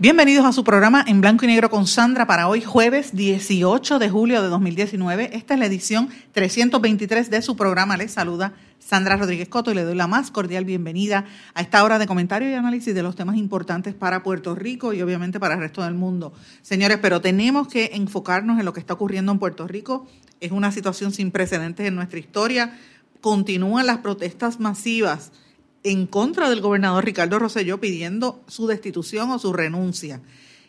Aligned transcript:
Bienvenidos 0.00 0.46
a 0.46 0.52
su 0.54 0.64
programa 0.64 1.04
en 1.06 1.20
blanco 1.20 1.44
y 1.44 1.48
negro 1.48 1.68
con 1.68 1.86
Sandra 1.86 2.26
para 2.26 2.48
hoy 2.48 2.62
jueves 2.62 3.14
18 3.14 3.98
de 3.98 4.08
julio 4.08 4.40
de 4.40 4.48
2019. 4.48 5.36
Esta 5.36 5.52
es 5.52 5.60
la 5.60 5.66
edición 5.66 6.08
323 6.32 7.28
de 7.28 7.42
su 7.42 7.54
programa. 7.54 7.98
Les 7.98 8.10
saluda 8.10 8.54
Sandra 8.78 9.18
Rodríguez 9.18 9.50
Coto 9.50 9.70
y 9.70 9.74
le 9.74 9.84
doy 9.84 9.94
la 9.94 10.06
más 10.06 10.30
cordial 10.30 10.64
bienvenida 10.64 11.26
a 11.52 11.60
esta 11.60 11.84
hora 11.84 11.98
de 11.98 12.06
comentario 12.06 12.48
y 12.48 12.54
análisis 12.54 12.94
de 12.94 13.02
los 13.02 13.14
temas 13.14 13.36
importantes 13.36 13.92
para 13.92 14.22
Puerto 14.22 14.54
Rico 14.54 14.94
y 14.94 15.02
obviamente 15.02 15.38
para 15.38 15.56
el 15.56 15.60
resto 15.60 15.82
del 15.82 15.92
mundo. 15.92 16.32
Señores, 16.62 16.96
pero 17.02 17.20
tenemos 17.20 17.68
que 17.68 17.90
enfocarnos 17.92 18.58
en 18.58 18.64
lo 18.64 18.72
que 18.72 18.80
está 18.80 18.94
ocurriendo 18.94 19.32
en 19.32 19.38
Puerto 19.38 19.68
Rico. 19.68 20.06
Es 20.40 20.50
una 20.50 20.72
situación 20.72 21.12
sin 21.12 21.30
precedentes 21.30 21.86
en 21.86 21.94
nuestra 21.94 22.18
historia. 22.18 22.74
Continúan 23.20 23.86
las 23.86 23.98
protestas 23.98 24.60
masivas 24.60 25.30
en 25.82 26.06
contra 26.06 26.50
del 26.50 26.60
gobernador 26.60 27.04
Ricardo 27.04 27.38
Rosselló 27.38 27.80
pidiendo 27.80 28.42
su 28.46 28.66
destitución 28.66 29.30
o 29.30 29.38
su 29.38 29.52
renuncia. 29.52 30.20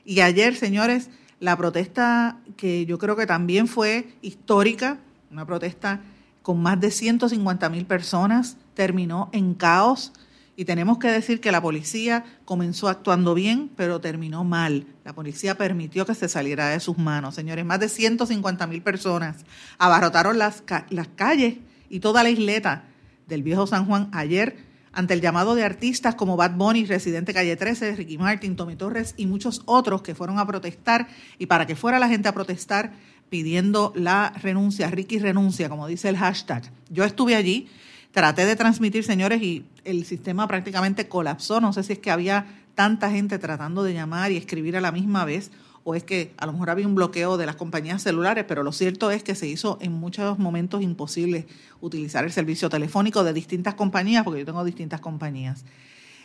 Y 0.05 0.21
ayer, 0.21 0.55
señores, 0.55 1.09
la 1.39 1.57
protesta 1.57 2.39
que 2.55 2.85
yo 2.85 2.97
creo 2.97 3.15
que 3.15 3.25
también 3.25 3.67
fue 3.67 4.13
histórica, 4.21 4.99
una 5.31 5.45
protesta 5.45 6.01
con 6.41 6.61
más 6.61 6.79
de 6.79 6.91
150 6.91 7.69
mil 7.69 7.85
personas, 7.85 8.57
terminó 8.73 9.29
en 9.31 9.53
caos. 9.53 10.13
Y 10.55 10.65
tenemos 10.65 10.99
que 10.99 11.07
decir 11.07 11.39
que 11.39 11.51
la 11.51 11.61
policía 11.61 12.25
comenzó 12.45 12.87
actuando 12.87 13.33
bien, 13.33 13.71
pero 13.75 14.01
terminó 14.01 14.43
mal. 14.43 14.85
La 15.03 15.13
policía 15.13 15.57
permitió 15.57 16.05
que 16.05 16.13
se 16.13 16.29
saliera 16.29 16.69
de 16.69 16.79
sus 16.79 16.97
manos. 16.97 17.35
Señores, 17.35 17.65
más 17.65 17.79
de 17.79 17.89
150 17.89 18.67
mil 18.67 18.81
personas 18.81 19.37
abarrotaron 19.77 20.37
las, 20.37 20.63
las 20.89 21.07
calles 21.07 21.57
y 21.89 21.99
toda 21.99 22.21
la 22.21 22.29
isleta 22.29 22.83
del 23.27 23.43
viejo 23.43 23.65
San 23.65 23.85
Juan 23.85 24.09
ayer 24.11 24.70
ante 24.93 25.13
el 25.13 25.21
llamado 25.21 25.55
de 25.55 25.63
artistas 25.63 26.15
como 26.15 26.35
Bad 26.35 26.55
Bunny, 26.55 26.85
Residente 26.85 27.33
Calle 27.33 27.55
13, 27.55 27.95
Ricky 27.95 28.17
Martin, 28.17 28.55
Tommy 28.55 28.75
Torres 28.75 29.13
y 29.17 29.25
muchos 29.25 29.61
otros 29.65 30.01
que 30.01 30.15
fueron 30.15 30.39
a 30.39 30.45
protestar 30.45 31.07
y 31.37 31.45
para 31.45 31.65
que 31.65 31.75
fuera 31.75 31.99
la 31.99 32.09
gente 32.09 32.27
a 32.27 32.33
protestar 32.33 32.93
pidiendo 33.29 33.93
la 33.95 34.33
renuncia, 34.41 34.89
Ricky 34.89 35.17
renuncia, 35.17 35.69
como 35.69 35.87
dice 35.87 36.09
el 36.09 36.17
hashtag. 36.17 36.69
Yo 36.89 37.05
estuve 37.05 37.35
allí, 37.35 37.69
traté 38.11 38.45
de 38.45 38.57
transmitir, 38.57 39.05
señores, 39.05 39.41
y 39.41 39.65
el 39.85 40.05
sistema 40.05 40.47
prácticamente 40.47 41.07
colapsó. 41.07 41.61
No 41.61 41.71
sé 41.71 41.83
si 41.83 41.93
es 41.93 41.99
que 41.99 42.11
había 42.11 42.45
tanta 42.75 43.09
gente 43.09 43.39
tratando 43.39 43.83
de 43.83 43.93
llamar 43.93 44.33
y 44.33 44.37
escribir 44.37 44.75
a 44.75 44.81
la 44.81 44.91
misma 44.91 45.23
vez 45.23 45.51
o 45.83 45.95
es 45.95 46.03
que 46.03 46.33
a 46.37 46.45
lo 46.45 46.53
mejor 46.53 46.69
había 46.69 46.87
un 46.87 46.95
bloqueo 46.95 47.37
de 47.37 47.45
las 47.45 47.55
compañías 47.55 48.03
celulares, 48.03 48.45
pero 48.47 48.63
lo 48.63 48.71
cierto 48.71 49.11
es 49.11 49.23
que 49.23 49.35
se 49.35 49.47
hizo 49.47 49.77
en 49.81 49.91
muchos 49.93 50.37
momentos 50.39 50.81
imposible 50.81 51.47
utilizar 51.79 52.23
el 52.23 52.31
servicio 52.31 52.69
telefónico 52.69 53.23
de 53.23 53.33
distintas 53.33 53.75
compañías, 53.75 54.23
porque 54.23 54.39
yo 54.39 54.45
tengo 54.45 54.63
distintas 54.63 55.01
compañías. 55.01 55.63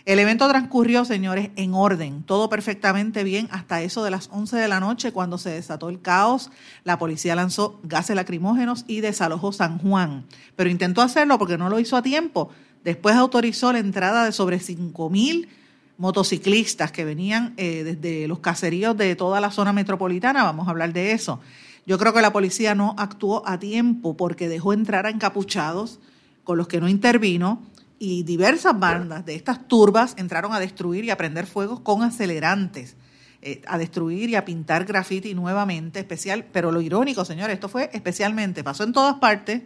El 0.07 0.21
evento 0.21 0.49
transcurrió, 0.49 1.05
señores, 1.05 1.51
en 1.57 1.75
orden, 1.75 2.23
todo 2.23 2.49
perfectamente 2.49 3.25
bien 3.25 3.49
hasta 3.51 3.83
eso 3.83 4.05
de 4.05 4.13
las 4.13 4.29
11 4.31 4.57
de 4.57 4.69
la 4.69 4.79
noche 4.79 5.11
cuando 5.11 5.37
se 5.37 5.51
desató 5.51 5.89
el 5.89 6.01
caos. 6.01 6.53
La 6.85 6.97
policía 6.97 7.35
lanzó 7.35 7.81
gases 7.83 8.15
lacrimógenos 8.15 8.85
y 8.87 9.01
desalojó 9.01 9.53
San 9.53 9.79
Juan, 9.79 10.25
pero 10.55 10.71
intentó 10.71 11.03
hacerlo 11.03 11.41
porque 11.41 11.59
no 11.59 11.69
lo 11.69 11.81
hizo 11.81 11.97
a 11.97 12.03
tiempo. 12.03 12.51
Después 12.85 13.17
autorizó 13.17 13.73
la 13.73 13.81
entrada 13.81 14.25
de 14.25 14.31
sobre 14.31 14.61
5 14.61 15.11
mil 15.11 15.49
motociclistas 15.99 16.93
que 16.93 17.05
venían 17.05 17.55
eh, 17.57 17.83
desde 17.85 18.29
los 18.29 18.41
caseríos 18.41 18.97
de 18.97 19.17
toda 19.17 19.41
la 19.41 19.51
zona 19.51 19.73
metropolitana, 19.73 20.43
vamos 20.43 20.69
a 20.69 20.71
hablar 20.71 20.93
de 20.93 21.13
eso. 21.13 21.41
Yo 21.87 21.99
creo 21.99 22.13
que 22.13 22.21
la 22.21 22.33
policía 22.33 22.75
no 22.75 22.95
actuó 22.99 23.47
a 23.47 23.59
tiempo 23.59 24.17
porque 24.17 24.49
dejó 24.49 24.73
entrar 24.73 25.07
a 25.07 25.11
encapuchados 25.11 26.01
con 26.45 26.59
los 26.59 26.69
que 26.69 26.81
no 26.81 26.89
intervino 26.89 27.63
y 27.99 28.25
diversas 28.25 28.79
bandas 28.79 29.25
de 29.25 29.35
estas 29.35 29.69
turbas 29.69 30.15
entraron 30.19 30.53
a 30.53 30.61
destruir 30.61 31.05
y 31.05 31.11
a 31.11 31.17
prender 31.17 31.47
fuegos 31.47 31.81
con 31.81 32.03
acelerantes, 32.03 32.97
eh, 33.41 33.63
a 33.67 33.79
destruir 33.79 34.29
y 34.29 34.35
a 34.35 34.45
pintar 34.45 34.85
graffiti 34.85 35.35
nuevamente, 35.35 36.01
especial, 36.01 36.45
pero 36.53 36.73
lo 36.73 36.81
irónico, 36.81 37.25
señores, 37.25 37.55
esto 37.55 37.69
fue 37.69 37.89
especialmente, 37.93 38.65
pasó 38.65 38.85
en 38.85 38.93
todas 38.93 39.15
partes, 39.17 39.63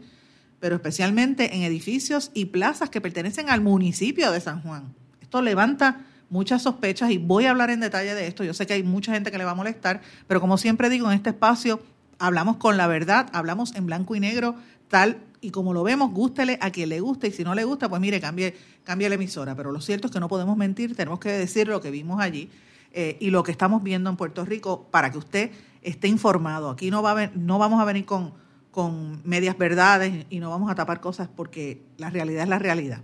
pero 0.61 0.77
especialmente 0.77 1.57
en 1.57 1.63
edificios 1.63 2.31
y 2.35 2.47
plazas 2.47 2.91
que 2.91 3.01
pertenecen 3.01 3.49
al 3.49 3.63
municipio 3.63 4.31
de 4.31 4.41
San 4.41 4.63
Juan. 4.63 4.95
Esto 5.23 5.43
levanta 5.43 6.07
muchas 6.31 6.63
sospechas 6.63 7.11
y 7.11 7.19
voy 7.19 7.47
a 7.47 7.51
hablar 7.51 7.71
en 7.71 7.81
detalle 7.81 8.15
de 8.15 8.27
esto. 8.27 8.45
Yo 8.45 8.55
sé 8.55 8.67
que 8.67 8.73
hay 8.73 8.83
mucha 8.83 9.13
gente 9.13 9.31
que 9.31 9.39
le 9.39 9.45
va 9.45 9.51
a 9.51 9.55
molestar, 9.55 10.01
pero 10.27 10.41
como 10.41 10.57
siempre 10.57 10.89
digo, 10.89 11.11
en 11.11 11.17
este 11.17 11.31
espacio 11.31 11.83
hablamos 12.19 12.57
con 12.57 12.77
la 12.77 12.87
verdad, 12.87 13.29
hablamos 13.33 13.75
en 13.75 13.87
blanco 13.87 14.15
y 14.15 14.21
negro, 14.21 14.55
tal 14.89 15.19
y 15.41 15.51
como 15.51 15.73
lo 15.73 15.83
vemos, 15.83 16.13
gústele 16.13 16.59
a 16.61 16.71
quien 16.71 16.91
le 16.91 17.01
guste 17.01 17.29
y 17.29 17.33
si 17.33 17.45
no 17.45 17.55
le 17.55 17.65
gusta, 17.65 17.89
pues 17.89 18.01
mire, 18.01 18.21
cambie, 18.21 18.55
cambie 18.85 19.09
la 19.09 19.15
emisora. 19.15 19.55
Pero 19.55 19.73
lo 19.73 19.81
cierto 19.81 20.07
es 20.07 20.13
que 20.13 20.21
no 20.21 20.29
podemos 20.29 20.57
mentir, 20.57 20.95
tenemos 20.95 21.19
que 21.19 21.31
decir 21.31 21.69
lo 21.69 21.81
que 21.81 21.91
vimos 21.91 22.21
allí 22.21 22.51
eh, 22.93 23.17
y 23.21 23.31
lo 23.31 23.43
que 23.43 23.51
estamos 23.51 23.83
viendo 23.83 24.11
en 24.11 24.17
Puerto 24.17 24.45
Rico 24.45 24.89
para 24.91 25.11
que 25.11 25.19
usted 25.19 25.51
esté 25.83 26.09
informado. 26.09 26.71
Aquí 26.71 26.91
no, 26.91 27.03
va 27.03 27.19
a 27.19 27.31
no 27.35 27.59
vamos 27.59 27.81
a 27.81 27.85
venir 27.85 28.05
con, 28.05 28.35
con 28.71 29.23
medias 29.25 29.57
verdades 29.57 30.27
y 30.29 30.41
no 30.41 30.51
vamos 30.51 30.71
a 30.71 30.75
tapar 30.75 31.01
cosas 31.01 31.29
porque 31.35 31.83
la 31.97 32.11
realidad 32.11 32.43
es 32.43 32.49
la 32.49 32.59
realidad. 32.59 33.01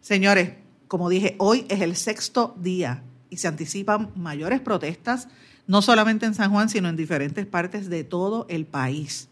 Señores, 0.00 0.50
como 0.90 1.08
dije, 1.08 1.36
hoy 1.38 1.66
es 1.68 1.82
el 1.82 1.94
sexto 1.94 2.56
día 2.58 3.04
y 3.30 3.36
se 3.36 3.46
anticipan 3.46 4.10
mayores 4.16 4.58
protestas, 4.60 5.28
no 5.68 5.82
solamente 5.82 6.26
en 6.26 6.34
San 6.34 6.50
Juan, 6.50 6.68
sino 6.68 6.88
en 6.88 6.96
diferentes 6.96 7.46
partes 7.46 7.88
de 7.88 8.02
todo 8.02 8.44
el 8.48 8.66
país. 8.66 9.28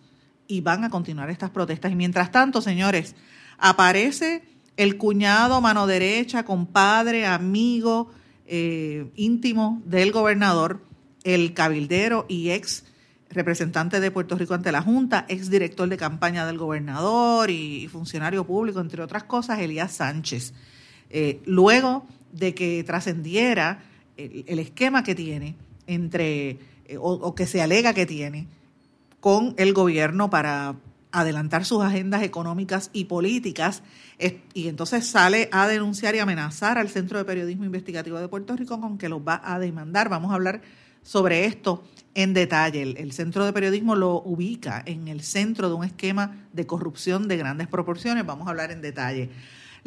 Y 0.47 0.61
van 0.61 0.85
a 0.85 0.91
continuar 0.91 1.31
estas 1.31 1.51
protestas. 1.51 1.91
Y 1.91 1.97
mientras 1.97 2.31
tanto, 2.31 2.63
señores, 2.63 3.17
aparece 3.59 4.45
el 4.77 4.99
cuñado, 4.99 5.61
mano 5.61 5.89
derecha, 5.89 6.45
compadre, 6.45 7.27
amigo, 7.27 8.09
eh, 8.47 9.11
íntimo 9.17 9.83
del 9.85 10.13
gobernador, 10.13 10.81
el 11.25 11.55
cabildero 11.55 12.25
y 12.29 12.51
ex 12.51 12.85
representante 13.31 13.99
de 13.99 14.13
Puerto 14.13 14.37
Rico 14.37 14.55
ante 14.55 14.71
la 14.71 14.83
Junta, 14.83 15.27
ex 15.29 15.51
director 15.51 15.89
de 15.89 15.97
campaña 15.97 16.47
del 16.47 16.57
gobernador 16.57 17.51
y 17.51 17.89
funcionario 17.89 18.47
público, 18.47 18.79
entre 18.79 19.03
otras 19.03 19.25
cosas, 19.25 19.59
Elías 19.59 19.91
Sánchez. 19.91 20.55
Eh, 21.11 21.41
luego 21.47 22.07
de 22.33 22.55
que 22.55 22.85
trascendiera 22.85 23.83
el, 24.17 24.59
esquema 24.59 25.03
que 25.03 25.15
tiene 25.15 25.55
entre, 25.87 26.59
eh, 26.87 26.99
o, 27.01 27.35
que 27.35 27.47
se 27.47 27.63
alega 27.63 27.95
que 27.95 28.07
tiene 28.07 28.47
con 29.21 29.55
el 29.57 29.73
gobierno 29.73 30.29
para 30.29 30.77
adelantar 31.11 31.65
sus 31.65 31.83
agendas 31.83 32.23
económicas 32.23 32.91
y 32.93 33.05
políticas, 33.05 33.83
y 34.53 34.69
entonces 34.69 35.07
sale 35.07 35.49
a 35.53 35.67
denunciar 35.67 36.15
y 36.15 36.19
amenazar 36.19 36.77
al 36.77 36.91
Centro 36.91 37.19
de 37.19 37.25
Periodismo 37.25 37.65
Investigativo 37.65 38.19
de 38.19 38.29
Puerto 38.29 38.55
Rico 38.57 38.81
con 38.81 38.99
que 38.99 39.09
los 39.09 39.21
va 39.21 39.41
a 39.43 39.59
demandar. 39.59 40.09
Vamos 40.09 40.33
a 40.33 40.35
hablar 40.35 40.61
sobre 41.03 41.47
esto 41.47 41.83
en 42.15 42.35
detalle. 42.35 42.83
el, 42.83 43.13
Centro 43.13 43.47
de 43.47 43.53
Periodismo 43.53 43.95
lo 43.95 44.21
ubica 44.23 44.83
en 44.85 45.09
el 45.09 45.23
centro 45.23 45.69
de 45.69 45.75
un 45.75 45.85
esquema 45.85 46.37
de 46.53 46.67
corrupción 46.67 47.29
de 47.29 47.37
grandes 47.37 47.69
proporciones. 47.69 48.27
Vamos 48.27 48.47
a 48.47 48.51
hablar 48.51 48.71
en 48.71 48.83
detalle. 48.83 49.31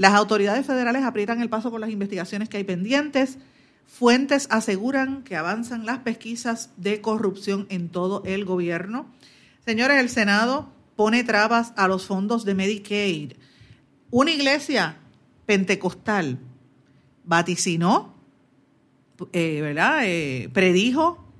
Las 0.01 0.13
autoridades 0.15 0.65
federales 0.65 1.03
aprietan 1.03 1.43
el 1.43 1.49
paso 1.49 1.69
con 1.69 1.79
las 1.79 1.91
investigaciones 1.91 2.49
que 2.49 2.57
hay 2.57 2.63
pendientes. 2.63 3.37
Fuentes 3.85 4.47
aseguran 4.49 5.21
que 5.21 5.35
avanzan 5.35 5.85
las 5.85 5.99
pesquisas 5.99 6.71
de 6.75 7.01
corrupción 7.01 7.67
en 7.69 7.87
todo 7.89 8.23
el 8.25 8.43
gobierno. 8.43 9.05
Señores, 9.63 9.99
el 9.99 10.09
Senado 10.09 10.73
pone 10.95 11.23
trabas 11.23 11.71
a 11.75 11.87
los 11.87 12.07
fondos 12.07 12.45
de 12.45 12.55
Medicaid. 12.55 13.33
Una 14.09 14.31
iglesia 14.31 14.97
pentecostal 15.45 16.39
vaticinó, 17.23 18.15
eh, 19.33 19.61
¿verdad? 19.61 19.99
Eh, 20.05 20.49
predijo 20.51 21.30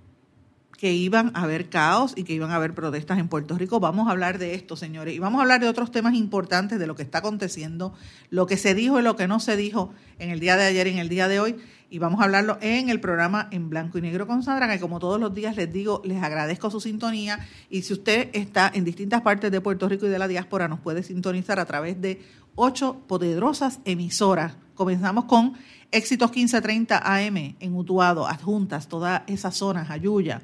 que 0.81 0.94
iban 0.94 1.30
a 1.36 1.44
haber 1.44 1.69
caos 1.69 2.13
y 2.16 2.24
que 2.24 2.33
iban 2.33 2.50
a 2.50 2.56
haber 2.56 2.74
protestas 2.74 3.19
en 3.19 3.28
Puerto 3.28 3.56
Rico. 3.56 3.80
Vamos 3.80 4.07
a 4.07 4.12
hablar 4.13 4.39
de 4.39 4.56
esto, 4.56 4.75
señores, 4.75 5.13
y 5.13 5.19
vamos 5.19 5.38
a 5.38 5.44
hablar 5.44 5.62
de 5.62 5.68
otros 5.68 5.92
temas 5.92 6.16
importantes 6.16 6.80
de 6.80 6.88
lo 6.88 6.95
que 6.95 7.04
está 7.04 7.19
aconteciendo, 7.19 7.94
lo 8.31 8.48
que 8.48 8.57
se 8.57 8.74
dijo 8.74 9.00
y 9.00 9.04
lo 9.04 9.16
que 9.16 9.28
no 9.28 9.39
se 9.39 9.56
dijo 9.56 9.94
en 10.18 10.31
el 10.31 10.39
día 10.39 10.57
de 10.57 10.66
ayer 10.66 10.88
y 10.88 10.89
en 10.89 10.98
el 10.98 11.07
día 11.07 11.28
de 11.28 11.39
hoy. 11.39 11.56
Y 11.92 12.00
vamos 12.00 12.19
a 12.19 12.24
hablarlo 12.24 12.57
en 12.62 12.89
el 12.89 13.00
programa 13.00 13.48
en 13.51 13.69
blanco 13.69 14.00
y 14.00 14.01
negro 14.01 14.25
con 14.25 14.42
Sandra, 14.42 14.68
que 14.74 14.80
como 14.80 14.98
todos 14.98 15.19
los 15.19 15.36
días 15.36 15.56
les 15.56 15.72
digo, 15.72 16.01
les 16.04 16.24
agradezco 16.24 16.72
su 16.72 16.81
sintonía. 16.81 17.48
Y 17.69 17.84
si 17.84 17.94
usted 17.94 18.31
está 18.34 18.72
en 18.74 18.84
distintas 18.84 19.22
partes 19.22 19.51
de 19.51 19.62
Puerto 19.62 19.88
Rico 19.88 20.07
y 20.07 20.10
de 20.10 20.18
la 20.18 20.27
diáspora, 20.27 20.68
nos 20.68 20.80
puede 20.80 21.04
sintonizar 21.04 21.60
a 21.60 21.66
través 21.66 22.01
de 22.01 22.24
ocho 22.56 22.98
poderosas 23.07 23.81
emisoras. 23.86 24.54
Comenzamos 24.74 25.25
con 25.25 25.54
Éxitos 25.92 26.31
1530 26.31 27.04
AM 27.06 27.56
en 27.60 27.75
Utuado, 27.75 28.25
Adjuntas, 28.25 28.88
todas 28.88 29.22
esas 29.27 29.56
zonas, 29.56 29.92
Ayuya, 29.92 30.42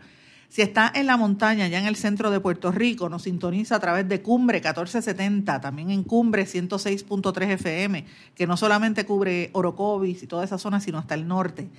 si 0.49 0.61
está 0.61 0.91
en 0.95 1.07
la 1.07 1.17
montaña, 1.17 1.67
ya 1.67 1.79
en 1.79 1.87
el 1.87 1.95
centro 1.95 2.31
de 2.31 2.39
Puerto 2.39 2.71
Rico, 2.71 3.09
nos 3.09 3.23
sintoniza 3.23 3.75
a 3.75 3.79
través 3.79 4.07
de 4.07 4.21
Cumbre 4.21 4.57
1470, 4.57 5.59
también 5.59 5.91
en 5.91 6.03
Cumbre 6.03 6.45
106.3 6.45 7.49
FM, 7.51 8.05
que 8.33 8.47
no 8.47 8.55
solamente 8.55 9.05
cubre 9.05 9.49
Orocovis 9.53 10.23
y 10.23 10.27
toda 10.27 10.45
esa 10.45 10.57
zona, 10.57 10.79
sino 10.79 10.97
hasta 10.97 11.15
el 11.15 11.27
norte. 11.27 11.69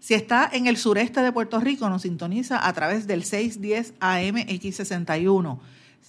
Si 0.00 0.14
está 0.14 0.50
en 0.52 0.66
el 0.66 0.76
sureste 0.76 1.20
de 1.20 1.32
Puerto 1.32 1.60
Rico, 1.60 1.88
nos 1.88 2.02
sintoniza 2.02 2.66
a 2.66 2.72
través 2.72 3.06
del 3.06 3.24
610 3.24 3.94
AM 4.00 4.36
X61. 4.36 5.58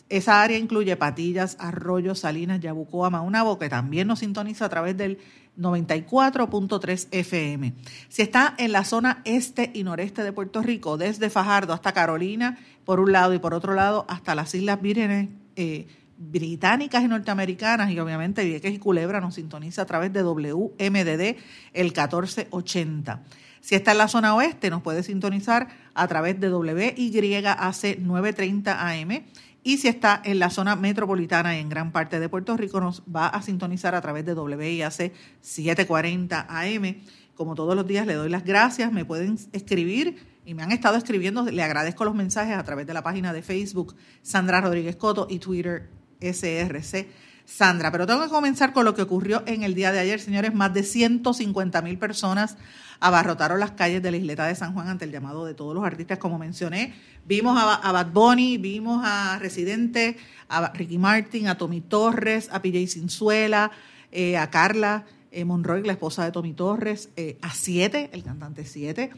Esa 0.10 0.42
área 0.42 0.58
incluye 0.58 0.96
Patillas, 0.98 1.58
Arroyo, 1.60 2.14
Salinas, 2.16 2.60
Yabucoa, 2.60 3.10
Maunabo, 3.10 3.58
que 3.58 3.70
también 3.70 4.08
nos 4.08 4.20
sintoniza 4.20 4.66
a 4.66 4.70
través 4.70 4.96
del 4.96 5.18
94.3 5.58 7.08
FM. 7.12 7.74
Si 8.10 8.22
está 8.22 8.54
en 8.58 8.72
la 8.72 8.84
zona 8.84 9.22
este 9.26 9.72
y 9.74 9.84
noreste 9.84 10.24
de 10.24 10.32
Puerto 10.32 10.62
Rico, 10.62 10.98
desde 10.98 11.30
Fajardo 11.30 11.74
hasta 11.74 11.94
Carolina, 11.94 12.60
por 12.84 13.00
un 13.00 13.12
lado, 13.12 13.34
y 13.34 13.40
por 13.40 13.54
otro 13.54 13.74
lado, 13.74 14.06
hasta 14.08 14.36
las 14.36 14.54
Islas 14.54 14.82
Vírgenes 14.82 15.30
eh, 15.56 15.88
británicas 16.18 17.04
y 17.04 17.08
norteamericanas, 17.08 17.92
y 17.92 18.00
obviamente 18.00 18.46
Vieques 18.46 18.74
y 18.74 18.80
Culebra 18.80 19.22
nos 19.22 19.36
sintoniza 19.36 19.82
a 19.82 19.86
través 19.86 20.14
de 20.14 20.24
WMDD 20.24 21.38
el 21.74 21.86
1480. 21.86 23.24
Si 23.62 23.74
está 23.74 23.94
en 23.94 23.98
la 23.98 24.08
zona 24.08 24.36
oeste, 24.36 24.70
nos 24.70 24.84
puede 24.84 25.02
sintonizar 25.02 25.68
a 25.96 26.08
través 26.08 26.40
de 26.40 26.54
WYAC 26.54 27.98
930 27.98 28.90
AM 28.90 29.24
y 29.68 29.80
si 29.80 29.88
está 29.88 30.22
en 30.24 30.38
la 30.38 30.52
zona 30.52 30.76
metropolitana 30.76 31.58
y 31.58 31.60
en 31.60 31.70
gran 31.70 31.92
parte 31.92 32.20
de 32.20 32.30
Puerto 32.30 32.56
Rico, 32.56 32.80
nos 32.80 33.02
va 33.04 33.26
a 33.26 33.42
sintonizar 33.42 33.96
a 33.96 34.02
través 34.02 34.24
de 34.24 34.36
WIAC 34.36 35.12
740 35.42 36.46
AM. 36.48 36.98
Como 37.34 37.56
todos 37.56 37.76
los 37.76 37.88
días, 37.88 38.06
le 38.06 38.14
doy 38.14 38.30
las 38.30 38.44
gracias. 38.44 38.92
Me 38.92 39.06
pueden 39.06 39.40
escribir 39.54 40.18
y 40.46 40.54
me 40.54 40.62
han 40.62 40.72
estado 40.72 40.98
escribiendo. 40.98 41.44
Le 41.46 41.64
agradezco 41.64 42.06
los 42.06 42.14
mensajes 42.14 42.56
a 42.56 42.64
través 42.64 42.86
de 42.86 42.94
la 42.94 43.02
página 43.02 43.34
de 43.34 43.42
Facebook 43.42 43.96
Sandra 44.22 44.62
Rodríguez 44.62 44.98
Coto 44.98 45.26
y 45.28 45.40
Twitter 45.40 45.90
SRC 46.22 47.08
Sandra. 47.46 47.92
Pero 47.92 48.08
tengo 48.08 48.24
que 48.24 48.30
comenzar 48.30 48.74
con 48.74 48.86
lo 48.86 48.94
que 48.96 49.04
ocurrió 49.04 49.44
en 49.46 49.64
el 49.64 49.76
día 49.76 49.92
de 49.92 50.00
ayer, 50.00 50.20
señores. 50.20 50.54
Más 50.54 50.74
de 50.74 50.84
150 50.84 51.82
mil 51.82 51.98
personas 51.98 52.58
abarrotaron 53.00 53.60
las 53.60 53.72
calles 53.72 54.02
de 54.02 54.12
la 54.12 54.18
isleta 54.18 54.46
de 54.46 54.56
San 54.56 54.74
Juan 54.74 54.88
ante 54.88 55.06
el 55.06 55.12
llamado 55.12 55.46
de 55.46 55.54
todos 55.54 55.76
los 55.76 55.84
artistas, 55.84 56.18
como 56.18 56.38
mencioné. 56.38 56.94
Vimos 57.26 57.58
a, 57.60 57.92
Bad 57.92 58.12
Bunny, 58.12 58.58
vimos 58.58 59.02
a 59.04 59.40
Residente, 59.40 60.18
a 60.50 60.72
Ricky 60.74 60.98
Martin, 60.98 61.48
a 61.48 61.58
Tommy 61.58 61.82
Torres, 61.82 62.50
a 62.52 62.62
PJ 62.62 62.88
Cinzuela, 62.88 63.72
eh, 64.12 64.38
a 64.38 64.50
Carla 64.50 65.06
eh, 65.32 65.44
Monroy, 65.44 65.84
la 65.84 65.94
esposa 65.94 66.24
de 66.24 66.32
Tommy 66.32 66.54
Torres, 66.54 67.10
eh, 67.16 67.38
a 67.42 67.52
Siete, 67.52 68.10
el 68.14 68.24
cantante 68.24 68.66
Siete. 68.66 69.12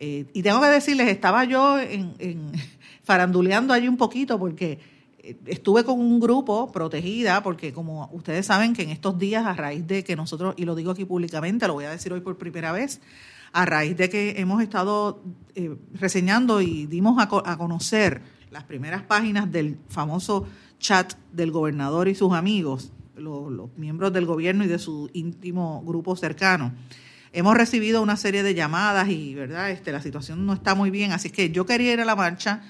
y 0.00 0.42
tengo 0.42 0.60
que 0.60 0.68
decirles, 0.68 1.08
estaba 1.08 1.44
yo 1.44 1.78
en, 1.78 2.52
faranduleando 3.02 3.74
allí 3.74 3.88
un 3.88 3.96
poquito 3.96 4.38
porque 4.38 4.78
estuve 5.46 5.84
con 5.84 6.00
un 6.00 6.20
grupo 6.20 6.70
protegida, 6.70 7.42
porque 7.42 7.72
como 7.72 8.08
ustedes 8.12 8.46
saben 8.46 8.72
que 8.72 8.82
en 8.82 8.90
estos 8.90 9.18
días, 9.18 9.46
a 9.46 9.54
raíz 9.54 9.86
de 9.86 10.04
que 10.04 10.16
nosotros, 10.16 10.54
y 10.56 10.64
lo 10.64 10.74
digo 10.74 10.92
aquí 10.92 11.04
públicamente, 11.04 11.66
lo 11.66 11.74
voy 11.74 11.84
a 11.84 11.90
decir 11.90 12.12
hoy 12.12 12.20
por 12.20 12.38
primera 12.38 12.72
vez, 12.72 13.00
a 13.52 13.64
raíz 13.64 13.96
de 13.96 14.08
que 14.08 14.34
hemos 14.38 14.62
estado 14.62 15.22
eh, 15.54 15.76
reseñando 15.94 16.60
y 16.60 16.86
dimos 16.86 17.16
a, 17.18 17.56
conocer 17.56 18.22
las 18.50 18.64
primeras 18.64 19.02
páginas 19.02 19.50
del 19.50 19.78
famoso 19.88 20.46
chat 20.78 21.14
del 21.32 21.50
gobernador 21.50 22.08
y 22.08 22.14
sus 22.14 22.32
amigos, 22.32 22.92
los, 23.16 23.76
miembros 23.76 24.12
del 24.12 24.26
gobierno 24.26 24.64
y 24.64 24.68
de 24.68 24.78
su 24.78 25.10
íntimo 25.12 25.82
grupo 25.84 26.14
cercano. 26.16 26.72
Hemos 27.32 27.56
recibido 27.56 28.00
una 28.00 28.16
serie 28.16 28.42
de 28.42 28.54
llamadas 28.54 29.08
y, 29.08 29.34
¿verdad? 29.34 29.70
Este, 29.70 29.92
la 29.92 30.00
situación 30.00 30.46
no 30.46 30.54
está 30.54 30.74
muy 30.74 30.90
bien, 30.90 31.12
así 31.12 31.28
que 31.30 31.50
yo 31.50 31.66
quería 31.66 31.92
ir 31.92 32.00
a 32.00 32.06
la 32.06 32.16
marcha 32.16 32.62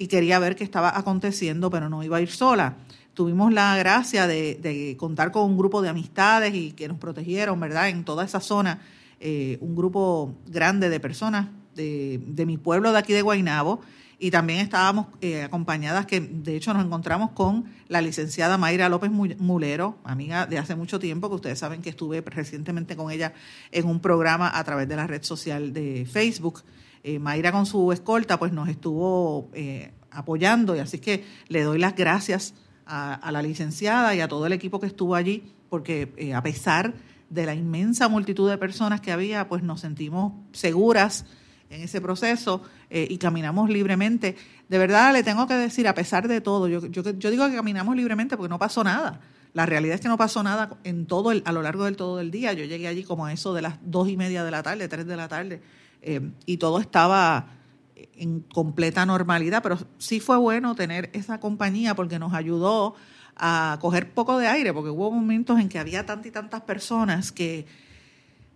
y 0.00 0.06
quería 0.06 0.38
ver 0.38 0.56
qué 0.56 0.64
estaba 0.64 0.96
aconteciendo, 0.96 1.68
pero 1.68 1.90
no 1.90 2.02
iba 2.02 2.16
a 2.16 2.22
ir 2.22 2.30
sola. 2.30 2.76
Tuvimos 3.12 3.52
la 3.52 3.76
gracia 3.76 4.26
de, 4.26 4.96
contar 4.98 5.30
con 5.30 5.42
un 5.44 5.58
grupo 5.58 5.82
de 5.82 5.90
amistades 5.90 6.54
y 6.54 6.72
que 6.72 6.88
nos 6.88 6.96
protegieron, 6.96 7.60
¿verdad? 7.60 7.90
En 7.90 8.02
toda 8.06 8.24
esa 8.24 8.40
zona, 8.40 8.80
eh, 9.20 9.58
un 9.60 9.76
grupo 9.76 10.34
grande 10.46 10.88
de 10.88 11.00
personas 11.00 11.48
de, 11.74 12.44
mi 12.46 12.56
pueblo 12.56 12.92
de 12.92 12.98
aquí 12.98 13.12
de 13.12 13.20
Guainabo. 13.20 13.82
Y 14.18 14.30
también 14.30 14.60
estábamos 14.60 15.08
eh, 15.20 15.42
acompañadas, 15.42 16.06
que 16.06 16.20
de 16.20 16.56
hecho 16.56 16.72
nos 16.72 16.82
encontramos 16.82 17.32
con 17.32 17.66
la 17.88 18.00
licenciada 18.00 18.56
Mayra 18.56 18.88
López 18.88 19.10
Mulero, 19.10 19.98
amiga 20.04 20.46
de 20.46 20.56
hace 20.56 20.76
mucho 20.76 20.98
tiempo, 20.98 21.28
que 21.28 21.34
ustedes 21.34 21.58
saben 21.58 21.82
que 21.82 21.90
estuve 21.90 22.22
recientemente 22.22 22.96
con 22.96 23.10
ella 23.10 23.34
en 23.70 23.86
un 23.86 24.00
programa 24.00 24.50
a 24.58 24.64
través 24.64 24.88
de 24.88 24.96
la 24.96 25.06
red 25.06 25.22
social 25.22 25.74
de 25.74 26.06
Facebook. 26.10 26.62
Eh, 27.02 27.18
Mayra 27.18 27.50
con 27.50 27.64
su 27.64 27.92
escolta 27.92 28.38
pues 28.38 28.52
nos 28.52 28.68
estuvo 28.68 29.50
eh, 29.54 29.92
apoyando 30.10 30.76
y 30.76 30.80
así 30.80 30.98
que 30.98 31.24
le 31.48 31.62
doy 31.62 31.78
las 31.78 31.96
gracias 31.96 32.54
a, 32.84 33.30
la 33.30 33.40
licenciada 33.40 34.14
y 34.14 34.20
a 34.20 34.28
todo 34.28 34.46
el 34.46 34.52
equipo 34.52 34.80
que 34.80 34.86
estuvo 34.86 35.14
allí 35.14 35.44
porque 35.68 36.12
eh, 36.16 36.34
a 36.34 36.42
pesar 36.42 36.92
de 37.30 37.46
la 37.46 37.54
inmensa 37.54 38.08
multitud 38.08 38.50
de 38.50 38.58
personas 38.58 39.00
que 39.00 39.12
había 39.12 39.48
pues 39.48 39.62
nos 39.62 39.80
sentimos 39.80 40.32
seguras 40.52 41.24
en 41.70 41.82
ese 41.82 42.00
proceso 42.00 42.62
y 42.90 43.16
caminamos 43.18 43.70
libremente. 43.70 44.34
De 44.68 44.76
verdad 44.76 45.12
le 45.12 45.22
tengo 45.22 45.46
que 45.46 45.54
decir, 45.54 45.86
a 45.86 45.94
pesar 45.94 46.26
de 46.26 46.40
todo, 46.40 46.66
yo, 46.66 46.84
yo, 46.86 47.02
yo 47.12 47.30
digo 47.30 47.48
que 47.48 47.54
caminamos 47.54 47.94
libremente 47.94 48.36
porque 48.36 48.48
no 48.48 48.58
pasó 48.58 48.82
nada. 48.82 49.20
La 49.52 49.66
realidad 49.66 49.94
es 49.94 50.00
que 50.00 50.08
no 50.08 50.16
pasó 50.16 50.42
nada 50.42 50.76
en 50.82 51.06
todo 51.06 51.32
el, 51.32 51.42
a 51.44 51.52
lo 51.52 51.62
largo 51.62 51.84
del 51.84 51.96
todo 51.96 52.20
el 52.20 52.30
día. 52.30 52.52
Yo 52.52 52.64
llegué 52.64 52.86
allí 52.88 53.04
como 53.04 53.26
a 53.26 53.32
eso 53.32 53.54
de 53.54 53.62
las 53.62 53.78
dos 53.82 54.08
y 54.08 54.16
media 54.16 54.42
de 54.42 54.50
la 54.50 54.64
tarde, 54.64 54.88
tres 54.88 55.06
de 55.06 55.16
la 55.16 55.28
tarde, 55.28 55.60
eh, 56.02 56.30
y 56.46 56.56
todo 56.56 56.78
estaba 56.78 57.46
en 58.14 58.40
completa 58.40 59.06
normalidad, 59.06 59.62
pero 59.62 59.78
sí 59.98 60.20
fue 60.20 60.36
bueno 60.36 60.74
tener 60.74 61.10
esa 61.14 61.40
compañía 61.40 61.94
porque 61.94 62.18
nos 62.18 62.34
ayudó 62.34 62.94
a 63.36 63.78
coger 63.80 64.12
poco 64.12 64.38
de 64.38 64.46
aire, 64.46 64.72
porque 64.74 64.90
hubo 64.90 65.10
momentos 65.10 65.58
en 65.58 65.68
que 65.68 65.78
había 65.78 66.04
tantas 66.04 66.26
y 66.26 66.30
tantas 66.30 66.60
personas 66.62 67.32
que, 67.32 67.66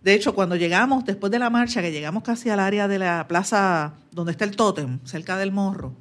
de 0.03 0.13
hecho, 0.13 0.35
cuando 0.35 0.55
llegamos, 0.55 1.03
después 1.05 1.31
de 1.31 1.39
la 1.39 1.49
marcha, 1.49 1.81
que 1.81 1.91
llegamos 1.91 2.21
casi 2.21 2.49
al 2.51 2.59
área 2.59 2.87
de 2.87 2.99
la 2.99 3.27
plaza 3.27 3.93
donde 4.11 4.31
está 4.31 4.45
el 4.45 4.55
tótem, 4.55 4.99
cerca 5.03 5.37
del 5.37 5.51
morro, 5.51 5.95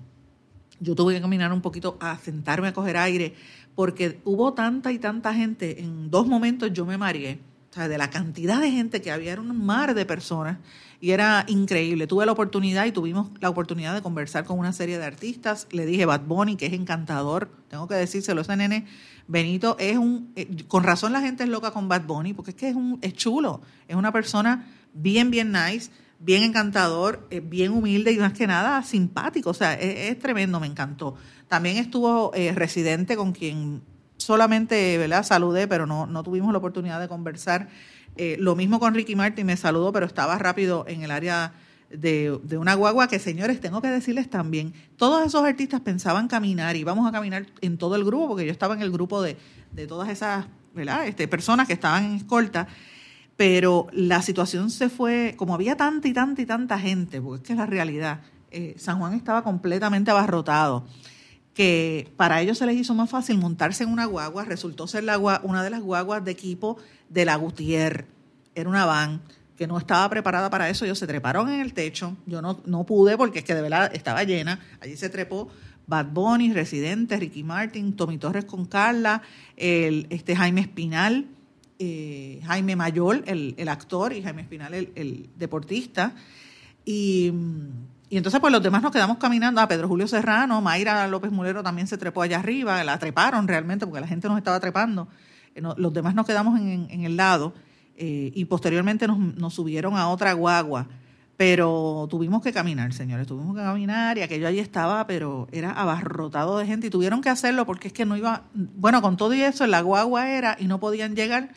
yo 0.81 0.95
tuve 0.95 1.15
que 1.15 1.21
caminar 1.23 1.51
un 1.53 1.63
poquito 1.63 1.97
a 2.01 2.19
sentarme 2.19 2.69
a 2.69 2.75
coger 2.75 2.99
aire, 2.99 3.35
porque 3.75 4.21
hubo 4.25 4.53
tanta 4.53 4.93
y 4.93 4.99
tanta 4.99 5.33
gente, 5.33 5.81
en 5.81 6.11
dos 6.11 6.27
momentos 6.27 6.71
yo 6.73 6.85
me 6.85 6.99
mareé, 6.99 7.41
o 7.71 7.75
sea, 7.75 7.89
de 7.89 7.97
la 7.97 8.11
cantidad 8.11 8.61
de 8.61 8.71
gente 8.71 9.01
que 9.01 9.11
había, 9.11 9.33
era 9.33 9.41
un 9.41 9.65
mar 9.65 9.95
de 9.95 10.05
personas, 10.05 10.59
y 11.01 11.11
era 11.11 11.45
increíble. 11.49 12.07
Tuve 12.07 12.27
la 12.27 12.33
oportunidad 12.33 12.87
y 12.87 12.93
tuvimos 12.93 13.31
la 13.41 13.51
oportunidad 13.51 13.95
de 13.95 14.03
conversar 14.03 14.45
con 14.45 14.59
una 14.59 14.73
serie 14.73 14.99
de 14.99 15.05
artistas. 15.05 15.67
Le 15.71 15.87
dije 15.87 16.07
Bad 16.07 16.23
Bunny, 16.23 16.57
que 16.57 16.67
es 16.67 16.73
encantador, 16.73 17.51
tengo 17.69 17.89
que 17.89 17.95
decírselo, 17.95 18.41
ese 18.41 18.57
nene 18.57 18.87
Benito 19.27 19.77
es 19.79 19.97
un, 19.97 20.33
eh, 20.37 20.65
con 20.69 20.83
razón 20.83 21.13
la 21.13 21.21
gente 21.21 21.45
es 21.45 21.49
loca 21.49 21.71
con 21.71 21.89
Bad 21.89 22.05
Bunny, 22.07 22.35
porque 22.35 22.51
es 22.51 22.57
que 22.57 22.69
es, 22.69 22.75
un, 22.75 22.99
es 23.01 23.15
chulo, 23.15 23.63
es 23.89 23.97
una 23.97 24.13
persona 24.13 24.67
bien, 24.93 25.31
bien 25.31 25.53
nice, 25.53 25.91
bien 26.19 26.43
encantador, 26.43 27.27
eh, 27.31 27.41
bien 27.41 27.73
humilde 27.73 28.13
y 28.13 28.19
más 28.19 28.35
que 28.35 28.47
nada 28.47 28.83
simpático, 28.83 29.51
o 29.51 29.55
sea, 29.55 29.75
es, 29.75 30.19
tremendo, 30.19 30.61
me 30.61 30.67
encantó. 30.67 31.15
También 31.49 31.79
estuvo 31.79 32.33
eh, 32.35 32.53
residente 32.53 33.17
con 33.17 33.33
quien 33.33 33.83
solamente 34.19 34.99
¿verdad? 34.99 35.23
saludé, 35.23 35.67
pero 35.69 35.87
no, 35.87 36.07
no 36.07 36.23
tuvimos 36.23 36.53
la 36.53 36.59
oportunidad 36.59 37.01
de 37.01 37.09
conversar 37.09 37.69
eh, 38.17 38.37
lo 38.39 38.55
mismo 38.55 38.81
con 38.81 38.95
Ricky 38.95 39.17
Martin, 39.17 39.47
me 39.47 39.57
saludó, 39.57 39.93
pero 39.93 40.07
estaba 40.07 40.39
rápido 40.39 40.85
en 40.89 41.03
el 41.03 41.11
área 41.11 41.53
de, 41.91 42.39
una 42.59 42.75
guagua 42.75 43.09
que, 43.09 43.19
señores, 43.19 43.61
tengo 43.61 43.83
que 43.83 43.89
decirles 43.89 44.31
también, 44.31 44.73
todos 44.97 45.27
esos 45.27 45.45
artistas 45.45 45.81
pensaban 45.81 46.29
caminar 46.29 46.77
y 46.77 46.85
vamos 46.85 47.09
a 47.09 47.13
caminar 47.13 47.47
en 47.61 47.79
todo 47.79 47.97
el 47.97 48.05
grupo, 48.05 48.29
porque 48.29 48.47
yo 48.47 48.53
estaba 48.53 48.75
en 48.75 48.83
el 48.83 48.91
grupo 48.91 49.23
de, 49.23 49.37
todas 49.89 50.09
esas 50.09 50.47
¿verdad? 50.75 51.07
Este, 51.07 51.29
personas 51.29 51.69
que 51.69 51.73
estaban 51.73 52.05
en 52.05 52.15
escolta, 52.15 52.67
pero 53.37 53.87
la 53.93 54.23
situación 54.23 54.71
se 54.71 54.89
fue, 54.89 55.35
como 55.37 55.55
había 55.55 55.77
tanta 55.77 56.09
y 56.09 56.13
tanta 56.13 56.43
y 56.43 56.47
tanta 56.47 56.79
gente, 56.79 57.21
porque 57.21 57.43
es 57.43 57.47
que 57.47 57.53
es 57.53 57.59
la 57.59 57.67
realidad, 57.67 58.21
eh, 58.51 58.75
San 58.79 58.99
Juan 58.99 59.15
estaba 59.15 59.43
completamente 59.43 60.11
abarrotado 60.11 60.85
que 61.55 62.13
para 62.17 62.41
ellos 62.41 62.59
se 62.59 62.67
les 62.67 62.77
hizo 62.77 62.95
más 62.95 63.09
fácil 63.09 63.39
montarse 63.39 63.85
en 63.85 63.91
una 63.91 64.07
guagua, 64.07 64.45
resultó 64.45 64.89
ser 64.89 65.05
la, 65.05 65.19
una 65.19 65.63
de 65.63 65.71
las 65.71 65.81
guaguas 65.81 66.25
de 66.25 66.33
equipo 66.33 66.77
de 67.09 67.25
la 67.25 67.37
Gutier. 67.37 68.07
Era 68.55 68.69
una 68.69 68.85
van 68.85 69.23
que 69.57 69.67
no 69.67 69.79
estaba 69.79 70.09
preparada 70.11 70.51
para 70.51 70.69
eso, 70.69 70.85
ellos 70.85 70.99
se 70.99 71.07
treparon 71.07 71.49
en 71.49 71.61
el 71.61 71.75
techo, 71.75 72.17
yo 72.27 72.43
no, 72.43 72.61
no 72.67 72.85
pude 72.85 73.17
porque 73.17 73.39
es 73.39 73.45
que 73.45 73.55
de 73.55 73.63
verdad 73.63 73.91
estaba 73.95 74.25
llena, 74.25 74.59
allí 74.81 74.97
se 74.97 75.09
trepó 75.09 75.49
Bad 75.87 76.07
Bunny, 76.07 76.53
Residente, 76.53 77.17
Ricky 77.17 77.45
Martin, 77.45 77.95
Tommy 77.95 78.19
Torres 78.19 78.45
con 78.47 78.65
Carla, 78.65 79.23
el, 79.57 80.07
este 80.11 80.35
Jaime 80.35 80.63
Espinal, 80.63 81.27
eh, 81.79 82.41
Jaime 82.45 82.77
Mayor, 82.77 83.23
el, 83.27 83.55
el, 83.59 83.69
actor, 83.69 84.13
y 84.13 84.23
Jaime 84.23 84.43
Espinal, 84.43 84.75
el, 84.75 84.93
el 84.95 85.29
deportista. 85.37 86.15
Y, 86.85 87.33
y, 88.09 88.17
entonces, 88.17 88.41
pues 88.41 88.53
los 88.53 88.63
demás 88.63 88.83
nos 88.83 88.93
quedamos 88.93 89.19
caminando. 89.19 89.61
A 89.61 89.65
ah, 89.65 89.69
Pedro 89.69 89.89
Julio 89.89 90.09
Serrano, 90.09 90.61
Mayra 90.63 91.07
López 91.09 91.33
Mulero 91.33 91.63
también 91.63 91.87
se 91.87 91.99
trepó 91.99 92.23
allá 92.23 92.39
arriba, 92.39 92.83
la 92.85 92.99
treparon 92.99 93.49
realmente 93.49 93.87
porque 93.87 94.01
la 94.01 94.07
gente 94.07 94.29
nos 94.29 94.39
estaba 94.39 94.61
trepando. 94.61 95.09
Los 95.55 95.93
demás 95.93 96.15
nos 96.15 96.27
quedamos 96.27 96.59
en, 96.61 97.05
el 97.05 97.17
lado 97.17 97.55
eh, 97.97 98.33
y 98.35 98.45
posteriormente 98.47 99.07
nos, 99.07 99.19
nos 99.19 99.55
subieron 99.55 99.97
a 99.97 100.09
otra 100.09 100.33
guagua. 100.33 100.89
Pero 101.37 102.07
tuvimos 102.09 102.43
que 102.43 102.53
caminar, 102.53 102.93
señores, 102.93 103.27
tuvimos 103.27 103.57
que 103.57 103.63
caminar 103.63 104.19
y 104.19 104.23
aquello 104.23 104.47
allí 104.47 104.61
estaba, 104.61 105.05
pero 105.09 105.49
era 105.51 105.73
abarrotado 105.73 106.59
de 106.59 106.67
gente 106.67 106.87
y 106.87 106.91
tuvieron 106.91 107.23
que 107.23 107.29
hacerlo 107.29 107.67
porque 107.67 107.89
es 107.89 107.93
que 107.93 108.05
no 108.05 108.17
iba, 108.17 108.45
bueno, 108.55 109.03
con 109.03 109.17
todo 109.17 109.35
y 109.35 109.43
eso, 109.43 109.67
la 109.67 109.81
guagua 109.81 110.31
era 110.31 110.57
y 110.61 110.67
no 110.67 110.79
podían 110.79 111.17
llegar, 111.17 111.51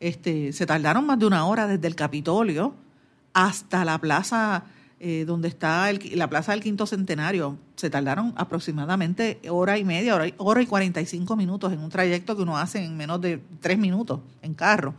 este, 0.00 0.52
se 0.52 0.66
tardaron 0.66 1.06
más 1.06 1.18
de 1.18 1.26
una 1.26 1.46
hora 1.46 1.66
desde 1.66 1.86
el 1.86 1.94
Capitolio 1.94 2.74
hasta 3.32 3.86
la 3.86 3.98
plaza 3.98 4.64
eh, 4.98 5.24
donde 5.26 5.48
está 5.48 5.90
la 6.14 6.28
plaza 6.28 6.52
del 6.52 6.62
Quinto 6.62 6.86
Centenario, 6.86 7.58
se 7.76 7.90
tardaron 7.90 8.32
aproximadamente 8.36 9.40
hora 9.50 9.78
y 9.78 9.84
media, 9.84 10.14
hora, 10.14 10.26
hora 10.38 10.62
y 10.62 10.66
45 10.66 11.36
minutos 11.36 11.72
en 11.72 11.80
un 11.80 11.90
trayecto 11.90 12.36
que 12.36 12.42
uno 12.42 12.56
hace 12.56 12.84
en 12.84 12.96
menos 12.96 13.20
de 13.20 13.40
tres 13.60 13.78
minutos 13.78 14.20
en 14.42 14.54
carro. 14.54 14.94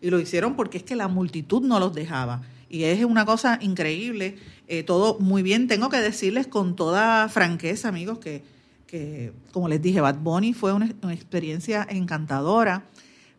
Y 0.00 0.10
lo 0.10 0.18
hicieron 0.18 0.56
porque 0.56 0.78
es 0.78 0.84
que 0.84 0.96
la 0.96 1.08
multitud 1.08 1.62
no 1.62 1.78
los 1.78 1.94
dejaba 1.94 2.42
y 2.72 2.84
es 2.84 3.04
una 3.04 3.26
cosa 3.26 3.58
increíble, 3.60 4.38
eh, 4.66 4.82
todo 4.82 5.18
muy 5.20 5.42
bien. 5.42 5.68
Tengo 5.68 5.90
que 5.90 5.98
decirles 5.98 6.46
con 6.46 6.74
toda 6.74 7.28
franqueza, 7.28 7.88
amigos, 7.88 8.18
que, 8.18 8.42
que 8.86 9.34
como 9.52 9.68
les 9.68 9.82
dije, 9.82 10.00
Bad 10.00 10.16
Bunny 10.16 10.54
fue 10.54 10.72
una, 10.72 10.86
experiencia 11.12 11.86
encantadora, 11.90 12.84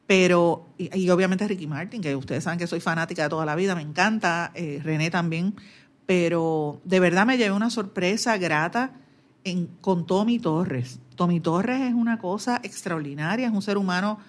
pero, 0.05 0.67
y, 0.77 1.10
obviamente 1.10 1.48
Ricky 1.48 1.65
Martin, 1.65 2.00
que 2.00 2.15
ustedes 2.15 2.43
saben 2.43 2.60
que 2.60 2.67
soy 2.67 2.79
fanática 2.79 3.24
de 3.24 3.29
toda 3.29 3.43
la 3.43 3.55
vida, 3.55 3.74
me 3.74 3.82
encanta, 3.82 4.51
eh, 4.53 4.79
René 4.84 5.10
también, 5.10 5.55
pero 6.06 6.82
de 6.84 7.00
verdad 7.00 7.26
me 7.26 7.38
llevé 7.38 7.52
una 7.52 7.70
sorpresa 7.70 8.38
grata 8.38 8.94
en, 9.44 9.68
con 9.82 10.06
Tommy 10.06 10.40
Torres. 10.40 11.00
Tommy 11.16 11.40
Torres 11.40 11.82
es 11.82 11.94
una 11.94 12.18
cosa 12.18 12.60
extraordinaria, 12.64 13.48
es 13.48 13.54
un 13.54 13.62
ser 13.62 13.78
humano 13.78 14.20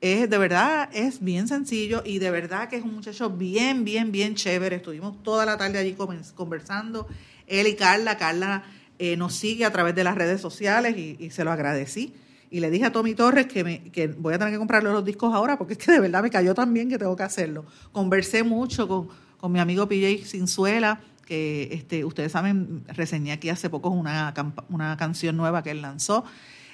es 0.00 0.30
de 0.30 0.38
verdad, 0.38 0.88
es 0.94 1.22
bien 1.22 1.46
sencillo 1.46 2.02
y 2.04 2.20
de 2.20 2.30
verdad 2.30 2.68
que 2.68 2.76
es 2.76 2.84
un 2.84 2.94
muchacho 2.94 3.28
bien, 3.28 3.84
bien, 3.84 4.12
bien 4.12 4.34
chévere. 4.34 4.76
Estuvimos 4.76 5.22
toda 5.22 5.44
la 5.44 5.58
tarde 5.58 5.78
allí 5.78 5.94
conversando, 6.34 7.06
él 7.46 7.66
y 7.66 7.74
Carla. 7.74 8.16
Carla 8.16 8.64
eh, 8.98 9.16
nos 9.18 9.34
sigue 9.34 9.66
a 9.66 9.70
través 9.70 9.94
de 9.94 10.04
las 10.04 10.14
redes 10.14 10.40
sociales 10.40 10.96
y, 10.96 11.30
se 11.30 11.44
lo 11.44 11.52
agradecí. 11.52 12.14
Y 12.50 12.60
le 12.60 12.70
dije 12.70 12.86
a 12.86 12.92
Tommy 12.92 13.14
Torres 13.14 13.46
que, 13.46 13.62
me, 13.62 13.82
que 13.92 14.08
voy 14.08 14.32
a 14.32 14.38
tener 14.38 14.54
que 14.54 14.58
comprarle 14.58 14.90
los 14.90 15.04
discos 15.04 15.34
ahora 15.34 15.58
porque 15.58 15.74
es 15.74 15.78
que 15.78 15.92
de 15.92 16.00
verdad 16.00 16.22
me 16.22 16.30
cayó 16.30 16.54
tan 16.54 16.72
bien 16.72 16.88
que 16.88 16.96
tengo 16.96 17.14
que 17.14 17.22
hacerlo. 17.22 17.66
Conversé 17.92 18.42
mucho 18.42 18.88
con, 18.88 19.08
con 19.36 19.52
mi 19.52 19.60
amigo 19.60 19.86
PJ 19.86 20.26
Cinzuela, 20.26 20.98
que 21.30 21.68
este, 21.70 22.04
ustedes 22.04 22.32
saben, 22.32 22.82
reseñé 22.88 23.30
aquí 23.30 23.50
hace 23.50 23.70
poco 23.70 23.88
una, 23.90 24.34
una 24.68 24.96
canción 24.96 25.36
nueva 25.36 25.62
que 25.62 25.70
él 25.70 25.80
lanzó. 25.80 26.24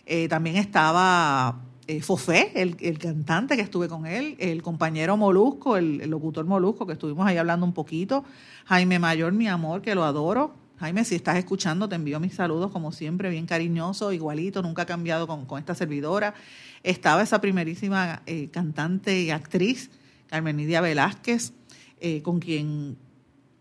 Eh, 0.06 0.28
también 0.28 0.56
estaba 0.56 1.60
eh, 1.86 2.00
Fofé, 2.00 2.52
el, 2.54 2.74
el, 2.80 2.98
cantante 2.98 3.54
que 3.54 3.60
estuve 3.60 3.86
con 3.86 4.06
él, 4.06 4.34
el 4.38 4.62
compañero 4.62 5.18
Molusco, 5.18 5.76
el, 5.76 6.08
locutor 6.08 6.46
Molusco, 6.46 6.86
que 6.86 6.94
estuvimos 6.94 7.26
ahí 7.26 7.36
hablando 7.36 7.66
un 7.66 7.74
poquito, 7.74 8.24
Jaime 8.64 8.98
Mayor, 8.98 9.34
mi 9.34 9.46
amor, 9.46 9.82
que 9.82 9.94
lo 9.94 10.04
adoro. 10.04 10.54
Jaime, 10.78 11.04
si 11.04 11.16
estás 11.16 11.36
escuchando, 11.36 11.86
te 11.86 11.96
envío 11.96 12.18
mis 12.18 12.32
saludos, 12.32 12.70
como 12.70 12.92
siempre, 12.92 13.28
bien 13.28 13.44
cariñoso, 13.44 14.10
igualito, 14.10 14.62
nunca 14.62 14.82
ha 14.82 14.86
cambiado 14.86 15.26
con, 15.26 15.44
con 15.44 15.58
esta 15.58 15.74
servidora. 15.74 16.32
Estaba 16.82 17.20
esa 17.20 17.42
primerísima 17.42 18.22
eh, 18.24 18.48
cantante 18.50 19.20
y 19.20 19.30
actriz, 19.30 19.90
Carmen 20.28 20.56
Nidia 20.56 20.80
Velázquez, 20.80 21.52
con 22.22 22.40
quien 22.40 22.96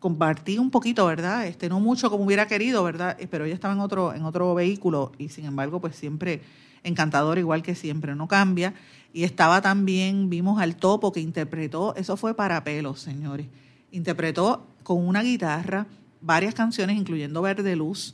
compartí 0.05 0.59
un 0.59 0.69
poquito, 0.69 1.03
¿verdad? 1.07 1.47
Este, 1.47 1.67
no 1.67 1.79
mucho 1.79 2.12
como 2.12 2.25
hubiera 2.25 2.45
querido, 2.45 2.83
¿verdad? 2.83 3.17
Eh, 3.19 3.27
pero 3.27 3.45
ella 3.45 3.55
estaba 3.55 3.74
en 3.74 3.79
otro, 3.79 4.13
en 4.13 4.24
otro 4.24 4.53
vehículo 4.53 5.12
y 5.17 5.29
sin 5.29 5.45
embargo, 5.45 5.81
pues 5.81 5.95
siempre 5.95 6.41
encantador 6.83 7.39
igual 7.39 7.63
que 7.63 7.74
siempre, 7.74 8.13
no 8.13 8.27
cambia. 8.27 8.75
Y 9.13 9.24
estaba 9.24 9.63
también, 9.63 10.29
vimos 10.29 10.62
al 10.62 10.75
topo 10.75 11.12
que 11.12 11.21
interpretó, 11.21 11.95
eso 11.95 12.17
fue 12.17 12.35
para 12.35 12.63
pelos, 12.63 13.00
señores, 13.00 13.47
interpretó 13.89 14.67
con 14.83 15.07
una 15.07 15.24
guitarra 15.24 15.88
varias 16.21 16.53
canciones, 16.53 16.97
incluyendo 16.97 17.41
Verde 17.41 17.75
Luz, 17.75 18.13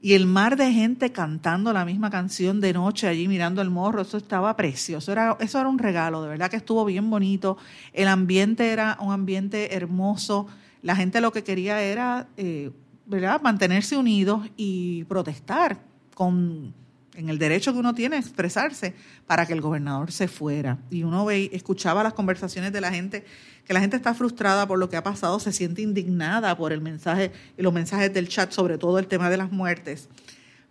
y 0.00 0.14
el 0.14 0.26
mar 0.26 0.56
de 0.56 0.72
gente 0.72 1.12
cantando 1.12 1.72
la 1.72 1.84
misma 1.84 2.10
canción 2.10 2.60
de 2.60 2.72
noche 2.72 3.06
allí 3.06 3.28
mirando 3.28 3.62
el 3.62 3.70
morro, 3.70 4.02
eso 4.02 4.16
estaba 4.16 4.56
precioso, 4.56 5.12
era, 5.12 5.36
eso 5.38 5.60
era 5.60 5.68
un 5.68 5.78
regalo, 5.78 6.22
de 6.22 6.28
verdad 6.28 6.50
que 6.50 6.56
estuvo 6.56 6.84
bien 6.84 7.08
bonito, 7.08 7.56
el 7.92 8.08
ambiente 8.08 8.70
era 8.70 8.96
un 9.00 9.12
ambiente 9.12 9.76
hermoso, 9.76 10.48
la 10.82 10.96
gente 10.96 11.20
lo 11.20 11.32
que 11.32 11.44
quería 11.44 11.80
era, 11.82 12.28
eh, 12.36 12.70
¿verdad?, 13.06 13.40
mantenerse 13.42 13.96
unidos 13.96 14.48
y 14.56 15.04
protestar 15.04 15.78
con 16.14 16.74
en 17.18 17.28
el 17.28 17.38
derecho 17.38 17.72
que 17.72 17.80
uno 17.80 17.94
tiene 17.96 18.14
a 18.14 18.20
expresarse 18.20 18.94
para 19.26 19.44
que 19.44 19.52
el 19.52 19.60
gobernador 19.60 20.12
se 20.12 20.28
fuera. 20.28 20.78
Y 20.88 21.02
uno 21.02 21.24
ve, 21.24 21.50
escuchaba 21.52 22.04
las 22.04 22.12
conversaciones 22.12 22.72
de 22.72 22.80
la 22.80 22.92
gente, 22.92 23.24
que 23.64 23.74
la 23.74 23.80
gente 23.80 23.96
está 23.96 24.14
frustrada 24.14 24.68
por 24.68 24.78
lo 24.78 24.88
que 24.88 24.96
ha 24.96 25.02
pasado, 25.02 25.40
se 25.40 25.52
siente 25.52 25.82
indignada 25.82 26.56
por 26.56 26.72
el 26.72 26.80
mensaje 26.80 27.32
y 27.56 27.62
los 27.62 27.72
mensajes 27.72 28.14
del 28.14 28.28
chat, 28.28 28.52
sobre 28.52 28.78
todo 28.78 29.00
el 29.00 29.08
tema 29.08 29.30
de 29.30 29.36
las 29.36 29.50
muertes. 29.50 30.08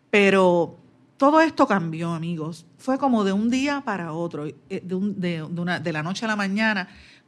Pero 0.09 0.77
todo 1.17 1.41
esto 1.41 1.67
cambió, 1.67 2.13
amigos. 2.13 2.65
Fue 2.77 2.97
como 2.97 3.25
de 3.25 3.33
un 3.33 3.49
día 3.49 3.81
para 3.83 4.13
otro, 4.13 4.45
eh, 4.47 4.55
de, 4.69 5.43
una, 5.43 5.81
de 5.81 5.91
la 5.91 6.01
noche 6.01 6.23
a 6.23 6.29
la 6.29 6.37
mañana, 6.37 6.87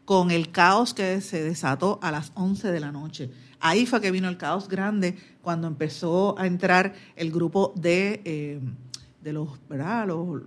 con 0.10 0.32
el 0.32 0.50
caos 0.50 0.96
que 0.96 1.22
se 1.22 1.44
desató 1.44 2.00
a 2.02 2.10
las 2.10 2.32
11 2.34 2.72
de 2.72 2.80
la 2.80 2.92
noche. 2.92 3.30
Ahí 3.60 3.86
fue 3.86 4.02
que 4.02 4.10
vino 4.10 4.28
el 4.28 4.38
caos 4.38 4.68
grande 4.68 5.16
cuando 5.44 5.68
empezó 5.68 6.34
a 6.40 6.48
entrar 6.48 6.96
el 7.16 7.32
grupo 7.32 7.74
de... 7.76 8.20
Eh, 8.26 8.60
de 9.22 9.34
los, 9.34 9.60
¿verdad? 9.70 10.08
Los, 10.08 10.42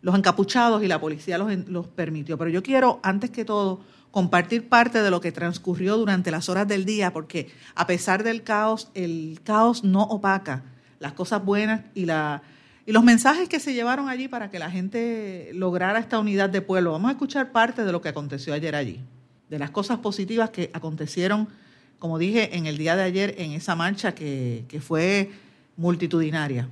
los, 0.00 0.14
encapuchados 0.16 0.82
y 0.82 0.88
la 0.88 0.98
policía 0.98 1.36
los, 1.36 1.52
los 1.68 1.86
permitió. 1.88 2.38
Pero 2.38 2.48
yo 2.48 2.62
quiero, 2.62 2.98
antes 3.02 3.28
que 3.28 3.44
todo, 3.44 3.80
compartir 4.10 4.70
parte 4.70 5.02
de 5.02 5.10
lo 5.10 5.20
que 5.20 5.30
transcurrió 5.30 5.98
durante 5.98 6.30
las 6.30 6.48
horas 6.48 6.66
del 6.66 6.86
día, 6.86 7.12
porque 7.12 7.50
a 7.74 7.86
pesar 7.86 8.22
del 8.24 8.42
caos, 8.42 8.90
el 8.94 9.40
caos 9.44 9.84
no 9.84 10.04
opaca 10.04 10.62
las 10.98 11.12
cosas 11.12 11.44
buenas 11.44 11.82
y, 11.92 12.06
la, 12.06 12.40
y 12.88 12.92
los 12.92 13.04
mensajes 13.04 13.50
que 13.50 13.60
se 13.60 13.74
llevaron 13.74 14.08
allí 14.08 14.28
para 14.28 14.50
que 14.50 14.58
la 14.58 14.70
gente 14.70 15.50
lograra 15.52 15.98
esta 15.98 16.18
unidad 16.18 16.48
de 16.48 16.62
pueblo. 16.62 16.92
Vamos 16.92 17.10
a 17.10 17.12
escuchar 17.12 17.52
parte 17.52 17.84
de 17.84 17.92
lo 17.92 18.00
que 18.00 18.08
aconteció 18.08 18.54
ayer 18.54 18.74
allí, 18.74 19.04
de 19.50 19.58
las 19.58 19.68
cosas 19.68 19.98
positivas 19.98 20.48
que 20.48 20.70
acontecieron, 20.72 21.50
como 21.98 22.16
dije, 22.16 22.56
en 22.56 22.64
el 22.64 22.78
día 22.78 22.96
de 22.96 23.02
ayer 23.02 23.34
en 23.36 23.52
esa 23.52 23.76
marcha 23.76 24.14
que, 24.14 24.64
que 24.68 24.80
fue 24.80 25.30
multitudinaria. 25.76 26.66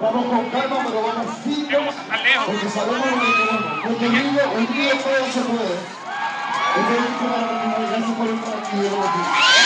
Vamos 0.00 0.24
con 0.24 0.50
calma, 0.50 0.84
pero 0.84 1.02
vamos 1.02 1.38
firme, 1.44 1.78
porque 2.46 2.68
sabemos 2.68 3.06
lo 3.06 3.20
que 3.20 3.30
queremos. 3.30 3.82
Porque 3.86 4.06
unido, 4.08 4.42
unido 4.56 4.96
todo 4.96 5.26
se 5.32 5.40
puede. 5.42 6.00
Gracias 7.92 8.16
por 8.18 8.26
estar 8.26 8.58
aquí. 8.58 9.59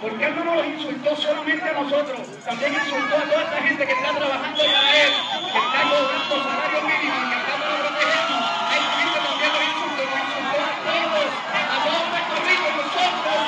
Porque 0.00 0.24
él 0.26 0.36
no 0.36 0.44
nos 0.44 0.66
insultó 0.66 1.16
solamente 1.16 1.64
a 1.64 1.72
nosotros, 1.72 2.20
también 2.44 2.74
insultó 2.74 3.16
a 3.16 3.22
toda 3.22 3.42
esta 3.42 3.56
gente 3.62 3.86
que 3.86 3.92
está 3.92 4.12
trabajando 4.12 4.58
para 4.58 5.02
él, 5.02 5.12
que 5.52 5.58
está 5.58 5.82
cobrando 5.88 6.36
salarios 6.44 6.82
mínimos, 6.84 7.22
que 7.30 7.36
está 7.36 7.54
protegernos. 7.56 8.42
Hay 8.70 8.80
gente 8.96 9.18
también 9.26 9.52
insultó, 9.72 10.04
a 10.04 10.74
todos, 10.86 11.28
a 11.56 11.76
todo 11.84 11.98
Puerto 12.12 12.36
Rico, 12.46 12.66
nosotros. 12.76 13.40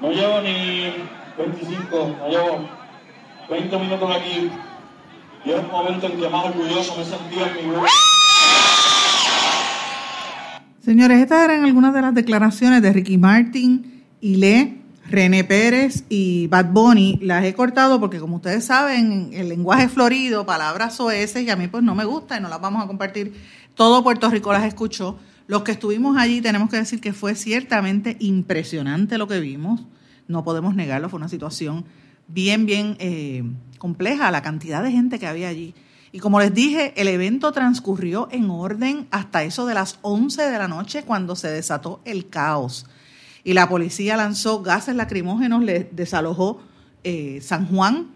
No 0.00 0.08
llevo 0.10 0.36
ni 0.40 0.58
25, 1.36 2.16
no 2.18 2.28
llevo 2.28 2.68
20 3.50 3.78
minutos 3.78 4.16
aquí 4.16 4.50
y 5.44 5.50
es 5.50 5.58
un 5.58 5.70
momento 5.70 6.06
en 6.06 6.20
que 6.20 6.28
más 6.28 6.44
orgulloso 6.46 6.96
me 6.96 7.04
sentí 7.04 7.38
en 7.42 7.54
mi 7.54 7.62
vida. 7.74 8.03
Señores, 10.84 11.20
estas 11.20 11.44
eran 11.44 11.64
algunas 11.64 11.94
de 11.94 12.02
las 12.02 12.14
declaraciones 12.14 12.82
de 12.82 12.92
Ricky 12.92 13.16
Martin, 13.16 14.04
Ile, 14.20 14.78
René 15.08 15.44
Pérez 15.44 16.04
y 16.08 16.46
Bad 16.48 16.72
Bunny. 16.72 17.18
Las 17.22 17.44
he 17.44 17.54
cortado 17.54 17.98
porque, 18.00 18.18
como 18.18 18.36
ustedes 18.36 18.66
saben, 18.66 19.30
el 19.32 19.48
lenguaje 19.48 19.88
florido, 19.88 20.44
palabras 20.44 20.96
soeces, 20.96 21.42
y 21.42 21.50
a 21.50 21.56
mí 21.56 21.68
pues 21.68 21.82
no 21.82 21.94
me 21.94 22.04
gusta 22.04 22.36
y 22.36 22.40
no 22.40 22.48
las 22.48 22.60
vamos 22.60 22.84
a 22.84 22.86
compartir. 22.86 23.32
Todo 23.74 24.02
Puerto 24.04 24.28
Rico 24.30 24.52
las 24.52 24.64
escuchó. 24.64 25.18
Los 25.46 25.62
que 25.62 25.72
estuvimos 25.72 26.18
allí 26.18 26.40
tenemos 26.40 26.68
que 26.68 26.76
decir 26.76 27.00
que 27.00 27.12
fue 27.12 27.34
ciertamente 27.34 28.16
impresionante 28.20 29.16
lo 29.16 29.26
que 29.26 29.40
vimos 29.40 29.86
no 30.28 30.44
podemos 30.44 30.74
negarlo, 30.74 31.08
fue 31.08 31.18
una 31.18 31.28
situación 31.28 31.84
bien, 32.28 32.66
bien 32.66 32.96
eh, 32.98 33.42
compleja, 33.78 34.30
la 34.30 34.42
cantidad 34.42 34.82
de 34.82 34.92
gente 34.92 35.18
que 35.18 35.26
había 35.26 35.48
allí. 35.48 35.74
Y 36.14 36.20
como 36.20 36.38
les 36.38 36.54
dije, 36.54 36.92
el 36.94 37.08
evento 37.08 37.50
transcurrió 37.50 38.28
en 38.30 38.48
orden 38.48 39.08
hasta 39.10 39.42
eso 39.42 39.66
de 39.66 39.74
las 39.74 39.98
11 40.02 40.44
de 40.44 40.58
la 40.58 40.68
noche 40.68 41.02
cuando 41.02 41.34
se 41.34 41.50
desató 41.50 42.00
el 42.04 42.28
caos. 42.28 42.86
Y 43.42 43.54
la 43.54 43.68
policía 43.68 44.16
lanzó 44.16 44.62
gases 44.62 44.94
lacrimógenos, 44.94 45.64
le 45.64 45.90
desalojó 45.90 46.60
eh, 47.02 47.40
San 47.42 47.66
Juan. 47.66 48.12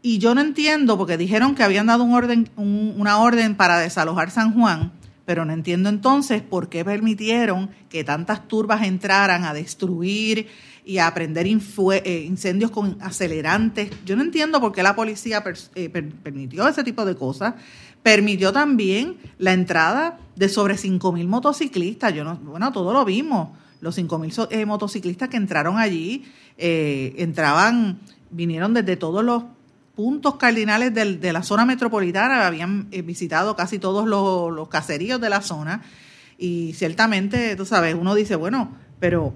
Y 0.00 0.16
yo 0.16 0.34
no 0.34 0.40
entiendo, 0.40 0.96
porque 0.96 1.18
dijeron 1.18 1.54
que 1.54 1.62
habían 1.62 1.88
dado 1.88 2.04
una 2.04 3.18
orden 3.18 3.56
para 3.56 3.78
desalojar 3.78 4.30
San 4.30 4.54
Juan, 4.54 4.92
pero 5.26 5.44
no 5.44 5.52
entiendo 5.52 5.90
entonces 5.90 6.40
por 6.40 6.70
qué 6.70 6.82
permitieron 6.82 7.68
que 7.90 8.04
tantas 8.04 8.48
turbas 8.48 8.84
entraran 8.84 9.44
a 9.44 9.52
destruir 9.52 10.48
y 10.88 11.00
a 11.00 11.12
prender 11.12 11.46
eh, 11.46 12.24
incendios 12.26 12.70
con 12.70 12.96
acelerantes. 13.02 13.90
Yo 14.06 14.16
no 14.16 14.22
entiendo 14.22 14.58
por 14.58 14.72
qué 14.72 14.82
la 14.82 14.96
policía 14.96 15.44
eh, 15.74 15.90
permitió 15.90 16.66
ese 16.66 16.82
tipo 16.82 17.04
de 17.04 17.14
cosas. 17.14 17.56
Permitió 18.02 18.54
también 18.54 19.18
la 19.36 19.52
entrada 19.52 20.18
de 20.34 20.48
sobre 20.48 20.76
5.000 20.76 21.26
motociclistas. 21.26 22.14
Yo 22.14 22.24
no, 22.24 22.36
bueno, 22.36 22.72
todo 22.72 22.94
lo 22.94 23.04
vimos. 23.04 23.50
Los 23.82 23.98
5.000 23.98 24.48
eh, 24.50 24.64
motociclistas 24.64 25.28
que 25.28 25.36
entraron 25.36 25.76
allí 25.76 26.24
entraban, 26.56 28.00
vinieron 28.30 28.72
desde 28.72 28.96
todos 28.96 29.22
los 29.22 29.44
puntos 29.94 30.36
cardinales 30.36 30.94
de 30.94 31.32
la 31.34 31.42
zona 31.42 31.66
metropolitana, 31.66 32.46
habían 32.46 32.88
visitado 33.04 33.54
casi 33.54 33.78
todos 33.78 34.08
los, 34.08 34.50
los 34.52 34.68
caseríos 34.68 35.20
de 35.20 35.28
la 35.28 35.42
zona 35.42 35.82
y 36.38 36.72
ciertamente, 36.72 37.54
tú 37.56 37.66
sabes, 37.66 37.94
uno 37.94 38.14
dice, 38.14 38.36
bueno, 38.36 38.72
pero 38.98 39.34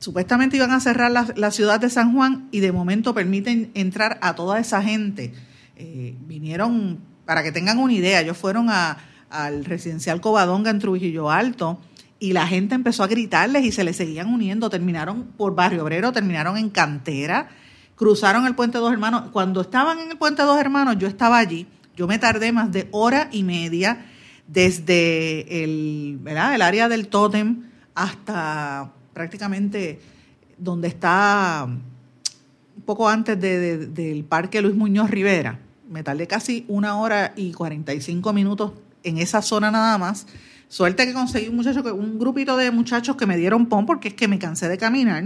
supuestamente 0.00 0.56
iban 0.56 0.70
a 0.70 0.80
cerrar 0.80 1.10
la, 1.10 1.50
ciudad 1.50 1.80
de 1.80 1.90
San 1.90 2.14
Juan 2.14 2.48
y 2.50 2.60
de 2.60 2.72
momento 2.72 3.14
permiten 3.14 3.70
entrar 3.74 4.18
a 4.22 4.34
toda 4.34 4.58
esa 4.58 4.82
gente. 4.82 5.32
Eh, 5.76 6.16
vinieron, 6.26 7.00
para 7.24 7.42
que 7.42 7.52
tengan 7.52 7.78
una 7.78 7.92
idea, 7.92 8.20
ellos 8.20 8.36
fueron 8.36 8.68
al 8.70 9.64
residencial 9.64 10.20
Covadonga 10.20 10.70
en 10.70 10.78
Trujillo 10.78 11.30
Alto 11.30 11.80
y 12.20 12.32
la 12.32 12.46
gente 12.46 12.74
empezó 12.74 13.02
a 13.02 13.06
gritarles 13.06 13.64
y 13.64 13.72
se 13.72 13.84
les 13.84 13.96
seguían 13.96 14.32
uniendo. 14.32 14.70
Terminaron 14.70 15.24
por 15.36 15.54
Barrio 15.54 15.82
Obrero, 15.82 16.12
terminaron 16.12 16.56
en 16.56 16.70
Cantera, 16.70 17.48
cruzaron 17.94 18.46
el 18.46 18.54
Puente 18.54 18.78
Dos 18.78 18.92
Hermanos. 18.92 19.30
Cuando 19.32 19.60
estaban 19.60 19.98
en 20.00 20.10
el 20.10 20.18
Puente 20.18 20.42
Dos 20.42 20.58
Hermanos, 20.60 20.96
yo 20.98 21.08
estaba 21.08 21.38
allí. 21.38 21.66
Yo 21.96 22.06
me 22.06 22.18
tardé 22.18 22.52
más 22.52 22.70
de 22.70 22.88
hora 22.92 23.28
y 23.32 23.42
media 23.42 24.06
desde 24.46 25.64
el 25.64 26.20
área 26.36 26.88
del 26.88 27.08
tótem 27.08 27.64
hasta 27.94 28.92
prácticamente 29.18 29.98
donde 30.56 30.86
está 30.86 31.66
un 31.66 32.82
poco 32.82 33.08
antes 33.08 33.38
del 33.40 34.24
Parque 34.24 34.62
Luis 34.62 34.76
Muñoz 34.76 35.10
Rivera. 35.10 35.58
Me 35.90 36.04
tardé 36.04 36.28
casi 36.28 36.64
una 36.68 37.00
hora 37.00 37.32
y 37.34 37.50
45 37.52 38.32
minutos 38.32 38.74
en 39.02 39.18
esa 39.18 39.42
zona 39.42 39.72
nada 39.72 39.98
más. 39.98 40.28
Suerte 40.68 41.04
que 41.04 41.12
conseguí 41.12 41.48
un 41.48 41.56
muchacho, 41.56 41.82
un 41.96 42.16
grupito 42.20 42.56
de 42.56 42.70
muchachos 42.70 43.16
que 43.16 43.26
me 43.26 43.36
dieron 43.36 43.66
pon 43.66 43.86
porque 43.86 44.08
es 44.08 44.14
que 44.14 44.28
me 44.28 44.38
cansé 44.38 44.68
de 44.68 44.78
caminar. 44.78 45.24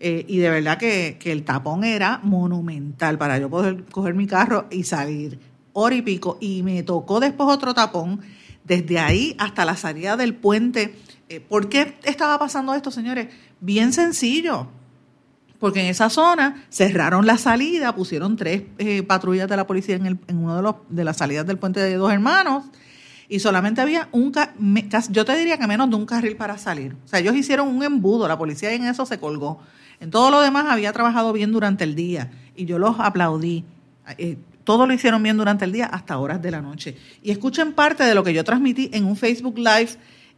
Eh, 0.00 0.24
y 0.26 0.38
de 0.38 0.50
verdad 0.50 0.76
que, 0.76 1.16
que, 1.20 1.30
el 1.30 1.44
tapón 1.44 1.84
era 1.84 2.18
monumental 2.24 3.16
para 3.16 3.38
yo 3.38 3.48
poder 3.48 3.84
coger 3.92 4.14
mi 4.14 4.26
carro 4.26 4.66
y 4.72 4.82
salir 4.82 5.38
hora 5.72 5.94
y 5.94 6.02
pico. 6.02 6.36
Y 6.40 6.64
me 6.64 6.82
tocó 6.82 7.20
después 7.20 7.48
otro 7.48 7.74
tapón 7.74 8.22
desde 8.64 8.98
ahí 8.98 9.36
hasta 9.38 9.64
la 9.64 9.76
salida 9.76 10.16
del 10.16 10.34
puente 10.34 10.96
¿Por 11.38 11.68
qué 11.68 11.96
estaba 12.02 12.38
pasando 12.38 12.74
esto, 12.74 12.90
señores? 12.90 13.28
Bien 13.60 13.92
sencillo. 13.92 14.68
Porque 15.60 15.80
en 15.80 15.86
esa 15.86 16.10
zona 16.10 16.64
cerraron 16.70 17.26
la 17.26 17.38
salida, 17.38 17.94
pusieron 17.94 18.36
tres 18.36 18.62
eh, 18.78 19.02
patrullas 19.02 19.48
de 19.48 19.56
la 19.56 19.66
policía 19.66 19.94
en, 19.94 20.06
el, 20.06 20.18
en 20.26 20.38
uno 20.38 20.56
de, 20.56 20.62
los, 20.62 20.74
de 20.88 21.04
las 21.04 21.18
salidas 21.18 21.46
del 21.46 21.58
puente 21.58 21.80
de 21.80 21.94
dos 21.94 22.12
hermanos 22.12 22.64
y 23.30 23.38
solamente 23.38 23.80
había 23.80 24.08
un, 24.10 24.32
yo 25.10 25.24
te 25.24 25.38
diría 25.38 25.56
que 25.56 25.66
menos 25.68 25.88
de 25.88 25.94
un 25.94 26.04
carril 26.04 26.34
para 26.34 26.58
salir. 26.58 26.96
O 27.04 27.08
sea, 27.08 27.20
ellos 27.20 27.36
hicieron 27.36 27.68
un 27.68 27.84
embudo, 27.84 28.26
la 28.26 28.36
policía 28.36 28.72
en 28.72 28.84
eso 28.84 29.06
se 29.06 29.20
colgó. 29.20 29.60
En 30.00 30.10
todo 30.10 30.32
lo 30.32 30.40
demás 30.40 30.66
había 30.68 30.92
trabajado 30.92 31.32
bien 31.32 31.52
durante 31.52 31.84
el 31.84 31.94
día 31.94 32.32
y 32.56 32.64
yo 32.64 32.80
los 32.80 32.98
aplaudí. 32.98 33.64
Eh, 34.18 34.36
todo 34.64 34.84
lo 34.84 34.92
hicieron 34.92 35.22
bien 35.22 35.36
durante 35.36 35.64
el 35.64 35.70
día 35.70 35.86
hasta 35.86 36.18
horas 36.18 36.42
de 36.42 36.50
la 36.50 36.60
noche. 36.60 36.96
Y 37.22 37.30
escuchen 37.30 37.72
parte 37.72 38.02
de 38.02 38.16
lo 38.16 38.24
que 38.24 38.34
yo 38.34 38.42
transmití 38.42 38.90
en 38.92 39.04
un 39.04 39.16
Facebook 39.16 39.58
Live 39.58 39.90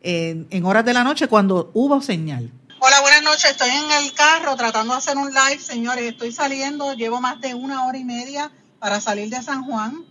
en, 0.02 0.64
horas 0.64 0.84
de 0.84 0.92
la 0.92 1.04
noche 1.04 1.28
cuando 1.28 1.70
hubo 1.74 2.00
señal. 2.00 2.50
Hola, 2.80 3.00
buenas 3.00 3.22
noches. 3.22 3.52
Estoy 3.52 3.70
en 3.70 4.04
el 4.04 4.12
carro 4.12 4.56
tratando 4.56 4.94
de 4.94 4.98
hacer 4.98 5.16
un 5.16 5.28
live, 5.28 5.58
señores. 5.60 6.04
Estoy 6.04 6.32
saliendo, 6.32 6.94
llevo 6.94 7.20
más 7.20 7.40
de 7.40 7.54
una 7.54 7.86
hora 7.86 7.98
y 7.98 8.04
media 8.04 8.50
para 8.80 9.00
salir 9.00 9.30
de 9.30 9.42
San 9.42 9.64
Juan. 9.64 10.04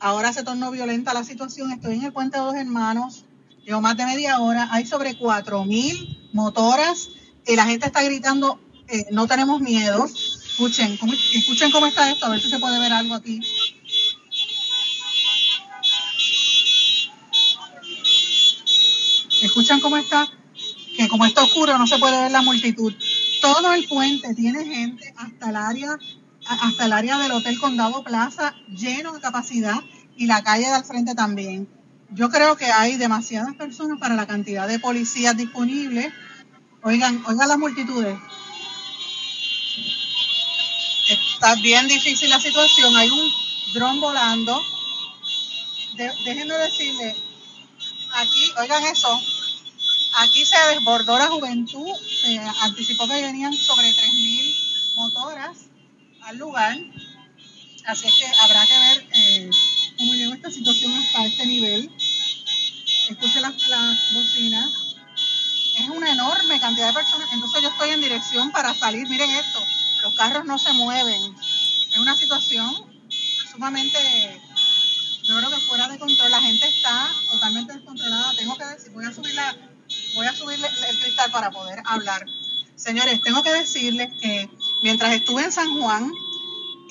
Ahora 0.00 0.32
se 0.32 0.42
tornó 0.42 0.70
violenta 0.70 1.14
la 1.14 1.24
situación. 1.24 1.72
Estoy 1.72 1.96
en 1.96 2.04
el 2.04 2.12
puente 2.12 2.38
de 2.38 2.44
dos 2.44 2.54
hermanos. 2.54 3.24
Llevo 3.64 3.80
más 3.80 3.96
de 3.96 4.04
media 4.04 4.40
hora. 4.40 4.68
Hay 4.70 4.86
sobre 4.86 5.16
cuatro 5.16 5.64
mil 5.64 6.28
motoras 6.32 7.08
y 7.46 7.56
la 7.56 7.64
gente 7.64 7.86
está 7.86 8.02
gritando, 8.02 8.60
eh, 8.88 9.06
no 9.10 9.26
tenemos 9.26 9.60
miedo. 9.60 10.04
Escuchen, 10.04 10.98
escuchen 11.34 11.70
cómo 11.70 11.86
está 11.86 12.10
esto, 12.10 12.26
a 12.26 12.30
ver 12.30 12.40
si 12.40 12.50
se 12.50 12.58
puede 12.58 12.78
ver 12.78 12.92
algo 12.92 13.14
aquí. 13.14 13.40
Escuchan 19.42 19.80
cómo 19.80 19.96
está, 19.96 20.28
que 20.96 21.08
como 21.08 21.24
está 21.24 21.44
oscuro 21.44 21.78
no 21.78 21.86
se 21.86 21.98
puede 21.98 22.20
ver 22.20 22.32
la 22.32 22.42
multitud. 22.42 22.92
Todo 23.40 23.72
el 23.72 23.86
puente 23.86 24.34
tiene 24.34 24.64
gente 24.64 25.14
hasta 25.16 25.50
el 25.50 25.56
área, 25.56 25.98
hasta 26.46 26.84
el 26.86 26.92
área 26.92 27.18
del 27.18 27.32
Hotel 27.32 27.58
Condado 27.58 28.02
Plaza 28.02 28.54
lleno 28.68 29.12
de 29.12 29.20
capacidad 29.20 29.80
y 30.16 30.26
la 30.26 30.42
calle 30.42 30.66
de 30.66 30.74
al 30.74 30.84
frente 30.84 31.14
también. 31.14 31.68
Yo 32.10 32.30
creo 32.30 32.56
que 32.56 32.66
hay 32.66 32.96
demasiadas 32.96 33.54
personas 33.54 33.98
para 34.00 34.16
la 34.16 34.26
cantidad 34.26 34.66
de 34.66 34.78
policías 34.78 35.36
disponibles. 35.36 36.12
Oigan, 36.82 37.22
oigan 37.26 37.48
las 37.48 37.58
multitudes. 37.58 38.18
Está 41.08 41.54
bien 41.56 41.86
difícil 41.86 42.28
la 42.30 42.40
situación. 42.40 42.96
Hay 42.96 43.08
un 43.10 43.30
dron 43.74 44.00
volando. 44.00 44.60
déjenme 45.96 46.54
decirle, 46.54 47.14
aquí, 48.18 48.52
oigan 48.60 48.84
eso, 48.84 49.20
aquí 50.18 50.44
se 50.44 50.56
desbordó 50.74 51.18
la 51.18 51.28
juventud, 51.28 51.92
se 52.22 52.38
anticipó 52.38 53.06
que 53.06 53.22
venían 53.22 53.52
sobre 53.52 53.90
3.000 53.90 54.94
motoras 54.96 55.56
al 56.22 56.36
lugar, 56.36 56.76
así 57.86 58.06
es 58.06 58.14
que 58.14 58.26
habrá 58.40 58.66
que 58.66 58.78
ver 58.78 59.08
eh, 59.12 59.50
cómo 59.96 60.14
llegó 60.14 60.34
esta 60.34 60.50
situación 60.50 60.92
hasta 60.92 61.26
este 61.26 61.46
nivel. 61.46 61.90
Escuchen 63.08 63.42
las, 63.42 63.54
bocinas. 64.12 64.70
Es 65.78 65.88
una 65.88 66.10
enorme 66.10 66.58
cantidad 66.60 66.88
de 66.88 66.92
personas, 66.92 67.28
entonces 67.32 67.62
yo 67.62 67.68
estoy 67.68 67.90
en 67.90 68.00
dirección 68.00 68.50
para 68.50 68.74
salir, 68.74 69.08
miren 69.08 69.30
esto, 69.30 69.64
los 70.02 70.12
carros 70.14 70.44
no 70.44 70.58
se 70.58 70.72
mueven, 70.72 71.36
es 71.38 71.98
una 71.98 72.16
situación 72.16 72.74
sumamente 73.52 73.96
yo 75.28 75.36
creo 75.36 75.50
que 75.50 75.66
fuera 75.66 75.88
de 75.88 75.98
control, 75.98 76.30
la 76.30 76.40
gente 76.40 76.66
está 76.66 77.06
totalmente 77.30 77.74
descontrolada. 77.74 78.32
Tengo 78.34 78.56
que 78.56 78.64
decir, 78.64 78.92
voy 78.92 79.04
a 79.04 79.12
subir 79.12 79.34
la, 79.34 79.56
voy 80.14 80.26
a 80.26 80.32
subir 80.32 80.58
el 80.58 80.98
cristal 81.00 81.30
para 81.30 81.50
poder 81.50 81.82
hablar. 81.84 82.24
Señores, 82.76 83.20
tengo 83.20 83.42
que 83.42 83.52
decirles 83.52 84.08
que 84.22 84.48
mientras 84.82 85.12
estuve 85.12 85.44
en 85.44 85.52
San 85.52 85.78
Juan, 85.78 86.10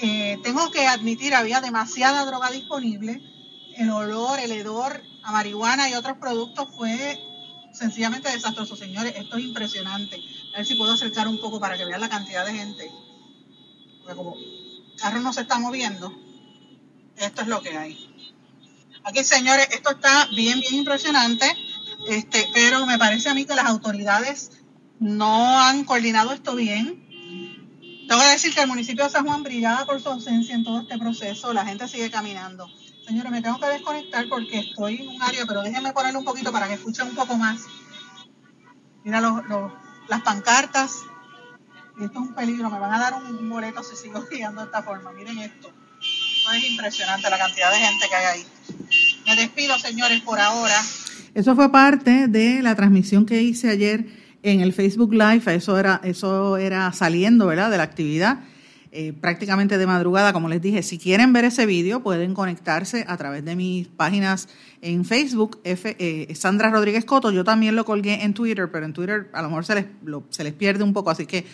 eh, 0.03 0.37
tengo 0.43 0.69
que 0.69 0.85
admitir, 0.85 1.33
había 1.33 1.61
demasiada 1.61 2.25
droga 2.25 2.51
disponible. 2.51 3.23
El 3.75 3.89
olor, 3.89 4.39
el 4.39 4.51
hedor 4.51 5.01
a 5.23 5.31
marihuana 5.31 5.89
y 5.89 5.95
otros 5.95 6.17
productos 6.17 6.69
fue 6.75 7.19
sencillamente 7.73 8.31
desastroso, 8.31 8.75
señores. 8.75 9.15
Esto 9.15 9.37
es 9.37 9.45
impresionante. 9.45 10.21
A 10.53 10.57
ver 10.57 10.67
si 10.67 10.75
puedo 10.75 10.93
acercar 10.93 11.27
un 11.27 11.41
poco 11.41 11.59
para 11.59 11.75
que 11.75 11.85
vean 11.85 12.01
la 12.01 12.09
cantidad 12.09 12.45
de 12.45 12.53
gente. 12.53 12.91
Porque 14.03 14.15
como 14.15 14.35
el 14.35 14.99
carro 14.99 15.21
no 15.21 15.33
se 15.33 15.41
está 15.41 15.57
moviendo, 15.57 16.13
esto 17.15 17.41
es 17.41 17.47
lo 17.47 17.61
que 17.61 17.75
hay. 17.75 18.06
Aquí, 19.07 19.23
señores, 19.23 19.69
esto 19.71 19.91
está 19.91 20.25
bien, 20.35 20.59
bien 20.59 20.75
impresionante, 20.75 21.45
este, 22.09 22.45
pero 22.53 22.85
me 22.85 22.97
parece 22.97 23.29
a 23.29 23.33
mí 23.33 23.45
que 23.45 23.55
las 23.55 23.67
autoridades 23.67 24.51
no 24.99 25.61
han 25.61 25.85
coordinado 25.85 26.33
esto 26.33 26.57
bien. 26.57 27.07
Tengo 28.05 28.19
que 28.19 28.27
decir 28.27 28.53
que 28.53 28.59
el 28.59 28.67
municipio 28.67 29.05
de 29.05 29.09
San 29.09 29.25
Juan 29.25 29.43
brillaba 29.43 29.85
por 29.85 30.01
su 30.01 30.09
ausencia 30.09 30.53
en 30.53 30.65
todo 30.65 30.81
este 30.81 30.97
proceso, 30.97 31.53
la 31.53 31.65
gente 31.65 31.87
sigue 31.87 32.11
caminando. 32.11 32.67
Señores, 33.05 33.31
me 33.31 33.41
tengo 33.41 33.57
que 33.61 33.67
desconectar 33.67 34.27
porque 34.27 34.59
estoy 34.59 34.97
en 34.97 35.07
un 35.07 35.23
área, 35.23 35.45
pero 35.45 35.61
déjenme 35.61 35.93
ponerle 35.93 36.19
un 36.19 36.25
poquito 36.25 36.51
para 36.51 36.67
que 36.67 36.73
escuchen 36.73 37.07
un 37.07 37.15
poco 37.15 37.37
más. 37.37 37.61
Mira 39.05 39.21
las 39.21 40.21
pancartas. 40.21 41.03
esto 41.97 42.11
es 42.11 42.17
un 42.17 42.35
peligro, 42.35 42.69
me 42.69 42.77
van 42.77 42.93
a 42.93 42.99
dar 42.99 43.13
un 43.13 43.49
boleto 43.49 43.83
si 43.83 43.95
sigo 43.95 44.25
guiando 44.29 44.59
de 44.59 44.65
esta 44.65 44.83
forma. 44.83 45.13
Miren 45.13 45.39
esto. 45.39 45.71
Es 46.53 46.69
impresionante 46.69 47.29
la 47.29 47.37
cantidad 47.37 47.71
de 47.71 47.77
gente 47.77 48.05
que 48.09 48.15
hay 48.15 48.25
ahí. 48.25 48.45
Me 49.25 49.35
despido, 49.35 49.77
señores, 49.79 50.21
por 50.21 50.39
ahora. 50.39 50.81
Eso 51.33 51.55
fue 51.55 51.71
parte 51.71 52.27
de 52.27 52.61
la 52.61 52.75
transmisión 52.75 53.25
que 53.25 53.41
hice 53.41 53.69
ayer 53.69 54.05
en 54.43 54.61
el 54.61 54.73
Facebook 54.73 55.13
Live. 55.13 55.43
Eso 55.53 55.77
era, 55.77 55.99
eso 56.03 56.57
era 56.57 56.91
saliendo, 56.93 57.47
¿verdad? 57.47 57.69
De 57.69 57.77
la 57.77 57.83
actividad. 57.83 58.39
eh, 58.91 59.13
prácticamente 59.13 59.77
de 59.77 59.85
madrugada, 59.85 60.33
como 60.33 60.49
les 60.49 60.61
dije, 60.61 60.81
si 60.81 60.97
quieren 60.97 61.33
ver 61.33 61.45
ese 61.45 61.65
vídeo 61.65 62.01
pueden 62.01 62.33
conectarse 62.33 63.05
a 63.07 63.17
través 63.17 63.43
de 63.45 63.55
mis 63.55 63.87
páginas 63.89 64.47
en 64.81 65.05
Facebook, 65.05 65.59
F, 65.63 65.95
eh, 65.99 66.33
Sandra 66.35 66.69
Rodríguez 66.71 67.05
Coto, 67.05 67.31
yo 67.31 67.43
también 67.43 67.75
lo 67.75 67.85
colgué 67.85 68.23
en 68.23 68.33
Twitter, 68.33 68.69
pero 68.71 68.85
en 68.85 68.93
Twitter 68.93 69.29
a 69.33 69.41
lo 69.41 69.49
mejor 69.49 69.65
se 69.65 69.75
les, 69.75 69.85
se 70.29 70.43
les 70.43 70.53
pierde 70.53 70.83
un 70.83 70.93
poco, 70.93 71.09
así 71.11 71.25
que 71.25 71.45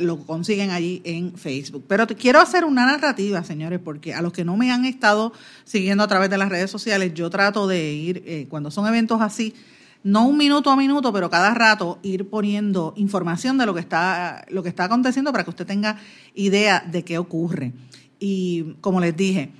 lo 0.00 0.18
consiguen 0.18 0.70
allí 0.70 1.00
en 1.04 1.36
Facebook. 1.36 1.84
Pero 1.86 2.06
quiero 2.06 2.40
hacer 2.40 2.64
una 2.64 2.86
narrativa, 2.86 3.44
señores, 3.44 3.80
porque 3.82 4.14
a 4.14 4.22
los 4.22 4.32
que 4.32 4.44
no 4.44 4.56
me 4.56 4.72
han 4.72 4.84
estado 4.84 5.32
siguiendo 5.64 6.04
a 6.04 6.08
través 6.08 6.30
de 6.30 6.38
las 6.38 6.48
redes 6.48 6.70
sociales, 6.70 7.14
yo 7.14 7.30
trato 7.30 7.66
de 7.66 7.92
ir, 7.92 8.22
eh, 8.26 8.46
cuando 8.48 8.70
son 8.70 8.86
eventos 8.86 9.20
así, 9.20 9.54
no 10.02 10.26
un 10.26 10.36
minuto 10.36 10.70
a 10.70 10.76
minuto, 10.76 11.12
pero 11.12 11.28
cada 11.28 11.54
rato 11.54 11.98
ir 12.02 12.28
poniendo 12.28 12.94
información 12.96 13.58
de 13.58 13.66
lo 13.66 13.74
que 13.74 13.80
está, 13.80 14.44
lo 14.48 14.62
que 14.62 14.68
está 14.68 14.84
aconteciendo 14.84 15.32
para 15.32 15.44
que 15.44 15.50
usted 15.50 15.66
tenga 15.66 15.98
idea 16.34 16.84
de 16.86 17.04
qué 17.04 17.18
ocurre. 17.18 17.72
Y 18.20 18.74
como 18.80 19.00
les 19.00 19.16
dije, 19.16 19.50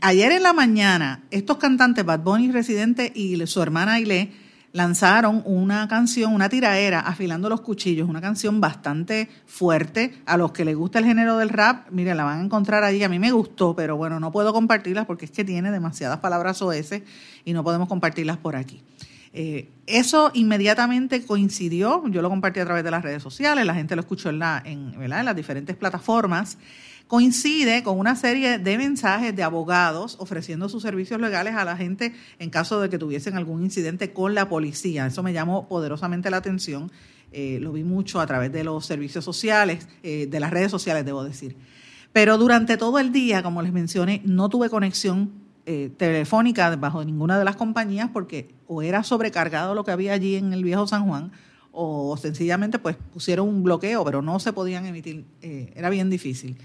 ayer 0.00 0.32
en 0.32 0.42
la 0.42 0.52
mañana, 0.52 1.24
estos 1.30 1.58
cantantes, 1.58 2.04
Bad 2.04 2.20
Bunny 2.20 2.50
Residente 2.50 3.12
y 3.14 3.44
su 3.46 3.62
hermana 3.62 3.94
Aile, 3.94 4.30
lanzaron 4.72 5.42
una 5.44 5.88
canción, 5.88 6.32
una 6.32 6.48
tiraera, 6.48 7.00
afilando 7.00 7.48
los 7.48 7.60
cuchillos, 7.60 8.08
una 8.08 8.20
canción 8.20 8.60
bastante 8.60 9.28
fuerte. 9.46 10.14
A 10.26 10.36
los 10.36 10.52
que 10.52 10.64
les 10.64 10.76
gusta 10.76 10.98
el 10.98 11.04
género 11.04 11.38
del 11.38 11.48
rap, 11.48 11.90
miren, 11.90 12.16
la 12.16 12.24
van 12.24 12.40
a 12.40 12.44
encontrar 12.44 12.84
allí. 12.84 13.02
A 13.02 13.08
mí 13.08 13.18
me 13.18 13.32
gustó, 13.32 13.74
pero 13.74 13.96
bueno, 13.96 14.20
no 14.20 14.30
puedo 14.30 14.52
compartirlas 14.52 15.06
porque 15.06 15.24
es 15.24 15.30
que 15.30 15.44
tiene 15.44 15.70
demasiadas 15.70 16.18
palabras 16.18 16.62
OS 16.62 16.92
y 17.44 17.52
no 17.52 17.64
podemos 17.64 17.88
compartirlas 17.88 18.36
por 18.36 18.56
aquí. 18.56 18.82
Eh, 19.32 19.68
eso 19.86 20.32
inmediatamente 20.34 21.24
coincidió, 21.24 22.06
yo 22.08 22.20
lo 22.20 22.28
compartí 22.28 22.58
a 22.58 22.64
través 22.64 22.82
de 22.82 22.90
las 22.90 23.02
redes 23.02 23.22
sociales, 23.22 23.64
la 23.64 23.74
gente 23.74 23.94
lo 23.94 24.00
escuchó 24.00 24.28
en, 24.28 24.40
la, 24.40 24.60
en 24.64 25.08
las 25.08 25.36
diferentes 25.36 25.76
plataformas, 25.76 26.58
coincide 27.10 27.82
con 27.82 27.98
una 27.98 28.14
serie 28.14 28.60
de 28.60 28.78
mensajes 28.78 29.34
de 29.34 29.42
abogados 29.42 30.14
ofreciendo 30.20 30.68
sus 30.68 30.84
servicios 30.84 31.20
legales 31.20 31.56
a 31.56 31.64
la 31.64 31.76
gente 31.76 32.14
en 32.38 32.50
caso 32.50 32.80
de 32.80 32.88
que 32.88 32.98
tuviesen 32.98 33.36
algún 33.36 33.64
incidente 33.64 34.12
con 34.12 34.32
la 34.32 34.48
policía. 34.48 35.06
Eso 35.06 35.24
me 35.24 35.32
llamó 35.32 35.66
poderosamente 35.66 36.30
la 36.30 36.36
atención, 36.36 36.92
eh, 37.32 37.58
lo 37.60 37.72
vi 37.72 37.82
mucho 37.82 38.20
a 38.20 38.28
través 38.28 38.52
de 38.52 38.62
los 38.62 38.86
servicios 38.86 39.24
sociales, 39.24 39.88
eh, 40.04 40.28
de 40.30 40.38
las 40.38 40.52
redes 40.52 40.70
sociales, 40.70 41.04
debo 41.04 41.24
decir. 41.24 41.56
Pero 42.12 42.38
durante 42.38 42.76
todo 42.76 43.00
el 43.00 43.10
día, 43.10 43.42
como 43.42 43.60
les 43.60 43.72
mencioné, 43.72 44.22
no 44.24 44.48
tuve 44.48 44.70
conexión 44.70 45.32
eh, 45.66 45.90
telefónica 45.96 46.76
bajo 46.76 47.04
ninguna 47.04 47.40
de 47.40 47.44
las 47.44 47.56
compañías 47.56 48.08
porque 48.12 48.54
o 48.68 48.82
era 48.82 49.02
sobrecargado 49.02 49.74
lo 49.74 49.82
que 49.82 49.90
había 49.90 50.12
allí 50.12 50.36
en 50.36 50.52
el 50.52 50.62
viejo 50.62 50.86
San 50.86 51.08
Juan 51.08 51.32
o 51.72 52.16
sencillamente 52.16 52.78
pues 52.78 52.94
pusieron 53.12 53.48
un 53.48 53.64
bloqueo, 53.64 54.04
pero 54.04 54.22
no 54.22 54.38
se 54.38 54.52
podían 54.52 54.86
emitir, 54.86 55.24
eh, 55.42 55.72
era 55.74 55.90
bien 55.90 56.08
difícil. 56.08 56.56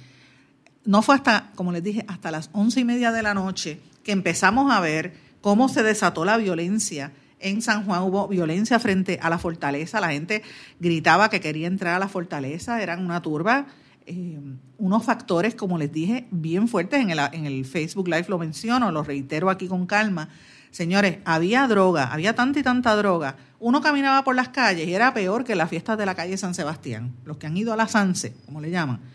No 0.85 1.01
fue 1.01 1.15
hasta, 1.15 1.51
como 1.55 1.71
les 1.71 1.83
dije, 1.83 2.05
hasta 2.07 2.31
las 2.31 2.49
once 2.53 2.79
y 2.79 2.85
media 2.85 3.11
de 3.11 3.23
la 3.23 3.33
noche 3.33 3.81
que 4.03 4.11
empezamos 4.11 4.71
a 4.71 4.79
ver 4.79 5.15
cómo 5.41 5.67
se 5.67 5.83
desató 5.83 6.25
la 6.25 6.37
violencia. 6.37 7.11
En 7.39 7.61
San 7.61 7.85
Juan 7.85 8.03
hubo 8.03 8.27
violencia 8.27 8.79
frente 8.79 9.19
a 9.21 9.29
la 9.29 9.37
fortaleza, 9.37 9.99
la 9.99 10.11
gente 10.11 10.43
gritaba 10.79 11.29
que 11.29 11.41
quería 11.41 11.67
entrar 11.67 11.95
a 11.95 11.99
la 11.99 12.07
fortaleza, 12.07 12.81
eran 12.81 13.03
una 13.03 13.21
turba 13.21 13.65
eh, 14.07 14.39
unos 14.77 15.03
factores, 15.03 15.55
como 15.55 15.79
les 15.79 15.91
dije, 15.91 16.27
bien 16.29 16.67
fuertes. 16.67 17.01
En 17.01 17.09
el, 17.09 17.19
en 17.31 17.45
el 17.45 17.65
Facebook 17.65 18.07
Live 18.07 18.25
lo 18.27 18.37
menciono, 18.37 18.91
lo 18.91 19.03
reitero 19.03 19.49
aquí 19.49 19.67
con 19.67 19.87
calma. 19.87 20.29
Señores, 20.69 21.19
había 21.25 21.67
droga, 21.67 22.13
había 22.13 22.35
tanta 22.35 22.59
y 22.59 22.63
tanta 22.63 22.95
droga. 22.95 23.37
Uno 23.59 23.81
caminaba 23.81 24.23
por 24.23 24.35
las 24.35 24.49
calles 24.49 24.87
y 24.87 24.93
era 24.93 25.13
peor 25.13 25.43
que 25.43 25.55
las 25.55 25.69
fiestas 25.69 25.97
de 25.97 26.05
la 26.05 26.13
calle 26.13 26.37
San 26.37 26.53
Sebastián. 26.53 27.13
Los 27.23 27.37
que 27.37 27.47
han 27.47 27.57
ido 27.57 27.73
a 27.73 27.77
la 27.77 27.87
Sanse, 27.87 28.35
como 28.45 28.61
le 28.61 28.69
llaman 28.69 29.14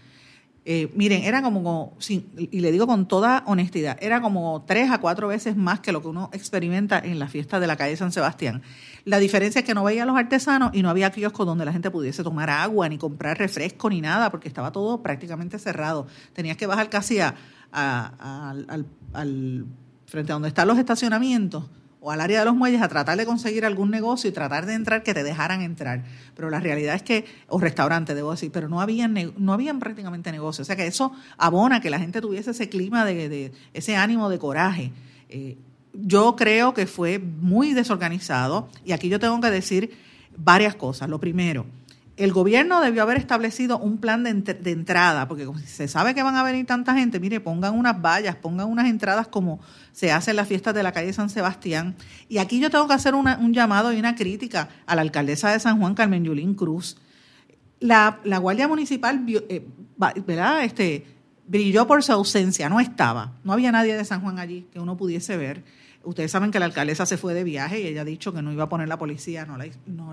eh, 0.66 0.92
miren, 0.94 1.22
era 1.22 1.40
como, 1.40 1.96
y 2.08 2.60
le 2.60 2.70
digo 2.70 2.86
con 2.86 3.08
toda 3.08 3.42
honestidad, 3.46 3.96
era 4.00 4.20
como 4.20 4.64
tres 4.66 4.90
a 4.90 4.98
cuatro 4.98 5.28
veces 5.28 5.56
más 5.56 5.80
que 5.80 5.90
lo 5.90 6.02
que 6.02 6.08
uno 6.08 6.28
experimenta 6.32 6.98
en 6.98 7.18
la 7.18 7.28
fiesta 7.28 7.60
de 7.60 7.66
la 7.66 7.76
calle 7.76 7.96
San 7.96 8.12
Sebastián. 8.12 8.62
La 9.06 9.18
diferencia 9.18 9.60
es 9.60 9.64
que 9.64 9.72
no 9.72 9.84
veía 9.84 10.02
a 10.02 10.06
los 10.06 10.16
artesanos 10.16 10.72
y 10.74 10.82
no 10.82 10.90
había 10.90 11.10
kioscos 11.10 11.46
donde 11.46 11.64
la 11.64 11.72
gente 11.72 11.90
pudiese 11.90 12.22
tomar 12.22 12.50
agua, 12.50 12.88
ni 12.90 12.98
comprar 12.98 13.38
refresco, 13.38 13.88
ni 13.88 14.02
nada, 14.02 14.30
porque 14.30 14.48
estaba 14.48 14.70
todo 14.70 15.02
prácticamente 15.02 15.58
cerrado. 15.58 16.06
Tenías 16.34 16.58
que 16.58 16.66
bajar 16.66 16.90
casi 16.90 17.20
a, 17.20 17.34
al, 17.72 18.86
al, 19.14 19.66
frente 20.06 20.32
a 20.32 20.34
donde 20.34 20.48
están 20.48 20.68
los 20.68 20.78
estacionamientos 20.78 21.70
o 22.00 22.10
al 22.10 22.20
área 22.20 22.40
de 22.40 22.44
los 22.46 22.54
muelles 22.54 22.80
a 22.80 22.88
tratar 22.88 23.18
de 23.18 23.26
conseguir 23.26 23.64
algún 23.66 23.90
negocio 23.90 24.30
y 24.30 24.32
tratar 24.32 24.64
de 24.66 24.74
entrar 24.74 25.02
que 25.02 25.12
te 25.12 25.22
dejaran 25.22 25.60
entrar. 25.60 26.04
Pero 26.34 26.48
la 26.48 26.58
realidad 26.58 26.94
es 26.94 27.02
que, 27.02 27.26
o 27.48 27.60
restaurante, 27.60 28.14
debo 28.14 28.30
decir, 28.30 28.50
pero 28.50 28.68
no 28.68 28.80
habían, 28.80 29.14
no 29.36 29.52
habían 29.52 29.78
prácticamente 29.78 30.32
negocios. 30.32 30.64
O 30.64 30.66
sea 30.66 30.76
que 30.76 30.86
eso 30.86 31.12
abona 31.36 31.80
que 31.80 31.90
la 31.90 31.98
gente 31.98 32.20
tuviese 32.20 32.52
ese 32.52 32.68
clima 32.68 33.04
de, 33.04 33.52
ese 33.74 33.96
ánimo 33.96 34.30
de 34.30 34.38
coraje. 34.38 34.92
Eh, 35.28 35.58
yo 35.92 36.36
creo 36.36 36.72
que 36.72 36.86
fue 36.86 37.18
muy 37.18 37.74
desorganizado 37.74 38.68
y 38.84 38.92
aquí 38.92 39.08
yo 39.08 39.20
tengo 39.20 39.38
que 39.40 39.50
decir 39.50 39.90
varias 40.36 40.74
cosas. 40.74 41.08
Lo 41.10 41.20
primero, 41.20 41.66
el 42.20 42.32
gobierno 42.32 42.82
debió 42.82 43.02
haber 43.02 43.16
establecido 43.16 43.78
un 43.78 43.96
plan 43.96 44.22
de, 44.24 44.70
entrada, 44.70 45.26
porque 45.26 45.46
como 45.46 45.58
se 45.58 45.88
sabe 45.88 46.14
que 46.14 46.22
van 46.22 46.36
a 46.36 46.42
venir 46.42 46.66
tanta 46.66 46.94
gente, 46.94 47.18
mire, 47.18 47.40
pongan 47.40 47.78
unas 47.78 48.00
vallas, 48.00 48.36
pongan 48.36 48.68
unas 48.68 48.88
entradas 48.88 49.26
como 49.26 49.58
se 49.92 50.12
hace 50.12 50.32
en 50.32 50.36
las 50.36 50.46
fiestas 50.46 50.74
de 50.74 50.82
la 50.82 50.92
calle 50.92 51.14
San 51.14 51.30
Sebastián. 51.30 51.96
Y 52.28 52.36
aquí 52.36 52.60
yo 52.60 52.68
tengo 52.68 52.86
que 52.86 52.92
hacer 52.92 53.14
un 53.14 53.54
llamado 53.54 53.90
y 53.94 53.98
una 53.98 54.16
crítica 54.16 54.68
a 54.84 54.96
la 54.96 55.00
alcaldesa 55.00 55.50
de 55.50 55.60
San 55.60 55.78
Juan, 55.80 55.94
Carmen 55.94 56.22
Yulín 56.22 56.54
Cruz. 56.54 56.98
La, 57.78 58.18
Guardia 58.22 58.68
Municipal, 58.68 59.24
eh, 59.48 59.66
¿verdad? 60.26 60.62
Este, 60.62 61.06
brilló 61.46 61.86
por 61.86 62.02
su 62.02 62.12
ausencia, 62.12 62.68
no 62.68 62.80
estaba, 62.80 63.32
no 63.44 63.54
había 63.54 63.72
nadie 63.72 63.96
de 63.96 64.04
San 64.04 64.20
Juan 64.20 64.38
allí 64.38 64.68
que 64.70 64.78
uno 64.78 64.98
pudiese 64.98 65.38
ver 65.38 65.64
Ustedes 66.02 66.30
saben 66.30 66.50
que 66.50 66.58
la 66.58 66.64
alcaldesa 66.64 67.04
se 67.04 67.18
fue 67.18 67.34
de 67.34 67.44
viaje 67.44 67.80
y 67.80 67.86
ella 67.86 68.00
ha 68.00 68.04
dicho 68.04 68.32
que 68.32 68.40
no 68.40 68.52
iba 68.52 68.64
a 68.64 68.68
poner 68.70 68.88
la 68.88 68.98
policía, 68.98 69.44
no 69.44 69.58
la, 69.58 69.66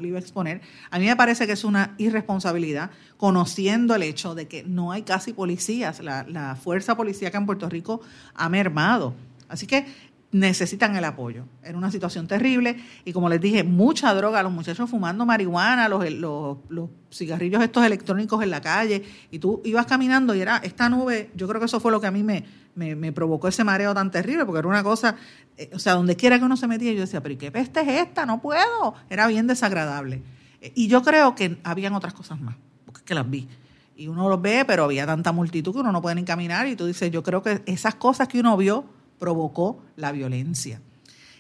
iba 0.06 0.18
a 0.18 0.22
exponer. 0.22 0.62
A 0.92 1.00
mí 1.00 1.06
me 1.06 1.16
parece 1.16 1.48
que 1.48 1.54
es 1.54 1.64
una 1.64 1.96
irresponsabilidad, 1.98 2.92
conociendo 3.16 3.96
el 3.96 4.04
hecho 4.04 4.36
de 4.36 4.48
que 4.48 4.64
no 4.64 4.92
hay 4.92 5.04
casi 5.04 5.32
policías. 5.32 6.02
La, 6.02 6.26
la 6.28 6.58
fuerza 6.58 6.98
policíaca 6.98 7.38
en 7.38 7.46
Puerto 7.46 7.70
Rico 7.70 8.02
ha 8.36 8.50
mermado. 8.50 9.14
Así 9.48 9.66
que 9.66 9.86
necesitan 10.32 10.96
el 10.96 11.06
apoyo. 11.06 11.46
Era 11.64 11.78
una 11.78 11.90
situación 11.90 12.28
terrible 12.28 12.78
y 13.06 13.14
como 13.14 13.30
les 13.30 13.40
dije, 13.40 13.64
mucha 13.64 14.14
droga, 14.14 14.44
los 14.44 14.52
muchachos 14.52 14.90
fumando 14.90 15.26
marihuana, 15.26 15.88
los, 15.88 16.10
los, 16.12 16.58
los, 16.70 16.90
cigarrillos 17.10 17.64
estos 17.64 17.86
electrónicos 17.86 18.44
en 18.44 18.50
la 18.50 18.60
calle 18.60 19.04
y 19.32 19.40
tú 19.40 19.62
ibas 19.64 19.86
caminando 19.86 20.36
y 20.36 20.42
era 20.42 20.58
esta 20.58 20.90
nube, 20.90 21.32
yo 21.36 21.48
creo 21.48 21.60
que 21.60 21.68
eso 21.68 21.80
fue 21.80 21.92
lo 21.92 22.02
que 22.02 22.08
a 22.08 22.12
mí 22.12 22.24
me, 22.24 22.44
me, 22.76 23.12
provocó 23.14 23.48
ese 23.48 23.64
mareo 23.64 23.94
tan 23.94 24.12
terrible 24.12 24.46
porque 24.46 24.60
era 24.60 24.68
una 24.68 24.84
cosa, 24.84 25.16
eh, 25.56 25.70
o 25.74 25.80
sea, 25.80 25.94
donde 25.94 26.18
quiera 26.18 26.38
que 26.38 26.46
uno 26.46 26.58
se 26.58 26.68
metía 26.68 26.92
yo 26.92 27.02
decía, 27.02 27.22
pero 27.22 27.34
¿y 27.34 27.38
qué 27.38 27.52
peste 27.52 27.80
es 27.82 27.88
esta? 27.88 28.26
No 28.26 28.42
puedo. 28.42 28.96
Era 29.10 29.28
bien 29.28 29.48
desagradable. 29.48 30.22
Eh, 30.62 30.74
y 30.76 30.88
yo 30.88 31.02
creo 31.02 31.34
que 31.36 31.58
habían 31.64 31.94
otras 31.94 32.14
cosas 32.14 32.40
más, 32.42 32.56
porque 32.86 33.00
es 33.00 33.04
que 33.06 33.16
las 33.16 33.30
vi 33.30 33.48
y 33.96 34.08
uno 34.08 34.30
los 34.30 34.42
ve, 34.42 34.64
pero 34.66 34.84
había 34.84 35.08
tanta 35.08 35.32
multitud 35.32 35.74
que 35.74 35.80
uno 35.80 35.92
no 35.92 36.02
puede 36.02 36.16
ni 36.16 36.24
caminar 36.24 36.68
y 36.68 36.76
tú 36.76 36.86
dices, 36.86 37.10
yo 37.10 37.24
creo 37.24 37.42
que 37.42 37.64
esas 37.66 37.96
cosas 37.96 38.28
que 38.28 38.40
uno 38.40 38.56
vio 38.56 38.86
provocó 39.20 39.82
la 39.96 40.12
violencia. 40.12 40.82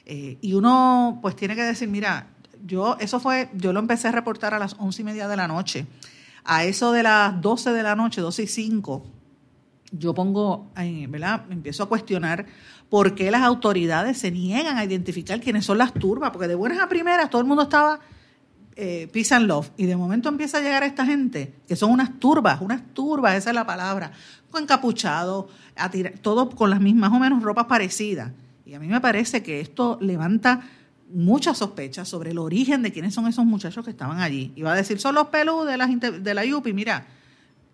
Eh, 0.05 0.37
y 0.41 0.53
uno 0.53 1.19
pues 1.21 1.35
tiene 1.35 1.55
que 1.55 1.63
decir, 1.63 1.87
mira, 1.87 2.27
yo, 2.65 2.97
eso 2.99 3.19
fue, 3.19 3.49
yo 3.53 3.73
lo 3.73 3.79
empecé 3.79 4.07
a 4.07 4.11
reportar 4.11 4.53
a 4.53 4.59
las 4.59 4.75
once 4.79 5.01
y 5.01 5.05
media 5.05 5.27
de 5.27 5.37
la 5.37 5.47
noche. 5.47 5.85
A 6.43 6.63
eso 6.63 6.91
de 6.91 7.03
las 7.03 7.41
doce 7.41 7.71
de 7.71 7.83
la 7.83 7.95
noche, 7.95 8.21
doce 8.21 8.43
y 8.43 8.47
cinco, 8.47 9.05
yo 9.91 10.13
pongo, 10.13 10.71
¿verdad? 11.09 11.45
Empiezo 11.49 11.83
a 11.83 11.89
cuestionar 11.89 12.45
por 12.89 13.15
qué 13.15 13.31
las 13.31 13.41
autoridades 13.41 14.17
se 14.17 14.31
niegan 14.31 14.77
a 14.77 14.85
identificar 14.85 15.39
quiénes 15.41 15.65
son 15.65 15.77
las 15.77 15.93
turbas, 15.93 16.31
porque 16.31 16.47
de 16.47 16.55
buenas 16.55 16.79
a 16.79 16.87
primeras 16.87 17.29
todo 17.29 17.41
el 17.41 17.47
mundo 17.47 17.63
estaba 17.63 17.99
eh, 18.75 19.09
peace 19.11 19.33
and 19.33 19.47
love, 19.47 19.71
y 19.75 19.85
de 19.85 19.95
momento 19.95 20.29
empieza 20.29 20.59
a 20.59 20.61
llegar 20.61 20.83
esta 20.83 21.05
gente, 21.05 21.53
que 21.67 21.75
son 21.75 21.91
unas 21.91 22.19
turbas, 22.19 22.61
unas 22.61 22.81
turbas, 22.93 23.35
esa 23.35 23.49
es 23.49 23.55
la 23.55 23.65
palabra, 23.65 24.11
con 24.57 24.63
encapuchado, 24.63 25.47
a 25.75 25.89
tirar, 25.91 26.13
todo 26.21 26.49
con 26.49 26.69
las 26.69 26.81
mismas 26.81 27.11
o 27.13 27.19
menos 27.19 27.43
ropas 27.43 27.65
parecidas. 27.65 28.31
Y 28.65 28.73
a 28.73 28.79
mí 28.79 28.87
me 28.87 28.99
parece 28.99 29.43
que 29.43 29.61
esto 29.61 29.97
levanta 30.01 30.61
muchas 31.13 31.59
sospechas 31.59 32.09
sobre 32.09 32.31
el 32.31 32.39
origen 32.39 32.81
de 32.81 32.91
quiénes 32.91 33.13
son 33.13 33.27
esos 33.27 33.45
muchachos 33.45 33.85
que 33.85 33.91
estaban 33.91 34.19
allí. 34.19 34.51
Iba 34.55 34.73
a 34.73 34.75
decir, 34.75 34.99
son 34.99 35.15
los 35.15 35.27
pelus 35.27 35.65
de 35.67 35.77
la, 35.77 35.87
de 35.87 36.33
la 36.33 36.45
IUPI, 36.45 36.73
mira, 36.73 37.07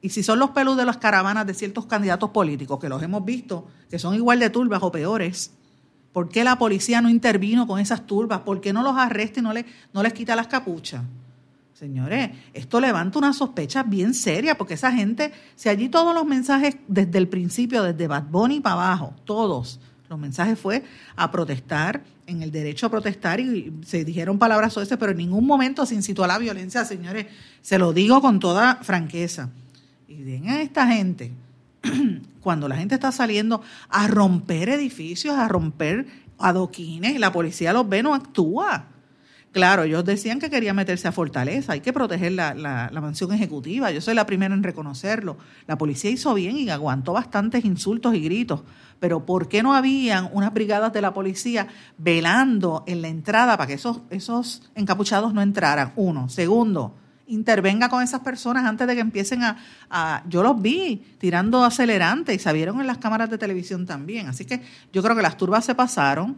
y 0.01 0.09
si 0.09 0.21
son 0.21 0.37
los 0.37 0.51
pelus 0.51 0.75
de 0.75 0.85
las 0.85 0.97
caravanas 0.97 1.47
de 1.47 1.53
ciertos 1.53 1.85
candidatos 1.85 2.29
políticos, 2.31 2.79
que 2.79 2.89
los 2.89 3.01
hemos 3.01 3.23
visto, 3.23 3.67
que 3.89 3.97
son 3.97 4.13
igual 4.13 4.39
de 4.39 4.49
turbas 4.49 4.83
o 4.83 4.91
peores, 4.91 5.51
¿por 6.11 6.29
qué 6.29 6.43
la 6.43 6.57
policía 6.57 7.01
no 7.01 7.09
intervino 7.09 7.65
con 7.65 7.79
esas 7.79 8.05
turbas? 8.05 8.41
¿Por 8.41 8.59
qué 8.59 8.73
no 8.73 8.83
los 8.83 8.97
arresta 8.97 9.39
y 9.39 9.43
no, 9.43 9.53
le, 9.53 9.65
no 9.93 10.03
les 10.03 10.13
quita 10.13 10.35
las 10.35 10.47
capuchas? 10.47 11.01
Señores, 11.73 12.29
esto 12.53 12.79
levanta 12.79 13.17
una 13.17 13.33
sospecha 13.33 13.81
bien 13.81 14.13
seria, 14.13 14.55
porque 14.57 14.75
esa 14.75 14.91
gente, 14.91 15.31
si 15.55 15.69
allí 15.69 15.89
todos 15.89 16.13
los 16.13 16.25
mensajes 16.25 16.77
desde 16.87 17.17
el 17.17 17.27
principio, 17.27 17.81
desde 17.81 18.07
Bad 18.07 18.25
Bunny 18.29 18.59
para 18.59 18.75
abajo, 18.75 19.15
todos, 19.25 19.79
los 20.07 20.19
mensajes 20.19 20.59
fue 20.59 20.83
a 21.15 21.31
protestar, 21.31 22.03
en 22.27 22.43
el 22.43 22.51
derecho 22.51 22.85
a 22.85 22.89
protestar, 22.89 23.39
y 23.39 23.73
se 23.83 24.05
dijeron 24.05 24.37
palabras 24.37 24.77
ese, 24.77 24.97
pero 24.97 25.11
en 25.11 25.17
ningún 25.17 25.47
momento 25.47 25.85
se 25.87 25.95
incitó 25.95 26.23
a 26.23 26.27
la 26.27 26.37
violencia, 26.37 26.85
señores, 26.85 27.25
se 27.61 27.79
lo 27.79 27.91
digo 27.91 28.21
con 28.21 28.39
toda 28.39 28.75
franqueza. 28.83 29.49
Y 30.07 30.21
den 30.21 30.49
a 30.49 30.61
esta 30.61 30.87
gente, 30.87 31.31
cuando 32.41 32.67
la 32.67 32.77
gente 32.77 32.93
está 32.93 33.11
saliendo 33.11 33.63
a 33.89 34.07
romper 34.07 34.69
edificios, 34.69 35.35
a 35.35 35.47
romper 35.47 36.05
adoquines, 36.37 37.15
y 37.15 37.17
la 37.17 37.31
policía 37.31 37.73
los 37.73 37.89
ve, 37.89 38.03
no 38.03 38.13
actúa. 38.13 38.92
Claro, 39.53 39.83
ellos 39.83 40.03
decían 40.03 40.39
que 40.39 40.49
querían 40.49 40.75
meterse 40.75 41.07
a 41.07 41.11
Fortaleza, 41.11 41.73
hay 41.73 41.81
que 41.81 41.93
proteger 41.93 42.31
la, 42.31 42.55
la, 42.55 43.01
mansión 43.01 43.31
ejecutiva, 43.33 43.91
yo 43.91 44.01
soy 44.01 44.15
la 44.15 44.25
primera 44.25 44.55
en 44.55 44.63
reconocerlo. 44.63 45.37
La 45.67 45.77
policía 45.77 46.09
hizo 46.09 46.33
bien 46.33 46.57
y 46.57 46.71
aguantó 46.71 47.13
bastantes 47.13 47.63
insultos 47.63 48.15
y 48.15 48.21
gritos, 48.21 48.63
pero 48.99 49.27
¿por 49.27 49.47
qué 49.47 49.61
no 49.61 49.75
habían 49.75 50.27
unas 50.33 50.51
brigadas 50.51 50.91
de 50.91 51.01
la 51.01 51.13
policía 51.13 51.67
velando 51.99 52.83
en 52.87 53.03
la 53.03 53.09
entrada 53.09 53.55
para 53.55 53.67
que 53.67 53.73
esos, 53.75 54.01
esos 54.09 54.71
encapuchados 54.73 55.35
no 55.35 55.41
entraran? 55.43 55.93
Uno. 55.97 56.29
Segundo, 56.29 56.95
intervenga 57.27 57.89
con 57.89 58.01
esas 58.01 58.21
personas 58.21 58.65
antes 58.65 58.87
de 58.87 58.95
que 58.95 59.01
empiecen 59.01 59.41
a, 59.43 60.23
Yo 60.27 60.41
los 60.41 60.59
vi 60.59 61.15
tirando 61.19 61.63
acelerante 61.63 62.33
y 62.33 62.39
se 62.39 62.51
vieron 62.53 62.81
en 62.81 62.87
las 62.87 62.97
cámaras 62.97 63.29
de 63.29 63.37
televisión 63.37 63.85
también. 63.85 64.29
Así 64.29 64.45
que 64.45 64.61
yo 64.91 65.03
creo 65.03 65.15
que 65.15 65.21
las 65.21 65.37
turbas 65.37 65.63
se 65.63 65.75
pasaron, 65.75 66.37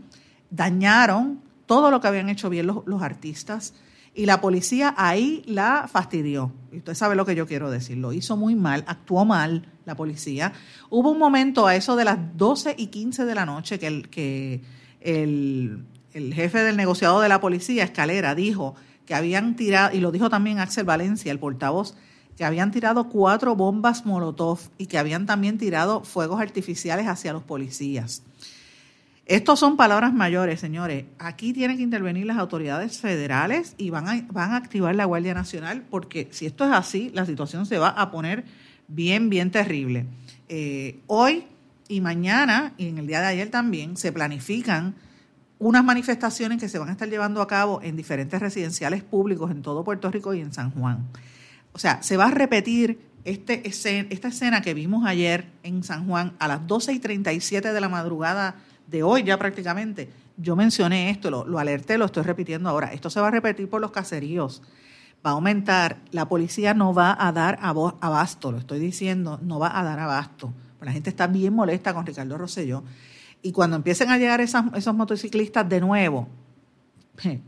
dañaron 0.50 1.45
todo 1.66 1.92
lo 1.92 2.02
que 2.02 2.08
habían 2.08 2.30
hecho 2.30 2.50
bien 2.50 2.68
los, 2.68 3.02
artistas 3.02 3.74
y 4.14 4.26
la 4.26 4.42
policía 4.42 4.94
ahí 4.98 5.44
la 5.46 5.88
fastidió. 5.92 6.52
Y 6.72 6.78
usted 6.78 6.94
sabe 6.94 7.16
lo 7.16 7.26
que 7.26 7.36
yo 7.36 7.48
quiero 7.48 7.70
decir. 7.70 7.98
Lo 7.98 8.14
hizo 8.14 8.38
muy 8.38 8.56
mal, 8.56 8.84
actuó 8.88 9.26
mal 9.26 9.68
la 9.86 9.96
policía. 9.96 10.54
Hubo 10.90 11.12
un 11.12 11.20
momento 11.20 11.68
a 11.68 11.76
eso 11.76 11.96
de 11.96 12.06
las 12.06 12.18
12 12.38 12.76
y 12.78 12.88
15 12.88 13.26
de 13.26 13.36
la 13.36 13.46
noche 13.46 13.78
que 13.80 13.88
el, 13.88 14.10
que 14.10 14.62
el 15.02 16.34
jefe 16.34 16.60
del 16.60 16.78
negociado 16.78 17.20
de 17.20 17.30
la 17.30 17.42
policía, 17.42 17.84
Escalera, 17.84 18.36
dijo 18.36 18.76
que 19.06 19.16
habían 19.16 19.56
tirado, 19.56 19.96
y 19.96 20.00
lo 20.00 20.12
dijo 20.12 20.30
también 20.30 20.60
Axel 20.60 20.86
Valencia, 20.86 21.32
el 21.32 21.40
portavoz, 21.40 21.96
que 22.38 22.44
habían 22.44 22.72
tirado 22.72 23.10
cuatro 23.10 23.56
bombas 23.56 24.06
Molotov 24.06 24.60
y 24.78 24.88
que 24.88 24.98
habían 24.98 25.26
también 25.26 25.58
tirado 25.58 26.04
fuegos 26.04 26.42
artificiales 26.42 27.08
hacia 27.08 27.34
los 27.34 27.44
policías. 27.44 28.24
Estos 29.26 29.60
son 29.60 29.76
palabras 29.76 30.14
mayores, 30.14 30.60
señores. 30.60 31.06
Aquí 31.18 31.52
tienen 31.52 31.78
que 31.78 31.84
intervenir 31.84 32.28
las 32.28 32.38
autoridades 32.38 33.00
federales 33.00 33.74
y 33.78 33.90
van 33.90 34.08
a, 34.08 34.22
van 34.32 34.52
a 34.52 34.58
activar 34.58 34.96
la 34.96 35.06
Guardia 35.06 35.34
Nacional 35.34 35.84
porque 35.90 36.28
si 36.32 36.46
esto 36.46 36.64
es 36.64 36.72
así, 36.72 37.12
la 37.14 37.26
situación 37.26 37.66
se 37.66 37.80
va 37.80 37.90
a 37.90 38.12
poner 38.12 38.46
bien, 38.88 39.32
bien 39.32 39.50
terrible. 39.50 40.06
Eh, 40.48 41.00
hoy 41.08 41.46
y 41.88 42.02
mañana, 42.02 42.74
y 42.78 42.88
en 42.88 43.00
el 43.00 43.08
día 43.08 43.22
de 43.22 43.28
ayer 43.28 43.50
también, 43.50 43.98
se 43.98 44.12
planifican 44.12 44.94
unas 45.58 45.84
manifestaciones 45.84 46.60
que 46.60 46.70
se 46.70 46.78
van 46.78 46.90
a 46.90 46.92
estar 46.92 47.10
llevando 47.10 47.42
a 47.42 47.48
cabo 47.48 47.82
en 47.82 47.96
diferentes 47.96 48.40
residenciales 48.40 49.04
públicos 49.04 49.50
en 49.50 49.64
todo 49.64 49.84
Puerto 49.84 50.12
Rico 50.12 50.36
y 50.36 50.42
en 50.42 50.54
San 50.54 50.70
Juan. 50.70 51.08
O 51.74 51.80
sea, 51.80 52.04
se 52.04 52.16
va 52.16 52.26
a 52.26 52.32
repetir 52.32 53.00
este 53.24 53.68
esta 53.68 54.28
escena 54.28 54.62
que 54.62 54.76
vimos 54.76 55.04
ayer 55.08 55.48
en 55.64 55.84
San 55.84 56.08
Juan 56.08 56.34
a 56.38 56.48
las 56.48 56.68
12 56.68 56.94
y 56.94 57.00
37 57.00 57.74
de 57.74 57.82
la 57.82 57.90
madrugada 57.90 58.56
de 58.88 59.04
hoy 59.04 59.24
ya 59.24 59.38
prácticamente. 59.38 60.10
Yo 60.38 60.56
mencioné 60.56 61.10
esto, 61.10 61.30
lo, 61.32 61.60
alerté, 61.60 61.98
lo 61.98 62.06
estoy 62.06 62.24
repitiendo 62.24 62.70
ahora. 62.70 62.94
Esto 62.94 63.10
se 63.10 63.20
va 63.20 63.30
a 63.30 63.32
repetir 63.32 63.70
por 63.70 63.82
los 63.82 63.92
caseríos. 63.92 64.62
Va 65.26 65.32
a 65.32 65.34
aumentar. 65.34 65.98
La 66.12 66.28
policía 66.28 66.74
no 66.74 66.94
va 66.94 67.16
a 67.20 67.32
dar 67.32 67.60
abasto, 67.62 68.52
lo 68.52 68.58
estoy 68.58 68.80
diciendo, 68.80 69.40
no 69.42 69.60
va 69.60 69.80
a 69.80 69.84
dar 69.84 70.00
abasto. 70.00 70.54
La 70.82 70.92
gente 70.92 71.10
está 71.10 71.26
bien 71.26 71.54
molesta 71.54 71.94
con 71.94 72.06
Ricardo 72.06 72.38
Rosselló 72.38 72.84
y 73.42 73.52
cuando 73.52 73.76
empiecen 73.76 74.10
a 74.10 74.18
llegar 74.18 74.42
esos 74.42 74.94
motociclistas 74.96 75.68
de 75.68 75.80
nuevo, 75.80 76.28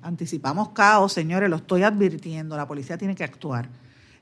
anticipamos 0.01 0.69
caos, 0.69 1.13
señores, 1.13 1.49
lo 1.49 1.57
estoy 1.57 1.83
advirtiendo, 1.83 2.55
la 2.57 2.67
policía 2.67 2.97
tiene 2.97 3.15
que 3.15 3.23
actuar 3.23 3.69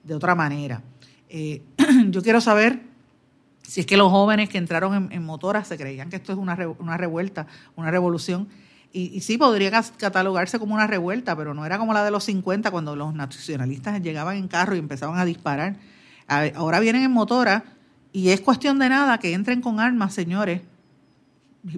de 0.04 0.14
otra 0.14 0.36
manera. 0.36 0.82
Eh, 1.30 1.64
yo 2.10 2.22
quiero 2.22 2.42
saber 2.42 2.82
si 3.68 3.82
es 3.82 3.86
que 3.86 3.98
los 3.98 4.12
jóvenes 4.12 4.50
que 4.50 4.58
entraron 4.58 5.10
en, 5.12 5.26
motoras 5.26 5.68
se 5.68 5.78
creían 5.78 6.10
que 6.10 6.18
esto 6.18 6.32
es 6.32 6.38
una, 6.38 6.58
una 6.80 6.98
revuelta, 6.98 7.48
una 7.76 7.92
revolución. 7.92 8.48
Y, 8.94 9.16
y, 9.16 9.22
sí 9.22 9.38
podría 9.38 9.72
catalogarse 9.98 10.58
como 10.58 10.74
una 10.74 10.88
revuelta, 10.88 11.36
pero 11.36 11.54
no 11.54 11.66
era 11.66 11.78
como 11.78 11.94
la 11.94 12.04
de 12.06 12.12
los 12.12 12.24
50 12.24 12.72
cuando 12.72 12.96
los 12.96 13.14
nacionalistas 13.14 14.02
llegaban 14.02 14.38
en 14.38 14.48
carro 14.48 14.76
y 14.76 14.80
empezaban 14.80 15.20
a 15.20 15.26
disparar. 15.26 15.76
Ahora 16.28 16.80
vienen 16.80 17.04
en 17.04 17.12
motora 17.12 17.66
y 18.14 18.30
es 18.30 18.40
cuestión 18.40 18.80
de 18.80 18.88
nada 18.88 19.18
que 19.18 19.34
entren 19.34 19.60
con 19.60 19.80
armas, 19.80 20.14
señores, 20.14 20.62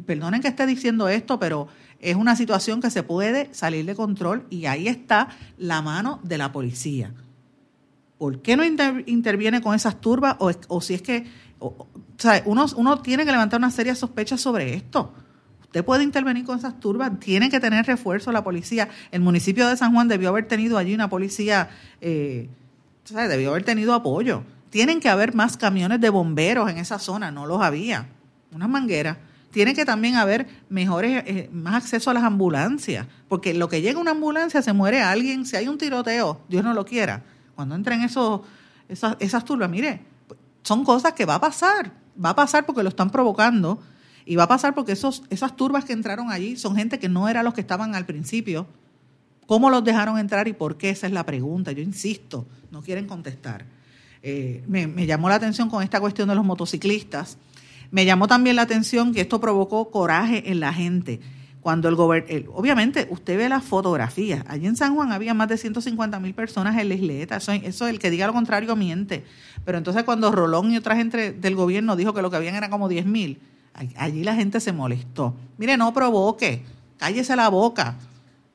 perdonen 0.06 0.42
que 0.42 0.48
esté 0.48 0.66
diciendo 0.66 1.10
esto, 1.10 1.40
pero 1.40 1.68
es 2.00 2.16
una 2.16 2.36
situación 2.36 2.82
que 2.82 2.92
se 2.92 3.04
puede 3.04 3.54
salir 3.54 3.86
de 3.86 3.96
control 3.96 4.46
y 4.50 4.66
ahí 4.66 4.88
está 4.88 5.30
la 5.58 5.82
mano 5.82 6.20
de 6.24 6.38
la 6.38 6.52
policía. 6.52 7.12
¿Por 8.18 8.42
qué 8.42 8.56
no 8.58 8.64
interviene 8.64 9.62
con 9.62 9.76
esas 9.76 10.02
turbas? 10.02 10.38
O, 10.40 10.82
si 10.82 10.96
es 10.96 11.02
que 11.02 11.26
uno, 11.60 13.02
tiene 13.02 13.26
que 13.26 13.32
levantar 13.32 13.60
una 13.60 13.72
seria 13.72 13.96
sospecha 13.96 14.38
sobre 14.38 14.74
esto. 14.74 15.14
Usted 15.64 15.84
puede 15.84 16.04
intervenir 16.04 16.46
con 16.46 16.58
esas 16.58 16.80
turbas, 16.80 17.20
tiene 17.20 17.50
que 17.50 17.60
tener 17.60 17.86
refuerzo 17.86 18.32
la 18.32 18.44
policía. 18.44 18.90
El 19.12 19.22
municipio 19.22 19.68
de 19.68 19.76
San 19.76 19.94
Juan 19.94 20.08
debió 20.08 20.30
haber 20.30 20.48
tenido 20.48 20.78
allí 20.78 20.94
una 20.94 21.10
policía, 21.10 21.70
eh, 22.02 22.50
debió 23.10 23.50
haber 23.52 23.64
tenido 23.64 23.94
apoyo. 23.94 24.44
Tienen 24.70 25.00
que 25.00 25.10
haber 25.10 25.36
más 25.36 25.58
camiones 25.58 26.00
de 26.02 26.10
bomberos 26.10 26.70
en 26.70 26.78
esa 26.78 27.00
zona, 27.00 27.32
no 27.32 27.46
los 27.46 27.62
había. 27.62 28.08
Unas 28.52 28.70
mangueras 28.70 29.18
tiene 29.52 29.74
que 29.74 29.86
también 29.86 30.16
haber 30.16 30.48
mejores, 30.70 31.24
eh, 31.26 31.50
más 31.52 31.74
acceso 31.74 32.12
a 32.12 32.14
las 32.14 32.24
ambulancias, 32.24 33.08
porque 33.28 33.54
lo 33.54 33.70
que 33.70 33.82
llega 33.82 34.00
una 34.00 34.12
ambulancia 34.12 34.62
se 34.62 34.74
muere 34.74 35.02
alguien, 35.02 35.46
si 35.46 35.56
hay 35.56 35.68
un 35.68 35.78
tiroteo, 35.78 36.42
Dios 36.48 36.64
no 36.64 36.74
lo 36.74 36.86
quiera, 36.86 37.24
cuando 37.56 37.74
entren 37.74 38.04
esos, 38.04 38.42
esas, 38.88 39.16
esas 39.20 39.46
turbas, 39.46 39.70
mire, 39.70 40.02
son 40.68 40.84
cosas 40.84 41.14
que 41.14 41.26
va 41.26 41.36
a 41.36 41.40
pasar, 41.40 41.94
va 42.24 42.32
a 42.32 42.36
pasar 42.36 42.66
porque 42.66 42.84
lo 42.84 42.90
están 42.90 43.10
provocando 43.10 43.82
y 44.26 44.36
va 44.36 44.44
a 44.44 44.48
pasar 44.48 44.76
porque 44.76 44.92
esos, 44.92 45.24
esas 45.30 45.56
turbas 45.56 45.86
que 45.86 45.94
entraron 45.94 46.30
allí 46.30 46.58
son 46.58 46.76
gente 46.76 47.00
que 47.00 47.08
no 47.08 47.30
eran 47.30 47.46
los 47.46 47.54
que 47.54 47.62
estaban 47.62 47.96
al 47.96 48.06
principio. 48.06 48.68
¿Cómo 49.46 49.70
los 49.70 49.84
dejaron 49.84 50.18
entrar 50.18 50.50
y 50.50 50.54
por 50.54 50.78
qué? 50.78 50.90
Esa 50.90 51.08
es 51.08 51.14
la 51.14 51.26
pregunta. 51.26 51.72
Yo 51.72 51.82
insisto, 51.82 52.46
no 52.70 52.82
quieren 52.82 53.08
contestar. 53.08 53.66
Eh, 54.22 54.66
me, 54.68 54.88
me 54.88 55.06
llamó 55.06 55.30
la 55.30 55.36
atención 55.36 55.70
con 55.70 55.82
esta 55.82 56.02
cuestión 56.02 56.28
de 56.28 56.36
los 56.36 56.44
motociclistas 56.44 57.38
me 57.92 58.06
llamó 58.06 58.28
también 58.28 58.56
la 58.56 58.64
atención 58.64 59.14
que 59.14 59.22
esto 59.22 59.40
provocó 59.40 59.90
coraje 59.92 60.52
en 60.52 60.60
la 60.60 60.74
gente. 60.74 61.20
Cuando 61.68 61.90
el 61.90 61.96
gobierno, 61.96 62.54
obviamente, 62.54 63.10
usted 63.10 63.36
ve 63.36 63.50
las 63.50 63.62
fotografías. 63.62 64.42
Allí 64.48 64.68
en 64.68 64.78
San 64.78 64.96
Juan 64.96 65.12
había 65.12 65.34
más 65.34 65.50
de 65.50 65.58
150 65.58 66.18
mil 66.22 66.34
personas 66.34 66.78
en 66.78 66.88
la 66.88 66.96
isleta. 66.96 67.36
Eso, 67.36 67.52
eso, 67.52 67.90
el 67.90 68.00
que 68.00 68.10
diga 68.10 68.26
lo 68.26 68.32
contrario 68.32 68.74
miente. 68.78 69.26
Pero 69.66 69.78
entonces 69.78 70.06
cuando 70.06 70.32
Rolón 70.32 70.72
y 70.72 70.78
otra 70.78 70.96
gente 70.96 71.34
del 71.34 71.56
gobierno 71.56 71.98
dijo 71.98 72.14
que 72.14 72.22
lo 72.22 72.32
que 72.32 72.38
habían 72.38 72.56
era 72.56 72.70
como 72.70 72.88
10 72.88 73.06
mil, 73.08 73.42
allí 73.98 74.24
la 74.24 74.34
gente 74.34 74.62
se 74.62 74.72
molestó. 74.72 75.36
Mire, 75.58 75.76
no 75.76 75.94
provoque, 75.94 76.64
cállese 76.96 77.36
la 77.36 77.50
boca. 77.50 77.98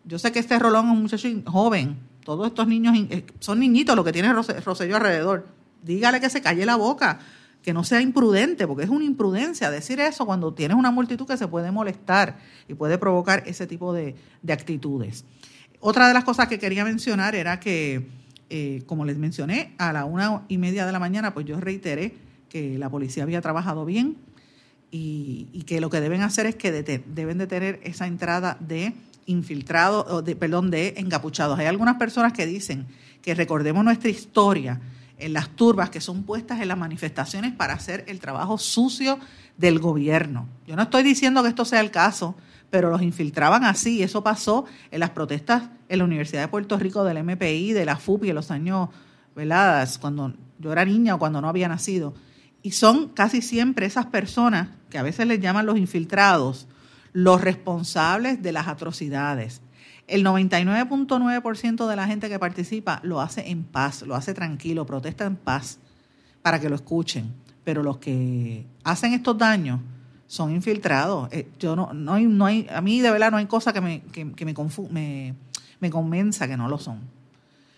Yo 0.06 0.18
sé 0.18 0.32
que 0.32 0.38
este 0.38 0.58
Rolón 0.58 0.86
es 0.86 0.92
un 0.92 1.02
muchacho 1.02 1.28
joven. 1.44 1.98
Todos 2.24 2.46
estos 2.46 2.66
niños 2.66 2.96
eh, 3.10 3.26
son 3.40 3.58
niñitos 3.58 3.94
lo 3.94 4.04
que 4.04 4.12
tiene 4.12 4.32
Rosselló 4.32 4.96
alrededor. 4.96 5.48
Dígale 5.82 6.18
que 6.18 6.30
se 6.30 6.40
calle 6.40 6.64
la 6.64 6.76
boca 6.76 7.18
que 7.62 7.72
no 7.72 7.84
sea 7.84 8.00
imprudente, 8.00 8.66
porque 8.66 8.84
es 8.84 8.90
una 8.90 9.04
imprudencia 9.04 9.70
decir 9.70 10.00
eso 10.00 10.26
cuando 10.26 10.52
tienes 10.52 10.76
una 10.76 10.90
multitud 10.90 11.26
que 11.26 11.36
se 11.36 11.46
puede 11.46 11.70
molestar 11.70 12.38
y 12.68 12.74
puede 12.74 12.98
provocar 12.98 13.44
ese 13.46 13.66
tipo 13.66 13.92
de, 13.92 14.16
actitudes. 14.48 15.24
Otra 15.80 16.08
de 16.08 16.14
las 16.14 16.24
cosas 16.24 16.48
que 16.48 16.58
quería 16.58 16.84
mencionar 16.84 17.34
era 17.34 17.60
que, 17.60 18.08
eh, 18.50 18.82
como 18.86 19.04
les 19.04 19.16
mencioné, 19.16 19.74
a 19.78 19.92
la 19.92 20.04
una 20.04 20.42
y 20.48 20.58
media 20.58 20.86
de 20.86 20.92
la 20.92 20.98
mañana, 20.98 21.34
pues 21.34 21.46
yo 21.46 21.60
reiteré 21.60 22.14
que 22.48 22.78
la 22.78 22.90
policía 22.90 23.22
había 23.22 23.40
trabajado 23.40 23.84
bien 23.84 24.16
y, 24.90 25.64
que 25.66 25.80
lo 25.80 25.88
que 25.88 26.00
deben 26.00 26.22
hacer 26.22 26.46
es 26.46 26.56
que 26.56 26.70
deben 26.70 27.38
de 27.38 27.46
tener 27.46 27.80
esa 27.82 28.06
entrada 28.06 28.58
de 28.60 28.92
infiltrados, 29.26 30.24
de, 30.24 30.36
perdón, 30.36 30.70
de 30.70 30.94
encapuchados. 30.98 31.58
Hay 31.58 31.66
algunas 31.66 31.96
personas 31.96 32.32
que 32.32 32.44
dicen 32.44 32.86
que 33.22 33.34
recordemos 33.34 33.84
nuestra 33.84 34.10
historia, 34.10 34.80
en 35.22 35.32
las 35.32 35.50
turbas 35.50 35.90
que 35.90 36.00
son 36.00 36.24
puestas 36.24 36.60
en 36.60 36.68
las 36.68 36.76
manifestaciones 36.76 37.52
para 37.52 37.74
hacer 37.74 38.04
el 38.08 38.18
trabajo 38.20 38.58
sucio 38.58 39.18
del 39.56 39.78
gobierno. 39.78 40.48
Yo 40.66 40.76
no 40.76 40.82
estoy 40.82 41.02
diciendo 41.02 41.42
que 41.42 41.48
esto 41.48 41.64
sea 41.64 41.80
el 41.80 41.90
caso, 41.90 42.34
pero 42.70 42.90
los 42.90 43.02
infiltraban 43.02 43.64
así. 43.64 44.02
Eso 44.02 44.24
pasó 44.24 44.64
en 44.90 45.00
las 45.00 45.10
protestas 45.10 45.64
en 45.88 45.98
la 45.98 46.04
Universidad 46.04 46.42
de 46.42 46.48
Puerto 46.48 46.78
Rico 46.78 47.04
del 47.04 47.22
MPI, 47.22 47.72
de 47.72 47.84
la 47.84 47.96
FUPI 47.96 48.30
en 48.30 48.34
los 48.34 48.50
años, 48.50 48.88
veladas 49.36 49.98
Cuando 49.98 50.34
yo 50.58 50.72
era 50.72 50.84
niña 50.84 51.14
o 51.14 51.18
cuando 51.18 51.40
no 51.40 51.48
había 51.48 51.68
nacido. 51.68 52.14
Y 52.62 52.72
son 52.72 53.08
casi 53.08 53.42
siempre 53.42 53.86
esas 53.86 54.06
personas 54.06 54.68
que 54.90 54.98
a 54.98 55.02
veces 55.02 55.26
les 55.26 55.40
llaman 55.40 55.66
los 55.66 55.78
infiltrados, 55.78 56.66
los 57.12 57.40
responsables 57.40 58.42
de 58.42 58.52
las 58.52 58.68
atrocidades. 58.68 59.60
El 60.06 60.24
99.9% 60.24 61.86
de 61.86 61.96
la 61.96 62.06
gente 62.06 62.28
que 62.28 62.38
participa 62.38 63.00
lo 63.02 63.20
hace 63.20 63.50
en 63.50 63.64
paz, 63.64 64.02
lo 64.02 64.14
hace 64.14 64.34
tranquilo, 64.34 64.84
protesta 64.84 65.24
en 65.24 65.36
paz 65.36 65.78
para 66.42 66.60
que 66.60 66.68
lo 66.68 66.74
escuchen. 66.74 67.32
Pero 67.64 67.82
los 67.82 67.98
que 67.98 68.66
hacen 68.84 69.12
estos 69.12 69.38
daños 69.38 69.80
son 70.26 70.50
infiltrados. 70.50 71.32
Eh, 71.32 71.48
yo 71.58 71.76
no, 71.76 71.92
no 71.92 72.14
hay, 72.14 72.26
no 72.26 72.46
hay, 72.46 72.66
a 72.74 72.80
mí 72.80 73.00
de 73.00 73.10
verdad 73.10 73.30
no 73.30 73.36
hay 73.36 73.46
cosa 73.46 73.72
que 73.72 73.80
me, 73.80 74.00
que, 74.00 74.24
me, 74.24 74.54
me, 74.90 75.34
me 75.80 75.90
convenza 75.90 76.48
que 76.48 76.56
no 76.56 76.68
lo 76.68 76.78
son. 76.78 77.00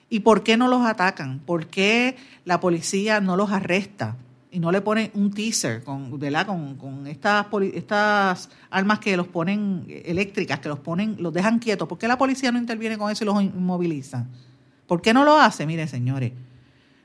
¿Y 0.09 0.21
por 0.21 0.43
qué 0.43 0.57
no 0.57 0.69
los 0.69 0.87
atacan? 0.87 1.41
¿Por 1.41 1.67
qué 1.67 2.17
la 2.45 2.61
policía 2.61 3.21
no 3.21 3.37
los 3.37 3.51
arresta? 3.51 4.17
Y 4.55 4.61
no 4.61 4.71
le 4.71 4.81
ponen 4.81 5.11
un 5.15 5.33
teaser 5.33 5.83
con, 5.83 6.17
¿verdad? 6.17 6.47
con, 6.47 6.77
con 6.77 7.09
estas, 7.09 7.47
estas 7.75 8.49
armas 8.71 9.01
que 9.01 9.17
los 9.17 9.27
ponen 9.27 9.85
eléctricas, 9.89 10.61
que 10.61 10.69
los 10.69 10.79
ponen, 10.79 11.17
los 11.19 11.33
dejan 11.33 11.59
quietos. 11.59 11.89
¿Por 11.89 11.99
qué 11.99 12.07
la 12.07 12.17
policía 12.17 12.53
no 12.53 12.59
interviene 12.59 12.97
con 12.97 13.11
eso 13.11 13.25
y 13.25 13.27
los 13.27 13.43
inmoviliza? 13.43 14.27
¿Por 14.87 15.03
qué 15.03 15.13
no 15.13 15.25
lo 15.25 15.41
hace? 15.41 15.67
Miren, 15.67 15.89
señores, 15.89 16.33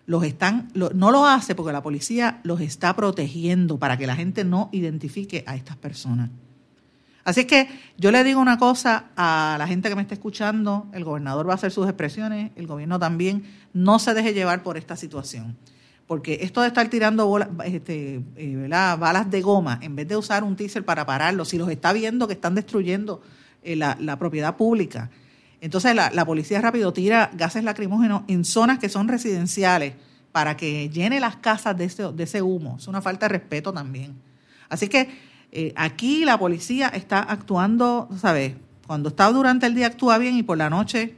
los 0.05 0.23
están, 0.23 0.69
no 0.75 1.11
lo 1.11 1.25
hace 1.25 1.55
porque 1.55 1.73
la 1.73 1.81
policía 1.81 2.39
los 2.43 2.61
está 2.61 2.95
protegiendo 2.95 3.79
para 3.79 3.97
que 3.97 4.05
la 4.05 4.15
gente 4.15 4.43
no 4.43 4.69
identifique 4.71 5.43
a 5.47 5.55
estas 5.55 5.75
personas. 5.75 6.29
Así 7.23 7.45
que 7.45 7.67
yo 7.97 8.11
le 8.11 8.23
digo 8.23 8.39
una 8.39 8.59
cosa 8.59 9.05
a 9.15 9.55
la 9.57 9.67
gente 9.67 9.89
que 9.89 9.95
me 9.95 10.03
está 10.03 10.13
escuchando, 10.13 10.87
el 10.93 11.03
gobernador 11.03 11.47
va 11.47 11.53
a 11.53 11.55
hacer 11.55 11.71
sus 11.71 11.87
expresiones, 11.87 12.51
el 12.55 12.67
gobierno 12.67 12.99
también, 12.99 13.43
no 13.73 13.97
se 13.97 14.13
deje 14.13 14.35
llevar 14.35 14.61
por 14.61 14.77
esta 14.77 14.95
situación. 14.95 15.57
Porque 16.09 16.39
esto 16.41 16.61
de 16.61 16.69
estar 16.69 16.87
tirando 16.87 17.37
este, 17.63 18.23
eh, 18.35 18.67
balas 18.67 19.29
de 19.29 19.43
goma, 19.43 19.77
en 19.83 19.95
vez 19.95 20.07
de 20.07 20.17
usar 20.17 20.43
un 20.43 20.55
teaser 20.55 20.83
para 20.83 21.05
pararlos, 21.05 21.49
si 21.49 21.59
los 21.59 21.69
está 21.69 21.93
viendo 21.93 22.27
que 22.27 22.33
están 22.33 22.55
destruyendo 22.55 23.21
eh, 23.61 23.75
la, 23.75 24.17
propiedad 24.17 24.57
pública, 24.57 25.11
entonces 25.61 25.93
la, 25.93 26.25
policía 26.25 26.61
rápido 26.61 26.91
tira 26.93 27.29
gases 27.35 27.63
lacrimógenos 27.63 28.23
en 28.27 28.43
zonas 28.43 28.79
que 28.79 28.89
son 28.89 29.07
residenciales 29.07 29.93
para 30.31 30.57
que 30.57 30.89
llene 30.89 31.19
las 31.19 31.35
casas 31.35 31.77
de 31.77 31.85
ese, 31.85 32.11
de 32.11 32.23
ese 32.23 32.41
humo. 32.41 32.77
Es 32.79 32.87
una 32.87 33.03
falta 33.03 33.27
de 33.27 33.33
respeto 33.33 33.71
también. 33.71 34.15
Así 34.67 34.87
que 34.87 35.09
eh, 35.51 35.73
aquí 35.75 36.25
la 36.25 36.39
policía 36.39 36.87
está 36.87 37.19
actuando, 37.19 38.09
¿sabes? 38.17 38.55
Cuando 38.87 39.09
está 39.09 39.27
durante 39.31 39.67
el 39.67 39.75
día 39.75 39.85
actúa 39.85 40.17
bien 40.17 40.37
y 40.37 40.41
por 40.41 40.57
la 40.57 40.71
noche 40.71 41.17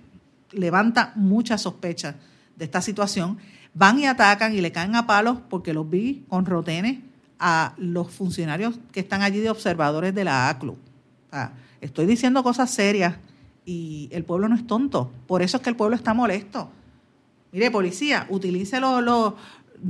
levanta 0.52 1.14
muchas 1.16 1.62
sospechas 1.62 2.16
de 2.58 2.66
esta 2.66 2.82
situación. 2.82 3.38
Van 3.74 4.00
y 4.00 4.06
atacan 4.06 4.54
y 4.54 4.62
le 4.62 4.72
caen 4.72 4.96
a 4.96 5.08
palos 5.08 5.38
porque 5.50 5.74
los 5.74 5.90
vi 5.90 6.26
con 6.28 6.46
rotenes 6.46 7.00
a 7.40 7.74
los 7.78 8.12
funcionarios 8.12 8.80
que 8.92 9.00
están 9.00 9.22
allí 9.22 9.40
de 9.40 9.50
observadores 9.50 10.14
de 10.14 10.24
la 10.24 10.50
ACLU. 10.50 10.78
estoy 11.80 12.06
diciendo 12.06 12.44
cosas 12.44 12.70
serias 12.70 13.16
y 13.66 14.10
el 14.12 14.24
pueblo 14.24 14.48
no 14.50 14.56
es 14.56 14.68
tonto. 14.68 15.12
Por 15.28 15.42
eso 15.42 15.58
es 15.58 15.64
que 15.64 15.70
el 15.70 15.76
pueblo 15.76 15.96
está 15.96 16.14
molesto. 16.14 16.70
Mire, 17.52 17.72
policía, 17.72 18.28
utilice 18.30 18.80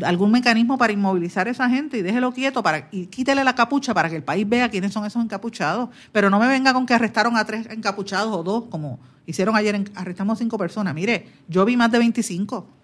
algún 0.04 0.32
mecanismo 0.32 0.78
para 0.78 0.94
inmovilizar 0.94 1.48
a 1.48 1.52
esa 1.52 1.70
gente 1.70 1.98
y 1.98 2.02
déjelo 2.02 2.32
quieto 2.32 2.64
para, 2.64 2.88
y 2.92 3.08
quítele 3.08 3.44
la 3.44 3.56
capucha 3.56 3.94
para 3.94 4.10
que 4.10 4.16
el 4.16 4.24
país 4.24 4.48
vea 4.48 4.70
quiénes 4.70 4.94
son 4.94 5.06
esos 5.06 5.24
encapuchados. 5.24 5.90
Pero 6.12 6.30
no 6.30 6.40
me 6.40 6.48
venga 6.48 6.74
con 6.74 6.86
que 6.86 6.94
arrestaron 6.94 7.36
a 7.36 7.46
tres 7.46 7.68
encapuchados 7.70 8.34
o 8.34 8.44
dos, 8.44 8.66
como 8.70 9.00
hicieron 9.26 9.56
ayer, 9.56 9.92
arrestamos 9.96 10.40
cinco 10.40 10.58
personas. 10.58 10.94
Mire, 10.94 11.28
yo 11.48 11.66
vi 11.66 11.76
más 11.76 11.92
de 11.92 12.00
25 12.00 12.81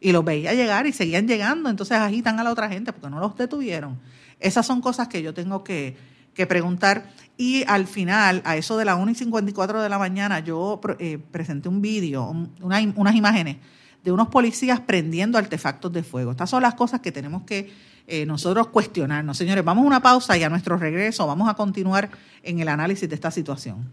y 0.00 0.12
los 0.12 0.24
veía 0.24 0.54
llegar 0.54 0.86
y 0.86 0.92
seguían 0.92 1.26
llegando, 1.26 1.70
entonces 1.70 1.96
agitan 1.96 2.38
a 2.38 2.44
la 2.44 2.52
otra 2.52 2.68
gente 2.68 2.92
porque 2.92 3.10
no 3.10 3.20
los 3.20 3.36
detuvieron. 3.36 3.98
Esas 4.40 4.66
son 4.66 4.80
cosas 4.80 5.08
que 5.08 5.22
yo 5.22 5.32
tengo 5.32 5.64
que, 5.64 5.96
que 6.34 6.46
preguntar. 6.46 7.10
Y 7.36 7.64
al 7.66 7.86
final, 7.86 8.42
a 8.44 8.56
eso 8.56 8.76
de 8.76 8.84
las 8.84 8.98
1 8.98 9.10
y 9.10 9.14
54 9.14 9.82
de 9.82 9.88
la 9.88 9.98
mañana, 9.98 10.40
yo 10.40 10.80
eh, 10.98 11.18
presenté 11.30 11.68
un 11.68 11.82
vídeo, 11.82 12.32
unas 12.60 13.14
imágenes 13.14 13.56
de 14.04 14.12
unos 14.12 14.28
policías 14.28 14.78
prendiendo 14.80 15.36
artefactos 15.36 15.92
de 15.92 16.02
fuego. 16.02 16.30
Estas 16.30 16.48
son 16.48 16.62
las 16.62 16.74
cosas 16.74 17.00
que 17.00 17.10
tenemos 17.10 17.42
que 17.42 17.72
eh, 18.06 18.24
nosotros 18.24 18.68
cuestionarnos. 18.68 19.36
Señores, 19.36 19.64
vamos 19.64 19.82
a 19.82 19.86
una 19.86 20.00
pausa 20.00 20.38
y 20.38 20.44
a 20.44 20.48
nuestro 20.48 20.76
regreso 20.76 21.26
vamos 21.26 21.48
a 21.48 21.54
continuar 21.54 22.08
en 22.42 22.60
el 22.60 22.68
análisis 22.68 23.08
de 23.08 23.16
esta 23.16 23.32
situación. 23.32 23.92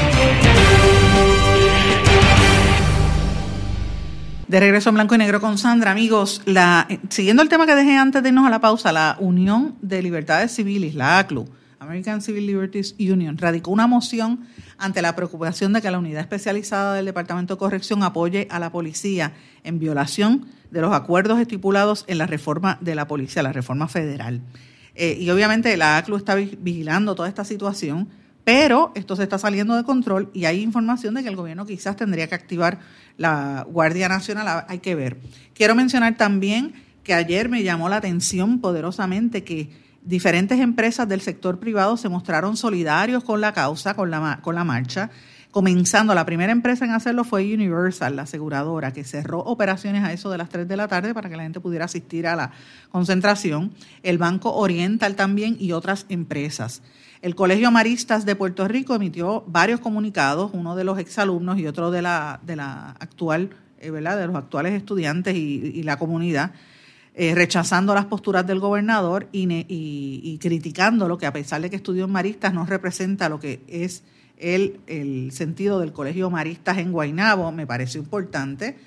De 4.51 4.59
regreso 4.59 4.89
en 4.89 4.95
blanco 4.95 5.15
y 5.15 5.17
negro 5.17 5.39
con 5.39 5.57
Sandra, 5.57 5.91
amigos, 5.91 6.41
la, 6.43 6.85
eh, 6.89 6.99
siguiendo 7.07 7.41
el 7.41 7.47
tema 7.47 7.65
que 7.65 7.73
dejé 7.73 7.95
antes 7.95 8.21
de 8.21 8.27
irnos 8.27 8.45
a 8.45 8.49
la 8.49 8.59
pausa, 8.59 8.91
la 8.91 9.15
Unión 9.21 9.77
de 9.81 10.01
Libertades 10.01 10.51
Civiles, 10.51 10.93
la 10.93 11.19
ACLU, 11.19 11.47
American 11.79 12.21
Civil 12.21 12.47
Liberties 12.47 12.93
Union, 12.99 13.37
radicó 13.37 13.71
una 13.71 13.87
moción 13.87 14.41
ante 14.77 15.01
la 15.01 15.15
preocupación 15.15 15.71
de 15.71 15.81
que 15.81 15.89
la 15.89 15.99
unidad 15.99 16.19
especializada 16.19 16.95
del 16.95 17.05
Departamento 17.05 17.53
de 17.53 17.59
Corrección 17.59 18.03
apoye 18.03 18.49
a 18.51 18.59
la 18.59 18.73
policía 18.73 19.31
en 19.63 19.79
violación 19.79 20.45
de 20.69 20.81
los 20.81 20.93
acuerdos 20.93 21.39
estipulados 21.39 22.03
en 22.07 22.17
la 22.17 22.27
reforma 22.27 22.77
de 22.81 22.95
la 22.95 23.07
policía, 23.07 23.43
la 23.43 23.53
reforma 23.53 23.87
federal. 23.87 24.41
Eh, 24.95 25.17
y 25.17 25.29
obviamente 25.29 25.77
la 25.77 25.95
ACLU 25.95 26.17
está 26.17 26.35
vigilando 26.35 27.15
toda 27.15 27.29
esta 27.29 27.45
situación, 27.45 28.09
pero 28.43 28.91
esto 28.95 29.15
se 29.15 29.23
está 29.23 29.37
saliendo 29.37 29.75
de 29.75 29.83
control 29.83 30.29
y 30.33 30.45
hay 30.45 30.61
información 30.61 31.13
de 31.13 31.23
que 31.23 31.29
el 31.29 31.35
gobierno 31.35 31.65
quizás 31.65 31.95
tendría 31.95 32.27
que 32.27 32.35
activar 32.35 32.79
la 33.17 33.65
Guardia 33.69 34.09
Nacional, 34.09 34.65
hay 34.67 34.79
que 34.79 34.95
ver. 34.95 35.17
Quiero 35.53 35.75
mencionar 35.75 36.17
también 36.17 36.73
que 37.03 37.13
ayer 37.13 37.49
me 37.49 37.63
llamó 37.63 37.89
la 37.89 37.97
atención 37.97 38.59
poderosamente 38.59 39.43
que 39.43 39.69
diferentes 40.03 40.59
empresas 40.59 41.07
del 41.07 41.21
sector 41.21 41.59
privado 41.59 41.97
se 41.97 42.09
mostraron 42.09 42.57
solidarios 42.57 43.23
con 43.23 43.41
la 43.41 43.53
causa, 43.53 43.93
con 43.93 44.09
la, 44.09 44.39
con 44.41 44.55
la 44.55 44.63
marcha. 44.63 45.11
Comenzando, 45.51 46.15
la 46.15 46.25
primera 46.25 46.53
empresa 46.53 46.85
en 46.85 46.91
hacerlo 46.91 47.25
fue 47.25 47.53
Universal, 47.53 48.15
la 48.15 48.21
aseguradora, 48.21 48.93
que 48.93 49.03
cerró 49.03 49.39
operaciones 49.39 50.03
a 50.03 50.13
eso 50.13 50.29
de 50.29 50.37
las 50.37 50.47
3 50.47 50.65
de 50.65 50.77
la 50.77 50.87
tarde 50.87 51.13
para 51.13 51.29
que 51.29 51.35
la 51.35 51.43
gente 51.43 51.59
pudiera 51.59 51.85
asistir 51.85 52.25
a 52.25 52.37
la 52.37 52.51
concentración. 52.89 53.73
El 54.01 54.17
Banco 54.17 54.53
Oriental 54.53 55.15
también 55.15 55.57
y 55.59 55.73
otras 55.73 56.05
empresas. 56.07 56.81
El 57.21 57.35
Colegio 57.35 57.71
Maristas 57.71 58.25
de 58.25 58.35
Puerto 58.35 58.67
Rico 58.67 58.95
emitió 58.95 59.43
varios 59.47 59.79
comunicados, 59.79 60.51
uno 60.53 60.75
de 60.75 60.83
los 60.83 60.97
exalumnos 60.99 61.59
y 61.59 61.67
otro 61.67 61.91
de 61.91 62.01
la, 62.01 62.39
de 62.43 62.55
la 62.55 62.91
actual, 62.99 63.51
eh, 63.79 63.91
de 63.91 64.01
los 64.01 64.35
actuales 64.35 64.73
estudiantes 64.73 65.35
y 65.35 65.83
la 65.83 65.97
comunidad 65.97 66.51
eh, 67.13 67.35
rechazando 67.35 67.93
las 67.93 68.05
posturas 68.05 68.47
del 68.47 68.61
gobernador 68.61 69.27
y, 69.33 70.37
criticando 70.39 71.09
lo 71.09 71.17
que 71.17 71.25
a 71.25 71.33
pesar 71.33 71.61
de 71.61 71.69
que 71.69 71.75
estudió 71.75 72.05
en 72.05 72.11
Maristas 72.11 72.53
no 72.53 72.65
representa 72.65 73.27
lo 73.27 73.37
que 73.37 73.59
es 73.67 74.03
el, 74.37 74.79
el 74.87 75.33
sentido 75.33 75.81
del 75.81 75.91
Colegio 75.91 76.29
Maristas 76.29 76.77
en 76.77 76.93
Guainabo, 76.93 77.51
me 77.51 77.67
pareció 77.67 77.99
importante. 77.99 78.77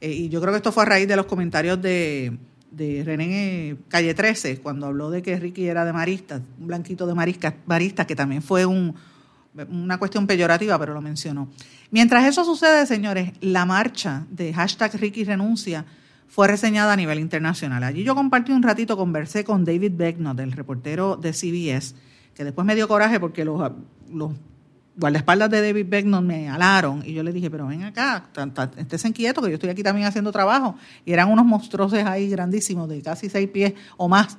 Eh, 0.00 0.12
y 0.12 0.28
yo 0.28 0.40
creo 0.40 0.52
que 0.52 0.58
esto 0.58 0.70
fue 0.70 0.84
a 0.84 0.86
raíz 0.86 1.08
de 1.08 1.16
los 1.16 1.26
comentarios 1.26 1.82
de, 1.82 2.38
de 2.72 3.04
René 3.04 3.76
Calle 3.88 4.14
13, 4.14 4.60
cuando 4.60 4.86
habló 4.86 5.10
de 5.10 5.22
que 5.22 5.38
Ricky 5.38 5.66
era 5.66 5.84
de 5.84 5.92
Maristas, 5.92 6.40
un 6.58 6.66
blanquito 6.66 7.06
de 7.06 7.14
Maristas, 7.14 7.54
Maristas 7.66 8.06
que 8.06 8.16
también 8.16 8.42
fue 8.42 8.66
un, 8.66 8.94
una 9.70 9.98
cuestión 9.98 10.26
peyorativa, 10.26 10.78
pero 10.78 10.94
lo 10.94 11.00
mencionó. 11.00 11.48
Mientras 11.90 12.24
eso 12.24 12.44
sucede, 12.44 12.86
señores, 12.86 13.32
la 13.40 13.66
marcha 13.66 14.26
de 14.30 14.54
hashtag 14.54 14.94
Ricky 14.94 15.24
renuncia 15.24 15.84
fue 16.28 16.48
reseñada 16.48 16.94
a 16.94 16.96
nivel 16.96 17.18
internacional. 17.18 17.84
Allí 17.84 18.04
yo 18.04 18.14
compartí 18.14 18.52
un 18.52 18.62
ratito, 18.62 18.96
conversé 18.96 19.44
con 19.44 19.66
David 19.66 19.92
Becknott, 19.94 20.40
el 20.40 20.52
reportero 20.52 21.16
de 21.16 21.34
CBS, 21.34 21.94
que 22.34 22.44
después 22.44 22.66
me 22.66 22.74
dio 22.74 22.88
coraje 22.88 23.20
porque 23.20 23.44
los 23.44 23.60
guardaespaldas 24.96 25.50
de 25.50 25.62
David 25.62 25.86
Becknott 25.88 26.22
me 26.22 26.48
alaron 26.48 27.02
y 27.04 27.12
yo 27.12 27.22
le 27.22 27.32
dije, 27.32 27.50
pero 27.50 27.66
ven 27.66 27.82
acá, 27.82 28.28
estés 28.76 29.04
inquieto 29.04 29.40
que 29.40 29.48
yo 29.48 29.54
estoy 29.54 29.70
aquí 29.70 29.82
también 29.82 30.06
haciendo 30.06 30.32
trabajo. 30.32 30.76
Y 31.04 31.12
eran 31.12 31.30
unos 31.30 31.44
monstruosos 31.44 31.98
ahí 32.00 32.28
grandísimos, 32.28 32.88
de 32.88 33.02
casi 33.02 33.28
seis 33.28 33.48
pies 33.48 33.74
o 33.96 34.08
más. 34.08 34.38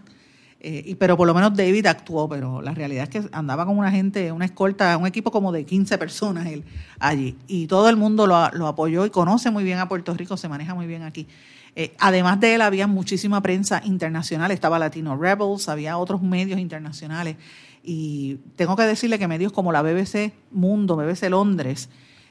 Eh, 0.60 0.82
y, 0.86 0.96
pero 0.96 1.18
por 1.18 1.28
lo 1.28 1.34
menos 1.34 1.54
David 1.56 1.88
actuó, 1.88 2.30
pero 2.30 2.62
la 2.62 2.74
realidad 2.74 3.04
es 3.04 3.10
que 3.10 3.30
andaba 3.34 3.66
con 3.66 3.78
una 3.78 3.92
gente, 3.92 4.32
una 4.32 4.46
escolta, 4.46 4.96
un 4.98 5.06
equipo 5.06 5.30
como 5.30 5.52
de 5.52 5.66
15 5.66 5.98
personas 5.98 6.46
él, 6.48 6.64
allí. 7.00 7.36
Y 7.48 7.68
todo 7.68 7.90
el 7.90 7.98
mundo 7.98 8.28
lo, 8.28 8.50
lo 8.52 8.68
apoyó 8.68 9.06
y 9.06 9.10
conoce 9.10 9.52
muy 9.52 9.66
bien 9.66 9.80
a 9.80 9.90
Puerto 9.90 10.14
Rico, 10.14 10.38
se 10.38 10.48
maneja 10.48 10.74
muy 10.74 10.88
bien 10.88 11.04
aquí. 11.04 11.28
Eh, 11.76 11.96
además 12.00 12.40
de 12.40 12.56
él, 12.56 12.62
había 12.62 12.88
muchísima 12.88 13.42
prensa 13.42 13.82
internacional, 13.84 14.52
estaba 14.52 14.78
Latino 14.78 15.18
Rebels, 15.18 15.68
había 15.70 15.98
otros 15.98 16.22
medios 16.22 16.60
internacionales. 16.60 17.36
Y 17.84 18.38
tengo 18.56 18.76
que 18.76 18.84
decirle 18.84 19.20
que 19.20 19.28
medios 19.28 19.52
como 19.52 19.72
la 19.72 19.82
BBC 19.82 20.34
Mundo, 20.52 20.96
BBC 20.96 21.30
Londres, 21.30 21.90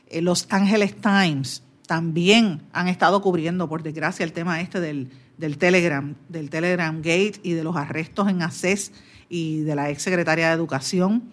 eh, 0.08 0.22
Los 0.22 0.46
Angeles 0.50 0.96
Times, 1.00 1.62
también 1.86 2.62
han 2.72 2.88
estado 2.88 3.20
cubriendo, 3.20 3.68
por 3.68 3.82
desgracia, 3.82 4.24
el 4.24 4.32
tema 4.32 4.60
este 4.60 4.80
del, 4.80 5.10
Telegram, 5.58 6.14
del 6.28 6.48
Telegram 6.48 6.96
Gate 6.96 7.34
y 7.42 7.52
de 7.52 7.64
los 7.64 7.76
arrestos 7.76 8.28
en 8.28 8.42
ACES 8.42 8.92
y 9.28 9.61
de 9.61 9.74
la 9.74 9.90
ex 9.90 10.03
secretaria 10.03 10.48
de 10.48 10.55
Educación. 10.55 11.24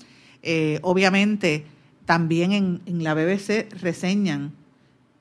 Eh, 0.42 0.80
obviamente, 0.82 1.66
también 2.06 2.52
en, 2.52 2.82
en 2.86 3.04
la 3.04 3.14
BBC 3.14 3.72
reseñan 3.82 4.54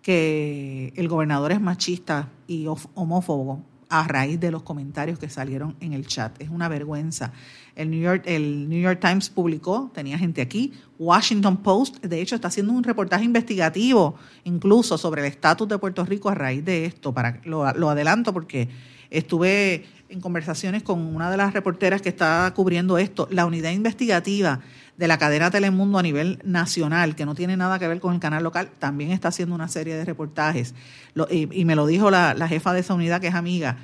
que 0.03 0.93
el 0.97 1.07
gobernador 1.07 1.53
es 1.53 1.61
machista 1.61 2.31
y 2.47 2.67
homófobo. 2.95 3.63
a 3.91 4.07
raíz 4.07 4.39
de 4.39 4.51
los 4.51 4.63
comentarios 4.63 5.19
que 5.19 5.31
salieron 5.31 5.77
en 5.81 5.93
el 5.93 6.07
chat. 6.07 6.41
Es 6.43 6.51
una 6.51 6.69
vergüenza. 6.69 7.33
El 7.79 7.91
New 7.91 8.01
York, 8.01 8.25
el 8.27 8.69
New 8.69 8.81
York 8.81 8.99
Times 9.01 9.31
publicó, 9.31 9.91
tenía 9.95 10.19
gente 10.19 10.43
aquí, 10.43 10.73
Washington 10.99 11.59
Post, 11.59 12.05
de 12.05 12.21
hecho, 12.21 12.35
está 12.35 12.49
haciendo 12.49 12.73
un 12.73 12.83
reportaje 12.83 13.25
investigativo 13.25 14.17
incluso 14.43 14.99
sobre 14.99 15.23
el 15.23 15.29
estatus 15.29 15.69
de 15.69 15.79
Puerto 15.79 16.05
Rico 16.05 16.29
a 16.29 16.35
raíz 16.35 16.65
de 16.65 16.87
esto. 16.87 17.15
Para, 17.15 17.41
lo, 17.45 17.73
lo 17.75 17.89
adelanto 17.89 18.33
porque 18.33 18.69
estuve 19.11 19.87
en 20.09 20.21
conversaciones 20.21 20.83
con 20.83 21.01
una 21.01 21.31
de 21.31 21.37
las 21.37 21.53
reporteras 21.53 22.03
que 22.03 22.09
está 22.09 22.53
cubriendo 22.55 22.99
esto, 22.99 23.29
la 23.31 23.47
unidad 23.47 23.71
investigativa 23.71 24.61
de 24.97 25.07
la 25.07 25.17
cadena 25.17 25.51
Telemundo 25.51 25.99
a 25.99 26.03
nivel 26.03 26.41
nacional, 26.45 27.15
que 27.15 27.25
no 27.25 27.37
tiene 27.37 27.57
nada 27.57 27.79
que 27.79 27.87
ver 27.87 28.01
con 28.01 28.15
el 28.15 28.21
canal 28.21 28.43
local, 28.43 28.71
también 28.81 29.13
está 29.13 29.29
haciendo 29.29 29.55
una 29.55 29.69
serie 29.69 29.95
de 29.95 30.05
reportajes. 30.05 30.75
y, 31.31 31.65
me 31.65 31.77
lo 31.77 31.87
dijo 31.87 32.11
la, 32.11 32.35
jefa 32.49 32.73
de 32.73 32.81
esa 32.81 32.95
unidad, 32.95 33.21
que 33.21 33.29
es 33.29 33.35
amiga. 33.35 33.77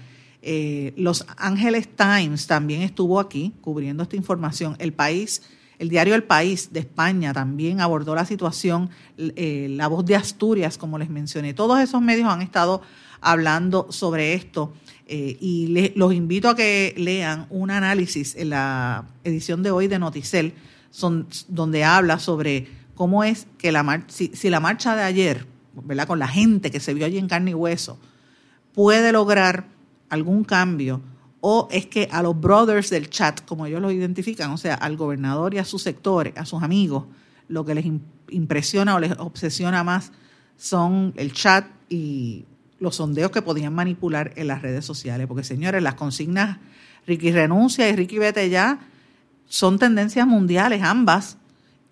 Eh, 0.46 0.92
Los 0.98 1.24
Ángeles 1.38 1.88
Times 1.88 2.46
también 2.46 2.82
estuvo 2.82 3.18
aquí 3.18 3.54
cubriendo 3.62 4.02
esta 4.02 4.16
información. 4.16 4.76
El 4.78 4.92
país, 4.92 5.40
el 5.78 5.88
diario 5.88 6.14
El 6.14 6.24
País 6.24 6.70
de 6.70 6.80
España 6.80 7.32
también 7.32 7.80
abordó 7.80 8.14
la 8.14 8.26
situación. 8.26 8.90
Eh, 9.16 9.68
la 9.70 9.88
voz 9.88 10.04
de 10.04 10.16
Asturias, 10.16 10.76
como 10.76 10.98
les 10.98 11.08
mencioné. 11.08 11.54
Todos 11.54 11.80
esos 11.80 12.02
medios 12.02 12.28
han 12.28 12.42
estado 12.42 12.82
hablando 13.22 13.86
sobre 13.90 14.34
esto. 14.34 14.74
Eh, 15.06 15.38
y 15.40 15.92
los 15.96 16.12
invito 16.12 16.50
a 16.50 16.56
que 16.56 16.94
lean 16.98 17.46
un 17.48 17.70
análisis 17.70 18.36
en 18.36 18.50
la 18.50 19.06
edición 19.24 19.62
de 19.62 19.70
hoy 19.70 19.88
de 19.88 19.98
Noticel 19.98 20.52
son, 20.90 21.26
donde 21.48 21.84
habla 21.84 22.18
sobre 22.18 22.68
cómo 22.94 23.24
es 23.24 23.46
que 23.56 23.72
la 23.72 24.04
si, 24.08 24.30
si 24.34 24.50
la 24.50 24.60
marcha 24.60 24.94
de 24.94 25.02
ayer, 25.02 25.46
¿verdad? 25.72 26.06
con 26.06 26.18
la 26.18 26.28
gente 26.28 26.70
que 26.70 26.80
se 26.80 26.92
vio 26.92 27.06
allí 27.06 27.16
en 27.16 27.28
carne 27.28 27.52
y 27.52 27.54
hueso, 27.54 27.98
puede 28.74 29.10
lograr 29.10 29.73
algún 30.08 30.44
cambio 30.44 31.00
o 31.40 31.68
es 31.70 31.86
que 31.86 32.08
a 32.10 32.22
los 32.22 32.40
brothers 32.40 32.88
del 32.88 33.10
chat, 33.10 33.44
como 33.44 33.66
ellos 33.66 33.82
lo 33.82 33.90
identifican, 33.90 34.50
o 34.50 34.56
sea, 34.56 34.76
al 34.76 34.96
gobernador 34.96 35.52
y 35.52 35.58
a 35.58 35.64
sus 35.64 35.82
sectores, 35.82 36.32
a 36.36 36.46
sus 36.46 36.62
amigos, 36.62 37.04
lo 37.48 37.66
que 37.66 37.74
les 37.74 37.84
impresiona 38.30 38.94
o 38.94 38.98
les 38.98 39.12
obsesiona 39.18 39.84
más 39.84 40.10
son 40.56 41.12
el 41.16 41.34
chat 41.34 41.66
y 41.90 42.46
los 42.78 42.96
sondeos 42.96 43.30
que 43.30 43.42
podían 43.42 43.74
manipular 43.74 44.32
en 44.36 44.46
las 44.46 44.62
redes 44.62 44.86
sociales. 44.86 45.26
Porque, 45.26 45.44
señores, 45.44 45.82
las 45.82 45.96
consignas 45.96 46.58
Ricky 47.06 47.32
renuncia 47.32 47.88
y 47.88 47.96
Ricky 47.96 48.18
vete 48.18 48.48
ya 48.48 48.78
son 49.46 49.78
tendencias 49.78 50.26
mundiales 50.26 50.82
ambas 50.82 51.36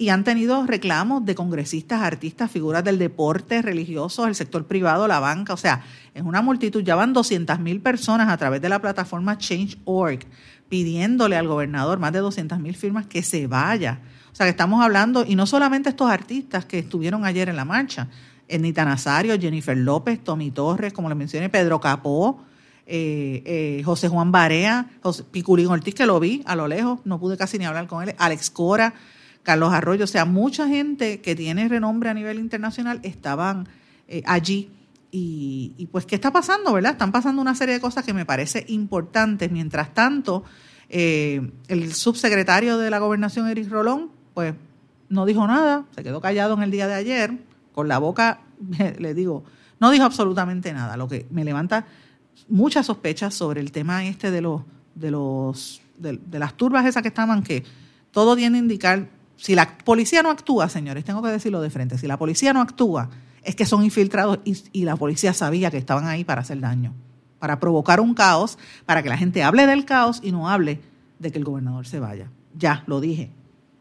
y 0.03 0.09
han 0.09 0.25
tenido 0.25 0.67
reclamos 0.67 1.25
de 1.25 1.37
congresistas, 1.37 2.03
artistas, 2.03 2.51
figuras 2.51 2.83
del 2.83 2.99
deporte, 2.99 3.63
religiosos, 3.63 4.27
el 4.27 4.35
sector 4.35 4.67
privado, 4.67 5.07
la 5.07 5.21
banca, 5.21 5.55
o 5.55 5.57
sea, 5.57 5.85
es 6.13 6.25
una 6.25 6.43
multitud, 6.43 6.83
ya 6.83 6.97
van 6.97 7.13
200 7.13 7.61
mil 7.61 7.81
personas 7.81 8.29
a 8.29 8.37
través 8.37 8.61
de 8.61 8.69
la 8.69 8.81
plataforma 8.81 9.39
Change.org 9.39 10.19
pidiéndole 10.69 11.37
al 11.37 11.47
gobernador 11.47 12.01
más 12.01 12.13
de 12.13 12.19
200 12.19 12.59
mil 12.59 12.75
firmas 12.75 13.07
que 13.07 13.23
se 13.23 13.47
vaya. 13.47 14.01
O 14.33 14.35
sea, 14.35 14.45
que 14.47 14.51
estamos 14.51 14.83
hablando, 14.83 15.25
y 15.25 15.37
no 15.37 15.47
solamente 15.47 15.91
estos 15.91 16.11
artistas 16.11 16.65
que 16.65 16.81
estuvieron 16.81 17.25
ayer 17.25 17.49
en 17.49 17.55
la 17.55 17.65
marcha, 17.65 18.09
Enita 18.49 18.85
Nazario, 18.85 19.39
Jennifer 19.39 19.77
López, 19.77 20.19
Tommy 20.25 20.51
Torres, 20.51 20.93
como 20.93 21.09
le 21.11 21.15
mencioné, 21.15 21.49
Pedro 21.49 21.79
Capó, 21.79 22.43
eh, 22.87 23.45
eh, 23.47 23.83
José 23.85 24.09
Juan 24.09 24.33
Barea, 24.33 24.91
José 25.01 25.23
Piculín 25.31 25.69
Ortiz, 25.69 25.95
que 25.95 26.07
lo 26.07 26.19
vi 26.19 26.43
a 26.45 26.57
lo 26.57 26.67
lejos, 26.67 26.99
no 27.05 27.21
pude 27.21 27.37
casi 27.37 27.57
ni 27.57 27.67
hablar 27.67 27.87
con 27.87 28.03
él, 28.03 28.17
Alex 28.19 28.51
Cora, 28.51 28.95
Carlos 29.43 29.73
Arroyo, 29.73 30.05
o 30.05 30.09
sea, 30.09 30.25
mucha 30.25 30.69
gente 30.69 31.21
que 31.21 31.35
tiene 31.35 31.69
renombre 31.69 32.11
a 32.11 32.15
nivel 32.15 32.39
internacional 32.39 33.01
estaban 33.03 33.69
eh, 34.09 34.23
allí. 34.27 34.71
Y, 35.15 35.89
pues, 35.93 36.07
¿qué 36.07 36.15
está 36.15 36.33
pasando, 36.33 36.73
verdad? 36.73 36.93
Están 36.93 37.13
pasando 37.13 37.43
una 37.43 37.55
serie 37.55 37.75
de 37.75 37.81
cosas 37.83 38.03
que 38.03 38.15
me 38.15 38.25
parece 38.25 38.65
importantes. 38.69 39.53
Mientras 39.53 39.93
tanto, 39.93 40.43
el 40.89 41.93
subsecretario 41.93 42.79
de 42.79 42.89
la 42.89 42.99
gobernación, 42.99 43.47
Eric 43.47 43.69
Rolón, 43.69 44.11
pues 44.33 44.55
no 45.11 45.27
dijo 45.27 45.47
nada, 45.47 45.85
se 45.95 46.03
quedó 46.03 46.23
callado 46.23 46.55
en 46.55 46.63
el 46.63 46.71
día 46.71 46.87
de 46.87 46.95
ayer, 46.95 47.45
con 47.73 47.89
la 47.89 47.99
boca, 47.99 48.41
le 48.99 49.13
digo, 49.13 49.45
no 49.81 49.91
dijo 49.91 50.05
absolutamente 50.05 50.73
nada, 50.73 50.97
lo 50.97 51.09
que 51.09 51.27
me 51.31 51.45
levanta 51.45 51.85
muchas 52.49 52.87
sospechas 52.87 53.35
sobre 53.35 53.61
el 53.61 53.73
tema 53.73 54.05
este 54.07 54.31
de 54.31 54.41
los 54.41 54.63
de 54.95 55.11
los 55.11 55.81
de, 55.99 56.19
las 56.39 56.55
turbas 56.57 56.87
esas 56.87 57.03
que 57.03 57.09
estaban 57.09 57.43
que 57.43 57.65
todo 58.11 58.37
tiene 58.37 58.59
a 58.59 58.61
indicar 58.61 59.09
si 59.43 59.57
la 59.57 59.77
policía 59.77 60.23
no 60.23 60.31
actúa, 60.31 60.69
señores, 60.69 61.05
tengo 61.05 61.21
que 61.21 61.29
decirlo 61.29 61.61
de 61.61 61.69
frente, 61.69 61.99
si 61.99 62.07
la 62.07 62.17
policía 62.17 62.53
no 62.53 62.61
actúa 62.61 63.11
es 63.43 63.57
que 63.57 63.67
son 63.67 63.83
infiltrados 63.83 64.39
y, 64.45 64.85
la 64.85 64.95
policía 64.95 65.35
sabía 65.35 65.69
que 65.69 65.79
estaban 65.79 66.07
ahí 66.07 66.23
para 66.23 66.43
hacer 66.43 66.61
daño, 66.61 66.95
para 67.41 67.59
provocar 67.59 68.01
un 68.01 68.15
caos, 68.15 68.57
para 68.87 69.03
que 69.03 69.09
la 69.09 69.17
gente 69.17 69.43
hable 69.43 69.67
del 69.67 69.85
caos 69.85 70.21
y 70.23 70.31
no 70.31 70.49
hable 70.49 70.79
de 71.19 71.33
que 71.33 71.39
el 71.39 71.45
gobernador 71.45 71.89
se 71.89 71.99
vaya. 71.99 72.29
Ya, 72.57 72.85
lo 72.87 73.01
dije. 73.01 73.31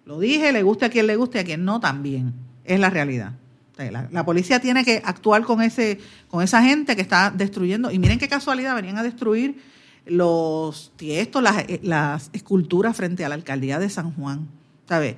Lo 0.03 0.19
dije, 0.19 0.51
le 0.51 0.63
guste 0.63 0.85
a 0.85 0.89
quien 0.89 1.05
le 1.05 1.15
guste, 1.15 1.37
a 1.39 1.43
quien 1.43 1.63
no 1.63 1.79
también. 1.79 2.33
Es 2.65 2.79
la 2.79 2.89
realidad. 2.89 3.33
La, 3.77 4.25
policía 4.25 4.59
tiene 4.61 4.83
que 4.83 5.03
actuar 5.05 5.43
con 5.43 5.61
ese, 5.61 5.99
con 6.27 6.41
esa 6.41 6.63
gente 6.63 6.95
que 6.95 7.03
está 7.03 7.29
destruyendo. 7.29 7.91
Y 7.91 7.99
miren 7.99 8.17
qué 8.17 8.27
casualidad, 8.27 8.73
venían 8.73 8.97
a 8.97 9.03
destruir 9.03 9.61
los 10.07 10.91
tiestos, 10.95 11.43
las, 11.43 11.59
eh, 11.67 11.79
las 11.83 12.31
esculturas 12.33 12.97
frente 12.97 13.23
a 13.25 13.29
la 13.29 13.35
alcaldía 13.35 13.77
de 13.77 13.91
San 13.91 14.11
Juan. 14.13 14.47
¿Sabe? 14.89 15.17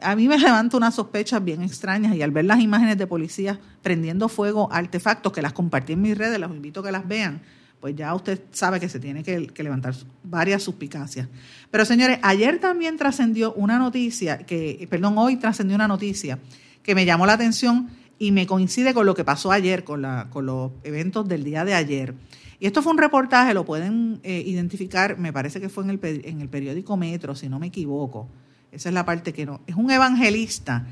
A 0.00 0.14
mí 0.14 0.28
me 0.28 0.38
levanta 0.38 0.76
unas 0.76 0.94
sospechas 0.94 1.42
bien 1.44 1.62
extrañas 1.62 2.14
y 2.14 2.22
al 2.22 2.30
ver 2.30 2.44
las 2.44 2.60
imágenes 2.60 2.98
de 2.98 3.06
policías 3.06 3.58
prendiendo 3.82 4.28
fuego 4.28 4.68
artefactos 4.72 5.32
que 5.32 5.42
las 5.42 5.52
compartí 5.52 5.94
en 5.94 6.02
mis 6.02 6.16
redes, 6.16 6.38
los 6.38 6.50
invito 6.50 6.80
a 6.80 6.84
que 6.84 6.92
las 6.92 7.06
vean, 7.06 7.42
pues 7.80 7.96
ya 7.96 8.14
usted 8.14 8.40
sabe 8.52 8.78
que 8.78 8.88
se 8.88 9.00
tiene 9.00 9.24
que, 9.24 9.50
levantar 9.62 9.94
varias 10.22 10.62
suspicacias. 10.62 11.28
Pero 11.70 11.84
señores, 11.84 12.20
ayer 12.22 12.60
también 12.60 12.96
trascendió 12.96 13.52
una 13.54 13.78
noticia, 13.78 14.38
que, 14.38 14.86
perdón, 14.88 15.18
hoy 15.18 15.36
trascendió 15.36 15.74
una 15.74 15.88
noticia 15.88 16.38
que 16.84 16.94
me 16.94 17.04
llamó 17.04 17.26
la 17.26 17.32
atención 17.32 17.90
y 18.20 18.30
me 18.30 18.46
coincide 18.46 18.94
con 18.94 19.04
lo 19.04 19.16
que 19.16 19.24
pasó 19.24 19.50
ayer, 19.50 19.82
con, 19.82 20.02
la, 20.02 20.28
con 20.30 20.46
los 20.46 20.70
eventos 20.84 21.26
del 21.26 21.42
día 21.42 21.64
de 21.64 21.74
ayer. 21.74 22.14
Y 22.60 22.66
esto 22.66 22.82
fue 22.82 22.92
un 22.92 22.98
reportaje, 22.98 23.52
lo 23.52 23.64
pueden 23.64 24.20
eh, 24.22 24.44
identificar, 24.46 25.18
me 25.18 25.32
parece 25.32 25.60
que 25.60 25.68
fue 25.68 25.82
en 25.82 26.40
el 26.40 26.48
periódico 26.48 26.96
Metro, 26.96 27.34
si 27.34 27.48
no 27.48 27.58
me 27.58 27.66
equivoco. 27.66 28.28
Esa 28.72 28.88
es 28.88 28.94
la 28.94 29.04
parte 29.04 29.32
que 29.32 29.46
no. 29.46 29.60
Es 29.66 29.76
un 29.76 29.90
evangelista 29.90 30.86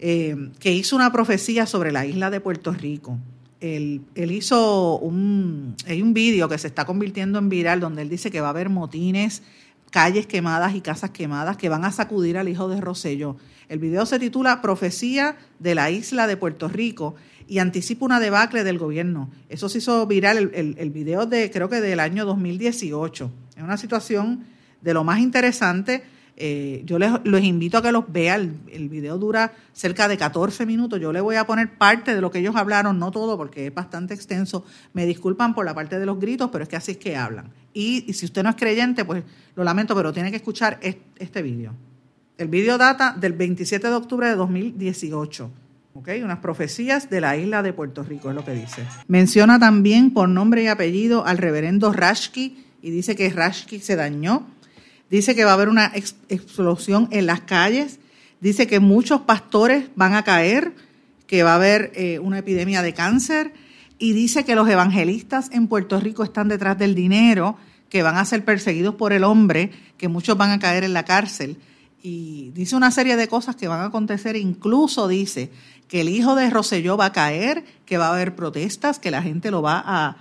eh, 0.00 0.50
que 0.58 0.72
hizo 0.72 0.96
una 0.96 1.12
profecía 1.12 1.64
sobre 1.64 1.92
la 1.92 2.04
isla 2.04 2.28
de 2.30 2.40
Puerto 2.40 2.72
Rico. 2.72 3.18
Él, 3.60 4.02
él, 4.14 4.32
hizo 4.32 4.98
un, 4.98 5.76
hay 5.86 6.02
un 6.02 6.12
vídeo 6.12 6.48
que 6.48 6.58
se 6.58 6.66
está 6.66 6.84
convirtiendo 6.84 7.38
en 7.38 7.48
viral 7.48 7.80
donde 7.80 8.02
él 8.02 8.08
dice 8.08 8.30
que 8.30 8.40
va 8.40 8.48
a 8.48 8.50
haber 8.50 8.68
motines, 8.68 9.42
calles 9.90 10.26
quemadas 10.26 10.74
y 10.74 10.80
casas 10.80 11.10
quemadas 11.10 11.56
que 11.56 11.68
van 11.68 11.84
a 11.84 11.92
sacudir 11.92 12.36
al 12.36 12.48
hijo 12.48 12.68
de 12.68 12.80
Rosello. 12.80 13.36
El 13.68 13.78
video 13.78 14.06
se 14.06 14.18
titula 14.18 14.60
Profecía 14.60 15.36
de 15.58 15.74
la 15.74 15.90
isla 15.90 16.26
de 16.26 16.36
Puerto 16.36 16.68
Rico 16.68 17.14
y 17.46 17.58
anticipa 17.58 18.04
una 18.04 18.20
debacle 18.20 18.64
del 18.64 18.78
gobierno. 18.78 19.30
Eso 19.48 19.68
se 19.68 19.78
hizo 19.78 20.06
viral 20.06 20.50
el, 20.54 20.76
el, 20.78 20.90
video 20.90 21.26
de, 21.26 21.50
creo 21.50 21.68
que 21.68 21.80
del 21.80 22.00
año 22.00 22.24
2018. 22.26 23.30
Es 23.56 23.62
una 23.62 23.76
situación 23.76 24.44
de 24.82 24.94
lo 24.94 25.04
más 25.04 25.20
interesante. 25.20 26.04
Eh, 26.40 26.82
yo 26.84 27.00
les, 27.00 27.10
invito 27.42 27.78
a 27.78 27.82
que 27.82 27.90
los 27.90 28.04
vean. 28.12 28.60
El, 28.70 28.88
video 28.88 29.18
dura 29.18 29.52
cerca 29.72 30.06
de 30.06 30.16
14 30.16 30.66
minutos. 30.66 31.00
Yo 31.00 31.12
le 31.12 31.20
voy 31.20 31.34
a 31.34 31.44
poner 31.44 31.76
parte 31.76 32.14
de 32.14 32.20
lo 32.20 32.30
que 32.30 32.38
ellos 32.38 32.54
hablaron, 32.54 33.00
no 33.00 33.10
todo 33.10 33.36
porque 33.36 33.66
es 33.66 33.74
bastante 33.74 34.14
extenso. 34.14 34.64
Me 34.92 35.04
disculpan 35.04 35.52
por 35.52 35.66
la 35.66 35.74
parte 35.74 35.98
de 35.98 36.06
los 36.06 36.20
gritos, 36.20 36.48
pero 36.52 36.62
es 36.62 36.68
que 36.68 36.76
así 36.76 36.92
es 36.92 36.98
que 36.98 37.16
hablan. 37.16 37.50
Y, 37.74 38.12
si 38.12 38.24
usted 38.24 38.44
no 38.44 38.50
es 38.50 38.56
creyente, 38.56 39.04
pues 39.04 39.24
lo 39.56 39.64
lamento, 39.64 39.96
pero 39.96 40.12
tiene 40.12 40.30
que 40.30 40.36
escuchar 40.36 40.78
este, 40.80 41.02
este 41.18 41.42
video. 41.42 41.72
El 42.36 42.46
video 42.46 42.78
data 42.78 43.16
del 43.18 43.32
27 43.32 43.88
de 43.88 43.94
octubre 43.94 44.28
de 44.28 44.36
2018. 44.36 45.50
¿okay? 45.94 46.22
Unas 46.22 46.38
profecías 46.38 47.10
de 47.10 47.20
la 47.20 47.36
isla 47.36 47.64
de 47.64 47.72
Puerto 47.72 48.04
Rico, 48.04 48.30
es 48.30 48.36
lo 48.36 48.44
que 48.44 48.52
dice. 48.52 48.86
Menciona 49.08 49.58
también 49.58 50.12
por 50.12 50.28
nombre 50.28 50.62
y 50.62 50.68
apellido 50.68 51.26
al 51.26 51.38
reverendo 51.38 51.92
Rashki 51.92 52.64
y 52.80 52.90
dice 52.90 53.16
que 53.16 53.28
Rashki 53.28 53.80
se 53.80 53.96
dañó. 53.96 54.46
Dice 55.10 55.34
que 55.34 55.44
va 55.44 55.52
a 55.52 55.54
haber 55.54 55.68
una 55.68 55.92
explosión 55.94 57.08
en 57.10 57.26
las 57.26 57.40
calles. 57.40 57.98
Dice 58.40 58.66
que 58.66 58.80
muchos 58.80 59.22
pastores 59.22 59.86
van 59.96 60.14
a 60.14 60.22
caer, 60.22 60.74
que 61.26 61.42
va 61.42 61.52
a 61.52 61.56
haber 61.56 61.92
eh, 61.94 62.18
una 62.18 62.38
epidemia 62.38 62.82
de 62.82 62.94
cáncer. 62.94 63.52
Y 63.98 64.12
dice 64.12 64.44
que 64.44 64.54
los 64.54 64.68
evangelistas 64.68 65.50
en 65.52 65.66
Puerto 65.66 65.98
Rico 65.98 66.22
están 66.22 66.48
detrás 66.48 66.78
del 66.78 66.94
dinero, 66.94 67.56
que 67.88 68.02
van 68.02 68.16
a 68.16 68.24
ser 68.24 68.44
perseguidos 68.44 68.94
por 68.94 69.12
el 69.12 69.24
hombre, 69.24 69.70
que 69.96 70.08
muchos 70.08 70.36
van 70.36 70.50
a 70.50 70.58
caer 70.58 70.84
en 70.84 70.92
la 70.92 71.04
cárcel 71.04 71.58
y 72.02 72.50
dice 72.54 72.76
una 72.76 72.90
serie 72.90 73.16
de 73.16 73.28
cosas 73.28 73.56
que 73.56 73.68
van 73.68 73.80
a 73.80 73.86
acontecer, 73.86 74.36
incluso 74.36 75.08
dice 75.08 75.50
que 75.88 76.02
el 76.02 76.08
hijo 76.08 76.34
de 76.34 76.50
Roselló 76.50 76.96
va 76.96 77.06
a 77.06 77.12
caer, 77.12 77.64
que 77.86 77.98
va 77.98 78.08
a 78.08 78.12
haber 78.12 78.36
protestas, 78.36 78.98
que 78.98 79.10
la 79.10 79.22
gente 79.22 79.50
lo 79.50 79.62
va 79.62 79.82
a, 79.84 80.16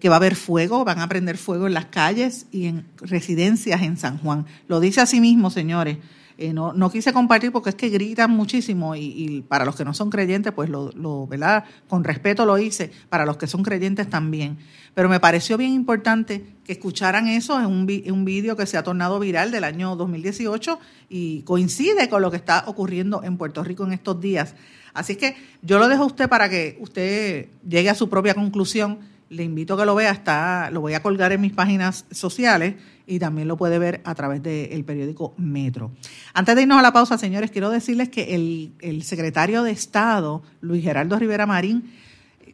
que 0.00 0.08
va 0.08 0.16
a 0.16 0.18
haber 0.18 0.34
fuego, 0.34 0.84
van 0.84 1.00
a 1.00 1.08
prender 1.08 1.36
fuego 1.38 1.66
en 1.66 1.74
las 1.74 1.86
calles 1.86 2.46
y 2.50 2.66
en 2.66 2.86
residencias 2.98 3.82
en 3.82 3.96
San 3.96 4.18
Juan. 4.18 4.46
Lo 4.68 4.80
dice 4.80 5.00
así 5.00 5.20
mismo, 5.20 5.50
señores. 5.50 5.98
Eh, 6.38 6.52
no, 6.52 6.74
no 6.74 6.90
quise 6.90 7.14
compartir 7.14 7.50
porque 7.50 7.70
es 7.70 7.76
que 7.76 7.88
gritan 7.88 8.30
muchísimo 8.30 8.94
y, 8.94 9.42
para 9.48 9.64
los 9.64 9.74
que 9.74 9.86
no 9.86 9.94
son 9.94 10.10
creyentes, 10.10 10.52
pues 10.52 10.68
lo, 10.68 10.92
lo, 10.92 11.26
¿verdad? 11.26 11.64
Con 11.88 12.04
respeto 12.04 12.44
lo 12.44 12.58
hice, 12.58 12.90
para 13.08 13.24
los 13.24 13.38
que 13.38 13.46
son 13.46 13.62
creyentes 13.62 14.10
también. 14.10 14.58
Pero 14.92 15.08
me 15.08 15.18
pareció 15.18 15.56
bien 15.56 15.72
importante 15.72 16.44
que 16.64 16.72
escucharan 16.72 17.28
eso, 17.28 17.58
es 17.58 17.66
un, 17.66 17.86
un 18.12 18.24
vídeo 18.24 18.54
que 18.54 18.66
se 18.66 18.76
ha 18.76 18.82
tornado 18.82 19.18
viral 19.18 19.50
del 19.50 19.64
año 19.64 19.96
2018 19.96 20.78
y 21.08 21.40
coincide 21.42 22.08
con 22.10 22.20
lo 22.20 22.30
que 22.30 22.36
está 22.36 22.64
ocurriendo 22.66 23.22
en 23.22 23.38
Puerto 23.38 23.64
Rico 23.64 23.84
en 23.84 23.94
estos 23.94 24.20
días. 24.20 24.54
Así 24.92 25.16
que 25.16 25.36
yo 25.62 25.78
lo 25.78 25.88
dejo 25.88 26.02
a 26.02 26.06
usted 26.06 26.28
para 26.28 26.48
que 26.48 26.76
usted 26.80 27.48
llegue 27.66 27.88
a 27.88 27.94
su 27.94 28.08
propia 28.08 28.34
conclusión. 28.34 28.98
Le 29.28 29.42
invito 29.42 29.74
a 29.74 29.78
que 29.78 29.84
lo 29.84 29.94
vea, 29.94 30.10
está, 30.10 30.70
lo 30.70 30.80
voy 30.80 30.94
a 30.94 31.02
colgar 31.02 31.32
en 31.32 31.40
mis 31.40 31.52
páginas 31.52 32.04
sociales 32.10 32.76
y 33.06 33.18
también 33.18 33.48
lo 33.48 33.56
puede 33.56 33.78
ver 33.78 34.00
a 34.04 34.14
través 34.14 34.42
del 34.42 34.84
periódico 34.84 35.34
Metro. 35.36 35.90
Antes 36.34 36.54
de 36.54 36.62
irnos 36.62 36.78
a 36.78 36.82
la 36.82 36.92
pausa, 36.92 37.18
señores, 37.18 37.50
quiero 37.50 37.70
decirles 37.70 38.08
que 38.08 38.34
el, 38.34 38.72
el 38.80 39.02
secretario 39.02 39.62
de 39.62 39.72
Estado, 39.72 40.42
Luis 40.60 40.82
Geraldo 40.82 41.18
Rivera 41.18 41.46
Marín, 41.46 41.92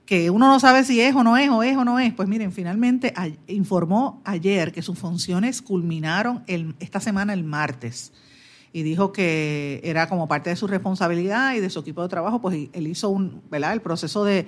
que 0.06 0.30
uno 0.30 0.48
no 0.48 0.60
sabe 0.60 0.84
si 0.84 1.00
es 1.00 1.14
o 1.14 1.22
no 1.22 1.36
es, 1.36 1.48
o 1.48 1.62
es 1.62 1.76
o 1.76 1.84
no 1.84 1.98
es, 1.98 2.12
pues 2.12 2.28
miren, 2.28 2.52
finalmente 2.52 3.14
informó 3.46 4.20
ayer 4.24 4.72
que 4.72 4.82
sus 4.82 4.98
funciones 4.98 5.62
culminaron 5.62 6.44
esta 6.80 7.00
semana 7.00 7.32
el 7.32 7.44
martes 7.44 8.12
y 8.72 8.82
dijo 8.82 9.12
que 9.12 9.80
era 9.84 10.08
como 10.08 10.28
parte 10.28 10.50
de 10.50 10.56
su 10.56 10.66
responsabilidad 10.66 11.54
y 11.54 11.60
de 11.60 11.70
su 11.70 11.80
equipo 11.80 12.02
de 12.02 12.08
trabajo, 12.08 12.40
pues 12.40 12.68
él 12.72 12.86
hizo 12.86 13.10
un, 13.10 13.42
¿verdad? 13.50 13.74
el 13.74 13.80
proceso 13.80 14.24
de, 14.24 14.46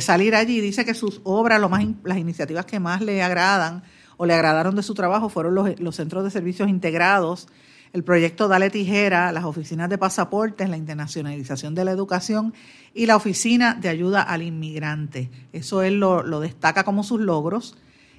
salir 0.00 0.34
allí. 0.34 0.60
Dice 0.60 0.84
que 0.84 0.94
sus 0.94 1.20
obras, 1.24 1.60
lo 1.60 1.68
más, 1.68 1.84
las 2.04 2.18
iniciativas 2.18 2.66
que 2.66 2.80
más 2.80 3.00
le 3.00 3.22
agradan 3.22 3.82
o 4.16 4.26
le 4.26 4.34
agradaron 4.34 4.74
de 4.76 4.82
su 4.82 4.94
trabajo 4.94 5.28
fueron 5.28 5.54
los, 5.54 5.78
los 5.80 5.96
centros 5.96 6.24
de 6.24 6.30
servicios 6.30 6.68
integrados, 6.68 7.48
el 7.92 8.02
proyecto 8.02 8.48
Dale 8.48 8.70
Tijera, 8.70 9.32
las 9.32 9.44
oficinas 9.44 9.88
de 9.88 9.98
pasaportes, 9.98 10.68
la 10.68 10.76
internacionalización 10.76 11.74
de 11.74 11.84
la 11.84 11.92
educación 11.92 12.52
y 12.94 13.06
la 13.06 13.16
oficina 13.16 13.74
de 13.74 13.88
ayuda 13.88 14.22
al 14.22 14.42
inmigrante. 14.42 15.30
Eso 15.52 15.82
él 15.82 16.00
lo, 16.00 16.22
lo 16.22 16.40
destaca 16.40 16.84
como 16.84 17.04
sus 17.04 17.20
logros 17.20 17.76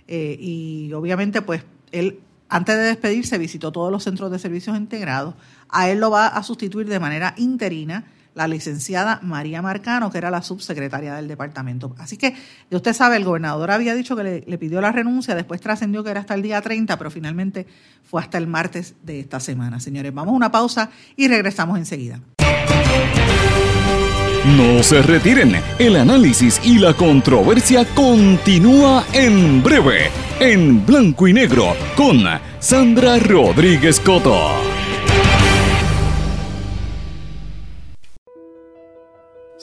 eh, 0.08 0.38
y 0.40 0.94
obviamente 0.94 1.42
pues 1.42 1.64
él 1.92 2.22
antes 2.50 2.78
de 2.78 2.84
despedirse 2.84 3.38
visitó 3.38 3.72
todos 3.72 3.92
los 3.92 4.04
centros 4.04 4.32
de 4.32 4.40
servicios 4.40 4.78
integrados. 4.78 5.36
A 5.70 5.90
él 5.90 6.00
lo 6.00 6.10
va 6.10 6.28
a 6.28 6.44
sustituir 6.44 6.88
de 6.88 7.00
manera 7.00 7.34
interina 7.38 8.06
la 8.38 8.48
licenciada 8.48 9.20
María 9.24 9.64
Marcano, 9.64 10.12
que 10.12 10.20
era 10.20 10.30
la 10.30 10.44
subsecretaria 10.44 11.16
del 11.16 11.28
departamento. 11.28 11.96
Así 11.98 12.18
que, 12.18 12.36
usted 12.70 12.94
sabe, 12.94 13.18
el 13.18 13.26
gobernador 13.26 13.72
había 13.72 13.96
dicho 13.96 14.16
que 14.16 14.44
le, 14.46 14.58
pidió 14.60 14.80
la 14.80 14.92
renuncia, 14.92 15.34
después 15.34 15.60
trascendió 15.60 16.04
que 16.04 16.12
era 16.12 16.20
hasta 16.20 16.36
el 16.36 16.44
día 16.44 16.62
30, 16.62 16.98
pero 16.98 17.10
finalmente 17.10 17.66
fue 18.04 18.22
hasta 18.22 18.38
el 18.38 18.46
martes 18.46 18.94
de 19.02 19.20
esta 19.20 19.40
semana. 19.40 19.80
Señores, 19.80 20.14
vamos 20.14 20.34
a 20.34 20.36
una 20.36 20.52
pausa 20.52 20.92
y 21.16 21.28
regresamos 21.28 21.80
enseguida. 21.80 22.20
No 24.56 24.84
se 24.84 25.02
retiren, 25.02 25.56
el 25.80 25.96
análisis 25.96 26.62
y 26.64 26.78
la 26.78 26.94
controversia 26.94 27.86
continúa 27.96 29.04
en 29.14 29.64
breve, 29.64 30.10
en 30.40 30.86
blanco 30.86 31.28
y 31.28 31.34
negro, 31.34 31.76
con 31.96 32.24
Sandra 32.60 33.18
Rodríguez 33.18 34.00
Coto. 34.00 34.77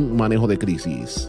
manejo 0.00 0.46
de 0.46 0.58
crisis. 0.58 1.28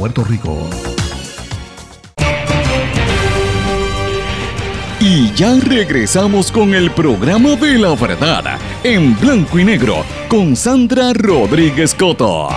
Rico. 0.09 0.67
Y 4.99 5.31
ya 5.33 5.55
regresamos 5.59 6.51
con 6.51 6.73
el 6.73 6.89
programa 6.91 7.55
de 7.55 7.77
la 7.77 7.93
verdad 7.93 8.59
en 8.83 9.19
blanco 9.19 9.59
y 9.59 9.63
negro 9.63 10.03
con 10.27 10.55
Sandra 10.55 11.13
Rodríguez 11.13 11.93
Coto. 11.93 12.49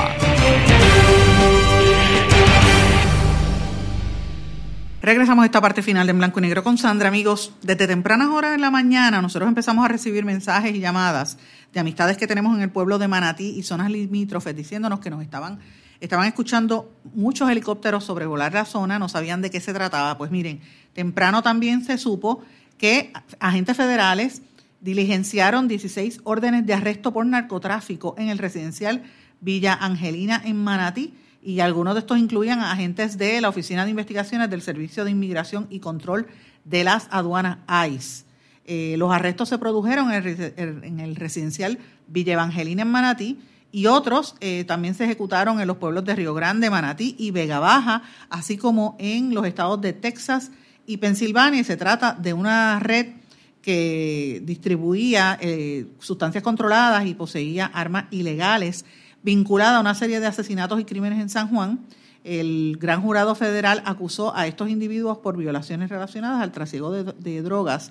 Regresamos 5.03 5.43
a 5.43 5.47
esta 5.47 5.61
parte 5.61 5.83
final 5.83 6.07
de 6.07 6.13
En 6.13 6.19
Blanco 6.19 6.39
y 6.39 6.43
Negro 6.43 6.65
con 6.65 6.79
Sandra. 6.79 7.09
Amigos, 7.09 7.53
desde 7.61 7.87
tempranas 7.87 8.29
horas 8.29 8.53
de 8.53 8.59
la 8.59 8.71
mañana 8.71 9.21
nosotros 9.21 9.47
empezamos 9.49 9.85
a 9.85 9.89
recibir 9.89 10.25
mensajes 10.25 10.75
y 10.75 10.81
llamadas 10.81 11.37
de 11.75 11.81
amistades 11.81 12.17
que 12.17 12.27
tenemos 12.27 12.57
en 12.57 12.63
el 12.63 12.71
pueblo 12.71 12.99
de 12.99 13.07
Manatí 13.07 13.51
y 13.51 13.63
zonas 13.65 13.91
limítrofes 13.91 14.57
diciéndonos 14.57 15.01
que 15.01 15.11
nos 15.11 15.23
estaban, 15.23 15.59
estaban 16.01 16.27
escuchando 16.27 16.93
muchos 17.15 17.51
helicópteros 17.51 18.05
sobrevolar 18.05 18.53
la 18.53 18.65
zona, 18.65 18.99
no 18.99 19.09
sabían 19.09 19.43
de 19.43 19.51
qué 19.51 19.61
se 19.61 19.73
trataba. 19.73 20.17
Pues 20.19 20.31
miren, 20.31 20.61
temprano 20.93 21.43
también 21.43 21.85
se 21.85 21.99
supo 21.99 22.43
que 22.79 23.13
agentes 23.41 23.77
federales 23.77 24.43
diligenciaron 24.81 25.67
16 25.67 26.21
órdenes 26.25 26.67
de 26.67 26.75
arresto 26.75 27.13
por 27.13 27.25
narcotráfico 27.25 28.15
en 28.19 28.29
el 28.29 28.39
residencial 28.39 29.03
Villa 29.41 29.75
Angelina 29.75 30.41
en 30.45 30.63
Manatí 30.63 31.15
y 31.43 31.61
algunos 31.61 31.95
de 31.95 32.01
estos 32.01 32.19
incluían 32.19 32.61
a 32.61 32.73
agentes 32.73 33.19
de 33.19 33.41
la 33.41 33.49
Oficina 33.49 33.85
de 33.85 33.91
Investigaciones 33.91 34.51
del 34.51 34.63
Servicio 34.63 35.05
de 35.05 35.11
Inmigración 35.11 35.67
y 35.71 35.81
Control 35.81 36.27
de 36.65 36.85
las 36.85 37.09
Aduanas 37.11 37.59
ICE. 37.89 38.25
Eh, 38.67 38.97
los 38.97 39.13
arrestos 39.13 39.51
se 39.51 39.59
produjeron 39.59 40.11
en 40.11 40.27
el, 40.27 40.83
en 40.85 41.01
el, 41.01 41.17
residencial 41.17 41.79
Villa 42.07 42.33
Evangelina 42.33 42.83
en 42.83 42.91
Manatí 42.91 43.39
y 43.75 43.89
otros 43.89 44.37
eh, 44.41 44.63
también 44.63 44.95
se 44.95 45.03
ejecutaron 45.03 45.61
en 45.61 45.67
los 45.67 45.79
pueblos 45.79 46.05
de 46.05 46.15
Río 46.15 46.33
Grande, 46.33 46.71
Manatí 46.71 47.17
y 47.19 47.33
Vega 47.33 47.59
Baja, 47.59 48.03
así 48.31 48.57
como 48.57 48.95
en 49.01 49.35
los 49.35 49.45
estados 49.45 49.81
de 49.81 49.93
Texas 49.93 50.53
y 50.87 50.99
Pensilvania. 50.99 51.65
Se 51.65 51.77
trata 51.77 52.13
de 52.13 52.35
una 52.35 52.79
red 52.79 53.15
que 53.63 54.41
distribuía 54.45 55.37
eh, 55.41 55.87
sustancias 55.99 56.45
controladas 56.45 57.05
y 57.05 57.15
poseía 57.15 57.67
armas 57.67 58.05
ilegales 58.13 58.85
vinculada 59.25 59.79
a 59.79 59.81
una 59.81 59.97
serie 59.97 60.21
de 60.21 60.29
asesinatos 60.29 60.79
y 60.79 60.85
crímenes 60.85 61.19
en 61.19 61.29
San 61.29 61.49
Juan. 61.49 61.81
El 62.23 62.77
gran 62.79 63.03
jurado 63.03 63.35
federal 63.35 63.83
acusó 63.87 64.37
a 64.37 64.47
estos 64.47 64.69
individuos 64.69 65.19
por 65.19 65.37
violaciones 65.37 65.91
relacionadas 65.91 66.41
al 66.43 66.53
trasiego 66.53 66.93
de, 66.93 67.43
drogas, 67.43 67.91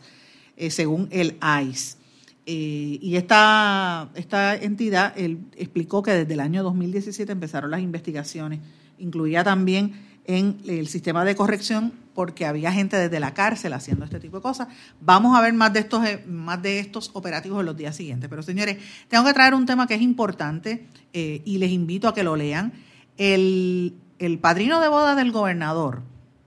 eh, 0.56 0.72
según 0.72 1.10
el 1.12 1.38
ICE. 1.62 2.03
Eh, 2.46 3.00
y 3.02 3.16
esta, 3.16 4.10
esta 4.16 4.56
entidad 4.56 5.14
explicó 5.18 6.04
que 6.04 6.12
desde 6.12 6.34
el 6.34 6.42
año 6.42 6.64
2017 6.64 7.32
empezaron 7.32 7.72
las 7.72 7.82
investigaciones. 7.82 8.60
Incluía 8.98 9.44
también 9.44 9.94
en 10.26 10.58
el 10.68 10.88
sistema 10.88 11.26
de 11.26 11.36
corrección 11.36 11.94
porque 12.14 12.46
había 12.46 12.72
gente 12.72 12.98
desde 12.98 13.20
la 13.20 13.34
cárcel 13.34 13.74
haciendo 13.74 14.06
este 14.06 14.20
tipo 14.20 14.38
de 14.38 14.44
cosas. 14.44 14.68
Vamos 15.02 15.38
a 15.38 15.42
ver 15.42 15.54
más 15.54 15.74
de 15.74 15.80
estos, 15.80 16.06
eh, 16.06 16.24
más 16.28 16.62
de 16.62 16.80
estos 16.80 17.12
operativos 17.14 17.60
en 17.60 17.66
los 17.66 17.78
días 17.78 17.96
siguientes. 17.96 18.30
Pero 18.30 18.44
señores, 18.44 18.78
tengo 19.08 19.26
que 19.26 19.34
traer 19.34 19.54
un 19.54 19.66
tema 19.66 19.88
que 19.88 19.96
es 19.96 20.02
importante 20.02 20.88
eh, 21.14 21.42
y 21.46 21.58
les 21.58 21.72
invito 21.72 22.08
a 22.08 22.14
que 22.14 22.24
lo 22.24 22.36
lean. 22.36 22.74
El, 23.18 23.96
el 24.20 24.40
padrino 24.40 24.80
de 24.80 24.88
boda 24.88 25.16
del 25.16 25.32
gobernador 25.32 26.04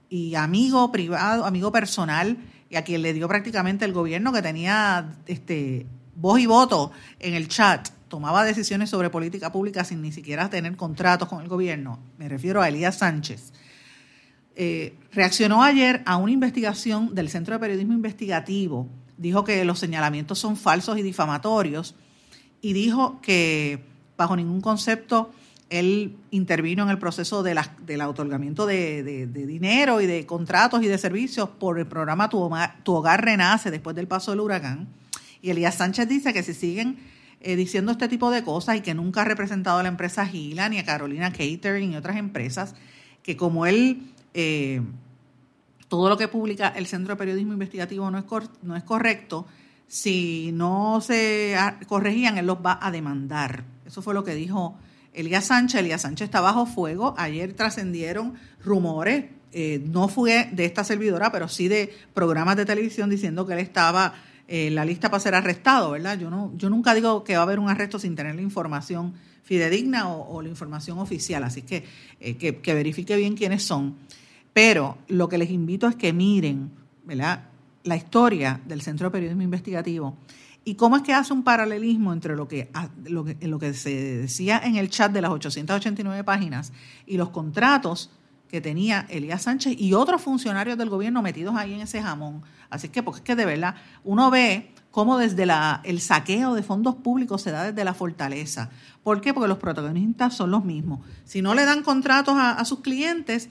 y 0.09 0.35
amigo 0.35 0.91
privado, 0.91 1.45
amigo 1.45 1.71
personal, 1.71 2.37
y 2.69 2.75
a 2.75 2.83
quien 2.83 3.01
le 3.01 3.13
dio 3.13 3.27
prácticamente 3.27 3.85
el 3.85 3.93
gobierno 3.93 4.33
que 4.33 4.41
tenía 4.41 5.15
este 5.25 5.85
voz 6.15 6.39
y 6.39 6.45
voto 6.45 6.91
en 7.19 7.33
el 7.33 7.47
chat, 7.47 7.89
tomaba 8.07 8.43
decisiones 8.43 8.89
sobre 8.89 9.09
política 9.09 9.51
pública 9.51 9.83
sin 9.83 10.01
ni 10.01 10.11
siquiera 10.11 10.49
tener 10.49 10.75
contratos 10.75 11.29
con 11.29 11.41
el 11.41 11.47
gobierno. 11.47 11.99
Me 12.17 12.27
refiero 12.27 12.61
a 12.61 12.67
Elías 12.67 12.97
Sánchez 12.97 13.53
eh, 14.59 14.95
reaccionó 15.11 15.61
ayer 15.61 16.01
a 16.07 16.17
una 16.17 16.31
investigación 16.31 17.13
del 17.13 17.29
Centro 17.29 17.53
de 17.53 17.59
Periodismo 17.59 17.93
Investigativo. 17.93 18.89
Dijo 19.15 19.43
que 19.43 19.63
los 19.65 19.77
señalamientos 19.77 20.39
son 20.39 20.57
falsos 20.57 20.97
y 20.97 21.03
difamatorios 21.03 21.93
y 22.59 22.73
dijo 22.73 23.21
que 23.21 23.83
bajo 24.17 24.35
ningún 24.35 24.61
concepto 24.61 25.31
él 25.69 26.17
intervino 26.31 26.83
en 26.83 26.89
el 26.89 26.97
proceso 26.97 27.43
de 27.43 27.59
del 27.85 28.01
otorgamiento 28.01 28.65
de, 28.65 29.27
dinero 29.27 30.01
y 30.01 30.05
de 30.05 30.25
contratos 30.25 30.81
y 30.83 30.87
de 30.87 30.97
servicios 30.97 31.49
por 31.49 31.79
el 31.79 31.87
programa 31.87 32.29
Tu 32.29 32.39
Hogar, 32.93 33.25
Renace 33.25 33.71
después 33.71 33.95
del 33.95 34.07
paso 34.07 34.31
del 34.31 34.39
huracán. 34.39 34.87
Y 35.41 35.49
Elías 35.49 35.75
Sánchez 35.75 36.07
dice 36.07 36.33
que 36.33 36.43
si 36.43 36.53
siguen 36.53 36.97
eh, 37.41 37.55
diciendo 37.55 37.91
este 37.91 38.07
tipo 38.07 38.31
de 38.31 38.43
cosas 38.43 38.77
y 38.77 38.81
que 38.81 38.93
nunca 38.93 39.21
ha 39.21 39.25
representado 39.25 39.79
a 39.79 39.83
la 39.83 39.89
empresa 39.89 40.25
Gila 40.25 40.69
ni 40.69 40.79
a 40.79 40.85
Carolina 40.85 41.31
Catering 41.31 41.93
y 41.93 41.95
otras 41.95 42.17
empresas, 42.17 42.75
que 43.21 43.35
como 43.35 43.65
él 43.65 44.13
eh, 44.33 44.81
todo 45.87 46.09
lo 46.09 46.17
que 46.17 46.27
publica 46.27 46.69
el 46.69 46.87
Centro 46.87 47.13
de 47.13 47.17
Periodismo 47.17 47.53
Investigativo 47.53 48.09
no 48.09 48.17
es, 48.17 48.25
no 48.63 48.75
es 48.75 48.83
correcto, 48.83 49.45
si 49.87 50.51
no 50.53 50.99
se 51.01 51.55
corregían, 51.87 52.37
él 52.37 52.45
los 52.45 52.57
va 52.57 52.79
a 52.81 52.91
demandar. 52.91 53.63
Eso 53.85 54.01
fue 54.01 54.13
lo 54.13 54.23
que 54.23 54.35
dijo 54.35 54.77
Elías 55.17 55.45
Sánchez. 55.45 55.81
Elías 55.81 56.01
Sánchez 56.01 56.25
está 56.25 56.41
bajo 56.41 56.65
fuego. 56.65 57.15
Ayer 57.17 57.53
trascendieron 57.53 58.35
rumores, 58.63 59.25
eh, 59.51 59.81
no 59.85 60.07
fue 60.07 60.49
de 60.51 60.65
esta 60.65 60.83
servidora, 60.83 61.31
pero 61.31 61.47
sí 61.47 61.67
de 61.67 61.93
programas 62.13 62.55
de 62.55 62.65
televisión 62.65 63.09
diciendo 63.09 63.45
que 63.45 63.53
él 63.53 63.59
estaba 63.59 64.13
en 64.47 64.75
la 64.75 64.85
lista 64.85 65.09
para 65.09 65.19
ser 65.19 65.35
arrestado, 65.35 65.91
¿verdad? 65.91 66.17
Yo, 66.17 66.29
no, 66.29 66.53
yo 66.55 66.69
nunca 66.69 66.93
digo 66.93 67.23
que 67.23 67.33
va 67.33 67.39
a 67.39 67.43
haber 67.43 67.59
un 67.59 67.69
arresto 67.69 67.99
sin 67.99 68.15
tener 68.15 68.35
la 68.35 68.41
información 68.41 69.13
fidedigna 69.43 70.09
o, 70.09 70.41
la 70.41 70.49
información 70.49 70.99
oficial, 70.99 71.43
así 71.43 71.61
que, 71.61 71.83
eh, 72.19 72.35
que, 72.35 72.57
que 72.57 72.73
verifique 72.73 73.15
bien 73.15 73.35
quiénes 73.35 73.63
son. 73.63 73.95
Pero 74.53 74.97
lo 75.07 75.29
que 75.29 75.37
les 75.37 75.49
invito 75.49 75.87
es 75.87 75.95
que 75.95 76.13
miren 76.13 76.71
¿verdad? 77.05 77.45
la 77.83 77.95
historia 77.95 78.61
del 78.65 78.81
Centro 78.81 79.07
de 79.07 79.11
Periodismo 79.11 79.43
Investigativo 79.43 80.17
y 80.67 80.75
cómo 80.75 80.97
es 80.97 81.01
que 81.01 81.13
hace 81.13 81.31
un 81.31 81.43
paralelismo 81.43 82.11
entre 82.11 82.35
lo 82.35 82.49
que, 82.49 82.69
lo 83.05 83.23
que, 83.23 83.37
lo 83.47 83.57
que 83.57 83.73
se 83.73 84.17
decía 84.17 84.59
en 84.61 84.75
el 84.75 84.89
chat 84.89 85.13
de 85.13 85.21
las 85.21 85.31
889 85.31 86.25
páginas 86.25 86.73
y 87.05 87.15
los 87.15 87.29
contratos 87.29 88.11
que 88.49 88.59
tenía 88.59 89.05
Elías 89.07 89.43
Sánchez 89.43 89.79
y 89.79 89.93
otros 89.93 90.21
funcionarios 90.21 90.77
del 90.77 90.89
gobierno 90.89 91.21
metidos 91.21 91.55
ahí 91.55 91.73
en 91.73 91.79
ese 91.79 92.01
jamón. 92.01 92.43
Así 92.69 92.89
que, 92.89 93.01
porque 93.01 93.19
es 93.19 93.23
que 93.23 93.37
de 93.37 93.45
verdad 93.45 93.75
uno 94.03 94.29
ve 94.29 94.73
cómo 94.91 95.17
desde 95.17 95.47
el 95.85 96.01
saqueo 96.01 96.53
de 96.53 96.63
fondos 96.63 96.95
públicos 96.95 97.41
se 97.41 97.51
da 97.51 97.63
desde 97.63 97.85
la 97.85 97.93
fortaleza. 97.93 98.69
¿Por 99.03 99.21
qué? 99.21 99.33
Porque 99.33 99.47
los 99.47 99.59
protagonistas 99.59 100.35
son 100.35 100.51
los 100.51 100.65
mismos. 100.65 100.99
Si 101.23 101.41
no 101.41 101.55
le 101.55 101.63
dan 101.63 101.81
contratos 101.81 102.35
a 102.37 102.65
sus 102.65 102.81
clientes, 102.81 103.47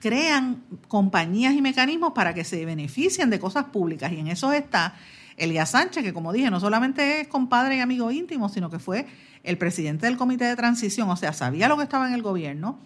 crean 0.00 0.62
compañías 0.88 1.52
y 1.52 1.60
mecanismos 1.60 2.12
para 2.14 2.32
que 2.32 2.44
se 2.44 2.64
beneficien 2.64 3.28
de 3.28 3.38
cosas 3.38 3.66
públicas. 3.66 4.10
Y 4.12 4.20
en 4.20 4.28
eso 4.28 4.50
está 4.50 4.94
Elías 5.38 5.70
Sánchez, 5.70 6.02
que 6.02 6.12
como 6.12 6.32
dije, 6.32 6.50
no 6.50 6.60
solamente 6.60 7.20
es 7.20 7.28
compadre 7.28 7.76
y 7.76 7.80
amigo 7.80 8.10
íntimo, 8.10 8.48
sino 8.48 8.70
que 8.70 8.78
fue 8.78 9.06
el 9.42 9.58
presidente 9.58 10.06
del 10.06 10.16
comité 10.16 10.44
de 10.44 10.56
transición, 10.56 11.08
o 11.08 11.16
sea, 11.16 11.32
sabía 11.32 11.68
lo 11.68 11.76
que 11.76 11.84
estaba 11.84 12.08
en 12.08 12.14
el 12.14 12.22
gobierno, 12.22 12.78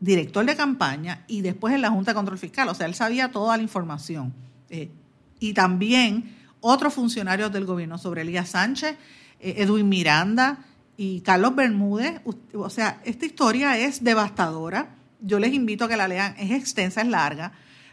director 0.00 0.44
de 0.44 0.56
campaña 0.56 1.24
y 1.28 1.42
después 1.42 1.74
en 1.74 1.80
la 1.80 1.90
Junta 1.90 2.10
de 2.10 2.16
Control 2.16 2.38
Fiscal, 2.38 2.68
o 2.68 2.74
sea, 2.74 2.86
él 2.86 2.94
sabía 2.94 3.30
toda 3.30 3.56
la 3.56 3.62
información. 3.62 4.32
Eh, 4.68 4.90
y 5.38 5.54
también 5.54 6.36
otros 6.60 6.94
funcionarios 6.94 7.52
del 7.52 7.66
gobierno 7.66 7.98
sobre 7.98 8.22
Elías 8.22 8.50
Sánchez, 8.50 8.96
eh, 9.40 9.54
Edwin 9.58 9.88
Miranda 9.88 10.58
y 10.96 11.20
Carlos 11.20 11.54
Bermúdez. 11.54 12.20
O 12.54 12.70
sea, 12.70 13.00
esta 13.04 13.26
historia 13.26 13.78
es 13.78 14.04
devastadora 14.04 14.96
yo 15.22 15.38
les 15.38 15.54
invito 15.54 15.84
a 15.84 15.88
que 15.88 15.96
la 15.96 16.08
lean, 16.08 16.34
es 16.38 16.50
extensa, 16.50 17.00
es 17.00 17.08
larga, 17.08 17.52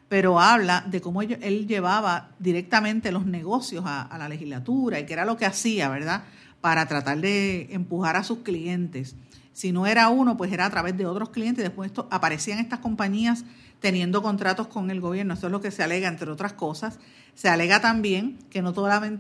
pero 0.10 0.40
habla 0.40 0.84
de 0.88 1.02
cómo 1.02 1.22
él 1.22 1.68
llevaba 1.68 2.32
directamente 2.40 3.12
los 3.12 3.28
negocios 3.28 3.84
a, 3.86 4.18
la 4.18 4.28
legislatura 4.28 5.00
y 5.00 5.06
que 5.06 5.14
era 5.14 5.24
lo 5.24 5.38
que 5.38 5.46
hacía, 5.46 5.88
¿verdad? 5.88 6.24
Para 6.62 6.88
tratar 6.88 7.20
de 7.20 7.68
empujar 7.72 8.16
a 8.16 8.24
sus 8.24 8.40
clientes. 8.40 9.16
Si 9.54 9.72
no 9.72 9.86
era 9.86 10.10
uno, 10.10 10.36
pues 10.36 10.52
era 10.52 10.66
a 10.66 10.70
través 10.70 10.98
de 10.98 11.06
otros 11.06 11.30
clientes. 11.30 11.64
Después 11.64 11.92
esto, 11.92 12.08
aparecían 12.10 12.58
estas 12.58 12.80
compañías 12.80 13.46
teniendo 13.80 14.24
contratos 14.24 14.68
con 14.68 14.90
el 14.90 15.00
gobierno. 15.00 15.36
Eso 15.36 15.46
es 15.46 15.52
lo 15.52 15.62
que 15.62 15.70
se 15.70 15.84
alega, 15.84 16.08
entre 16.08 16.32
otras 16.32 16.54
cosas. 16.54 16.98
Se 17.36 17.48
alega 17.48 17.80
también 17.80 18.40
que 18.50 18.64
no, 18.64 18.74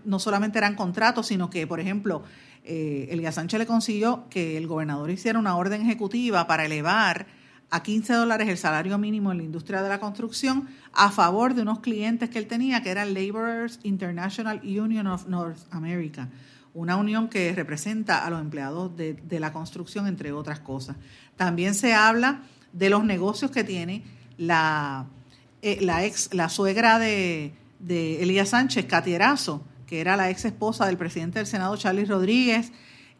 no 0.05 0.19
solamente 0.19 0.57
eran 0.57 0.75
contratos, 0.75 1.27
sino 1.27 1.51
que, 1.51 1.67
por 1.67 1.79
ejemplo, 1.79 2.23
eh, 2.63 3.07
Elías 3.11 3.35
Sánchez 3.35 3.59
le 3.59 3.65
consiguió 3.67 4.25
que 4.29 4.57
el 4.57 4.65
gobernador 4.65 5.11
hiciera 5.11 5.37
una 5.37 5.55
orden 5.55 5.83
ejecutiva 5.83 6.47
para 6.47 6.65
elevar 6.65 7.27
a 7.71 7.83
15 7.83 8.13
dólares 8.13 8.49
el 8.49 8.57
salario 8.57 8.97
mínimo 8.97 9.31
en 9.31 9.37
la 9.37 9.43
industria 9.43 9.81
de 9.81 9.89
la 9.89 9.99
construcción 9.99 10.67
a 10.93 11.11
favor 11.11 11.53
de 11.53 11.61
unos 11.61 11.79
clientes 11.79 12.29
que 12.29 12.39
él 12.39 12.47
tenía, 12.47 12.81
que 12.81 12.89
era 12.89 13.05
Laborers 13.05 13.79
International 13.83 14.59
Union 14.63 15.07
of 15.07 15.27
North 15.27 15.59
America, 15.71 16.29
una 16.73 16.97
unión 16.97 17.29
que 17.29 17.53
representa 17.53 18.25
a 18.25 18.29
los 18.29 18.41
empleados 18.41 18.95
de, 18.95 19.39
la 19.39 19.53
construcción, 19.53 20.07
entre 20.07 20.31
otras 20.31 20.59
cosas. 20.59 20.95
También 21.35 21.75
se 21.75 21.93
habla 21.93 22.41
de 22.73 22.89
los 22.89 23.03
negocios 23.03 23.51
que 23.51 23.63
tiene 23.63 24.03
la, 24.37 25.05
eh, 25.61 25.77
la, 25.81 26.05
ex, 26.05 26.33
la 26.33 26.49
suegra 26.49 26.99
de, 26.99 27.53
de 27.79 28.23
Elías 28.23 28.49
Sánchez, 28.49 28.85
Catierazo, 28.85 29.63
que 29.87 30.01
era 30.01 30.15
la 30.15 30.29
ex 30.29 30.45
esposa 30.45 30.85
del 30.85 30.97
presidente 30.97 31.39
del 31.39 31.47
Senado, 31.47 31.75
Charlie 31.75 32.05
Rodríguez, 32.05 32.71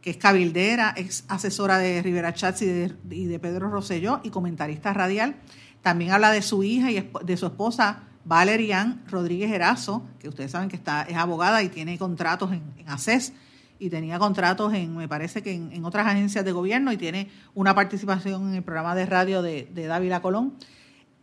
es 0.10 0.18
cabildera, 0.18 0.94
ex 0.98 1.26
asesora 1.28 1.78
de 1.78 2.02
Rivera 2.02 2.34
Chats 2.34 2.62
y 2.62 2.68
de, 2.68 3.40
Pedro 3.40 3.70
Rosselló 3.70 4.22
y 4.24 4.30
comentarista 4.30 4.94
radial. 4.94 5.36
También 5.82 6.12
habla 6.12 6.32
de 6.32 6.42
su 6.42 6.64
hija 6.64 6.92
y 6.92 7.12
de 7.24 7.38
su 7.38 7.46
esposa, 7.46 8.04
Valerian 8.26 9.04
Rodríguez 9.08 9.52
Erazo, 9.52 10.06
que 10.20 10.30
ustedes 10.30 10.52
saben 10.52 10.70
que 10.70 10.76
está, 10.76 11.04
es 11.04 11.16
abogada 11.16 11.64
y 11.64 11.70
tiene 11.70 11.98
contratos 11.98 12.52
en, 12.52 12.64
ACES 12.86 13.34
y 13.80 13.90
tenía 13.90 14.20
contratos 14.20 14.74
en, 14.74 14.96
me 14.96 15.08
parece 15.08 15.42
que 15.42 15.54
en, 15.54 15.86
otras 15.86 16.06
agencias 16.06 16.44
de 16.44 16.52
gobierno 16.52 16.92
y 16.92 16.98
tiene 16.98 17.30
una 17.56 17.74
participación 17.74 18.50
en 18.50 18.56
el 18.56 18.64
programa 18.64 18.94
de 18.94 19.06
radio 19.06 19.42
de, 19.42 19.70
de 19.74 19.88
Dávila 19.88 20.22
Colón. 20.22 20.56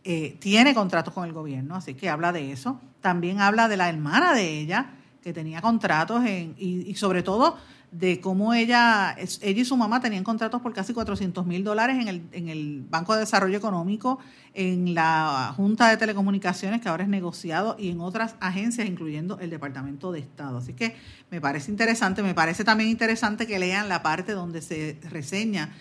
Eh, 0.03 0.37
tiene 0.39 0.73
contratos 0.73 1.13
con 1.13 1.25
el 1.25 1.33
gobierno, 1.33 1.75
así 1.75 1.93
que 1.93 2.09
habla 2.09 2.31
de 2.31 2.51
eso. 2.51 2.79
También 3.01 3.41
habla 3.41 3.67
de 3.67 3.77
la 3.77 3.89
hermana 3.89 4.33
de 4.33 4.59
ella, 4.59 4.95
que 5.21 5.33
tenía 5.33 5.61
contratos 5.61 6.25
en, 6.25 6.55
y 6.57 6.95
sobre 6.95 7.21
todo 7.21 7.57
de 7.91 8.19
cómo 8.19 8.53
ella, 8.53 9.15
ella 9.17 9.61
y 9.61 9.65
su 9.65 9.77
mamá 9.77 10.01
tenían 10.01 10.23
contratos 10.23 10.61
por 10.61 10.73
casi 10.73 10.93
400 10.93 11.45
mil 11.45 11.63
dólares 11.63 11.97
en 11.99 12.07
el, 12.07 12.21
en 12.33 12.49
el 12.49 12.85
Banco 12.89 13.13
de 13.13 13.21
Desarrollo 13.21 13.57
Económico, 13.57 14.19
en 14.53 14.93
la 14.93 15.53
Junta 15.55 15.89
de 15.89 15.97
Telecomunicaciones, 15.97 16.81
que 16.81 16.89
ahora 16.89 17.03
es 17.03 17.09
negociado, 17.09 17.75
y 17.79 17.89
en 17.89 18.01
otras 18.01 18.35
agencias, 18.39 18.87
incluyendo 18.87 19.39
el 19.39 19.49
Departamento 19.49 20.11
de 20.11 20.19
Estado. 20.19 20.57
Así 20.57 20.73
que 20.73 20.95
me 21.31 21.39
parece 21.39 21.71
interesante, 21.71 22.21
me 22.23 22.33
parece 22.33 22.65
también 22.65 22.89
interesante 22.89 23.47
que 23.47 23.57
lean 23.57 23.87
la 23.87 24.03
parte 24.03 24.33
donde 24.33 24.61
se 24.61 24.99
reseña 25.09 25.73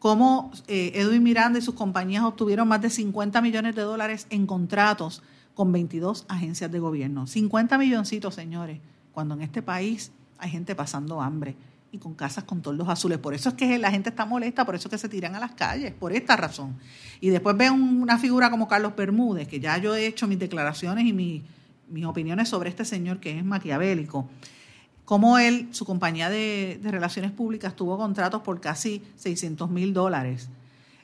cómo 0.00 0.50
eh, 0.66 0.90
Edwin 0.96 1.22
Miranda 1.22 1.60
y 1.60 1.62
sus 1.62 1.76
compañías 1.76 2.24
obtuvieron 2.24 2.66
más 2.66 2.82
de 2.82 2.90
50 2.90 3.40
millones 3.40 3.76
de 3.76 3.82
dólares 3.82 4.26
en 4.30 4.46
contratos 4.46 5.22
con 5.54 5.70
22 5.70 6.24
agencias 6.28 6.72
de 6.72 6.80
gobierno. 6.80 7.28
50 7.28 7.78
milloncitos, 7.78 8.34
señores, 8.34 8.80
cuando 9.12 9.34
en 9.34 9.42
este 9.42 9.62
país 9.62 10.10
hay 10.42 10.50
gente 10.50 10.74
pasando 10.74 11.22
hambre 11.22 11.54
y 11.92 11.98
con 11.98 12.14
casas 12.14 12.44
con 12.44 12.62
toldos 12.62 12.88
azules. 12.88 13.18
Por 13.18 13.32
eso 13.32 13.50
es 13.50 13.54
que 13.54 13.78
la 13.78 13.90
gente 13.90 14.08
está 14.10 14.26
molesta, 14.26 14.64
por 14.64 14.74
eso 14.74 14.88
es 14.88 14.90
que 14.90 14.98
se 14.98 15.08
tiran 15.08 15.36
a 15.36 15.40
las 15.40 15.52
calles, 15.52 15.92
por 15.92 16.12
esta 16.12 16.36
razón. 16.36 16.76
Y 17.20 17.28
después 17.28 17.56
ven 17.56 17.72
una 17.74 18.18
figura 18.18 18.50
como 18.50 18.66
Carlos 18.66 18.94
Bermúdez, 18.96 19.46
que 19.46 19.60
ya 19.60 19.78
yo 19.78 19.94
he 19.94 20.06
hecho 20.06 20.26
mis 20.26 20.38
declaraciones 20.38 21.06
y 21.06 21.12
mis 21.12 22.04
opiniones 22.04 22.48
sobre 22.48 22.70
este 22.70 22.84
señor 22.84 23.20
que 23.20 23.38
es 23.38 23.44
maquiavélico. 23.44 24.28
Como 25.04 25.38
él, 25.38 25.68
su 25.70 25.84
compañía 25.84 26.28
de, 26.28 26.80
de 26.82 26.90
relaciones 26.90 27.30
públicas, 27.30 27.76
tuvo 27.76 27.96
contratos 27.96 28.42
por 28.42 28.60
casi 28.60 29.02
600 29.16 29.70
mil 29.70 29.92
dólares 29.94 30.48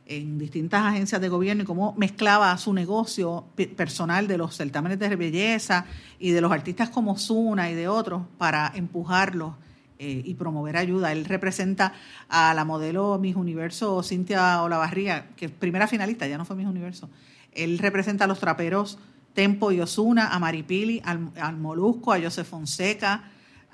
en 0.09 0.39
distintas 0.39 0.83
agencias 0.85 1.21
de 1.21 1.29
gobierno 1.29 1.63
y 1.63 1.67
cómo 1.67 1.95
mezclaba 1.97 2.57
su 2.57 2.73
negocio 2.73 3.45
personal 3.77 4.27
de 4.27 4.39
los 4.39 4.57
certámenes 4.57 4.99
de 4.99 5.15
belleza 5.15 5.85
y 6.19 6.31
de 6.31 6.41
los 6.41 6.51
artistas 6.51 6.89
como 6.89 7.19
Zuna 7.19 7.71
y 7.71 7.75
de 7.75 7.89
otros 7.89 8.23
para 8.39 8.73
empujarlos 8.75 9.55
eh, 9.99 10.23
y 10.25 10.35
promover 10.35 10.79
ayuda. 10.79 11.13
Él 11.13 11.27
representa 11.27 11.93
a 12.31 12.55
la 12.55 12.65
modelo 12.65 13.19
Miss 13.19 13.37
Universo 13.37 14.03
Cintia 14.03 14.63
Olavarría, 14.63 15.29
que 15.37 15.47
es 15.47 15.53
primera 15.53 15.87
finalista, 15.87 16.27
ya 16.27 16.39
no 16.39 16.47
fue 16.47 16.57
Miss 16.57 16.67
Universo. 16.67 17.11
Él 17.53 17.79
representa 17.79 18.25
a 18.25 18.29
los 18.29 18.41
traperos 18.41 18.99
Tempo 19.35 19.73
y 19.73 19.81
Osuna, 19.81 20.29
a 20.29 20.39
Maripili, 20.39 21.03
al, 21.05 21.31
al 21.39 21.59
Molusco, 21.59 22.13
a 22.13 22.21
Joseph 22.21 22.49
Fonseca, 22.49 23.31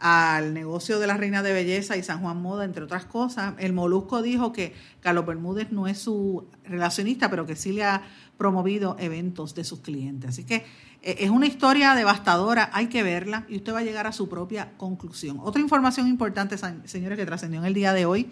al 0.07 0.53
negocio 0.53 0.99
de 0.99 1.07
la 1.07 1.17
Reina 1.17 1.43
de 1.43 1.55
Belleza 1.55 1.97
y 1.97 2.03
San 2.03 2.21
Juan 2.21 2.43
Moda, 2.43 2.67
entre 2.67 2.85
otras 2.85 3.07
cosas. 3.07 3.55
El 3.57 3.73
Molusco 3.73 4.21
dijo 4.21 4.53
que 4.53 4.75
Carlos 5.01 5.25
Bermúdez 5.25 5.73
no 5.73 5.87
es 5.87 5.99
su 5.99 6.47
relacionista, 6.63 7.31
pero 7.31 7.47
que 7.47 7.57
sí 7.57 7.73
le 7.73 7.85
ha 7.85 8.03
promovido 8.37 8.97
eventos 9.01 9.55
de 9.55 9.65
sus 9.65 9.81
clientes. 9.81 10.29
Así 10.29 10.45
que 10.45 10.67
eh, 11.01 11.17
es 11.21 11.31
una 11.31 11.47
historia 11.47 11.95
devastadora, 11.95 12.69
hay 12.75 12.89
que 12.89 13.03
verla 13.03 13.47
y 13.49 13.57
usted 13.57 13.73
va 13.73 13.79
a 13.79 13.83
llegar 13.83 14.07
a 14.07 14.13
su 14.13 14.29
propia 14.29 14.73
conclusión. 14.77 15.39
Otra 15.43 15.63
información 15.63 16.07
importante, 16.07 16.59
señores, 16.85 17.17
que 17.17 17.25
trascendió 17.25 17.61
en 17.61 17.67
el 17.67 17.73
día 17.73 17.95
de 17.95 18.05
hoy. 18.05 18.31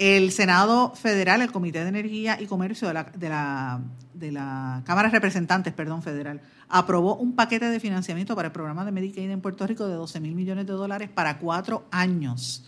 El 0.00 0.32
Senado 0.32 0.94
Federal, 0.94 1.42
el 1.42 1.52
Comité 1.52 1.82
de 1.82 1.90
Energía 1.90 2.40
y 2.40 2.46
Comercio 2.46 2.88
de 2.88 2.94
la, 2.94 3.82
de 4.14 4.32
la, 4.32 4.82
Cámara 4.86 5.08
de 5.08 5.12
Representantes, 5.12 5.74
perdón, 5.74 6.02
federal, 6.02 6.40
aprobó 6.70 7.16
un 7.16 7.34
paquete 7.34 7.68
de 7.68 7.78
financiamiento 7.80 8.34
para 8.34 8.46
el 8.46 8.52
programa 8.52 8.86
de 8.86 8.92
Medicaid 8.92 9.28
en 9.28 9.42
Puerto 9.42 9.66
Rico 9.66 9.86
de 9.86 9.96
12 9.96 10.20
mil 10.20 10.34
millones 10.34 10.66
de 10.66 10.72
dólares 10.72 11.10
para 11.10 11.36
cuatro 11.36 11.84
años. 11.90 12.64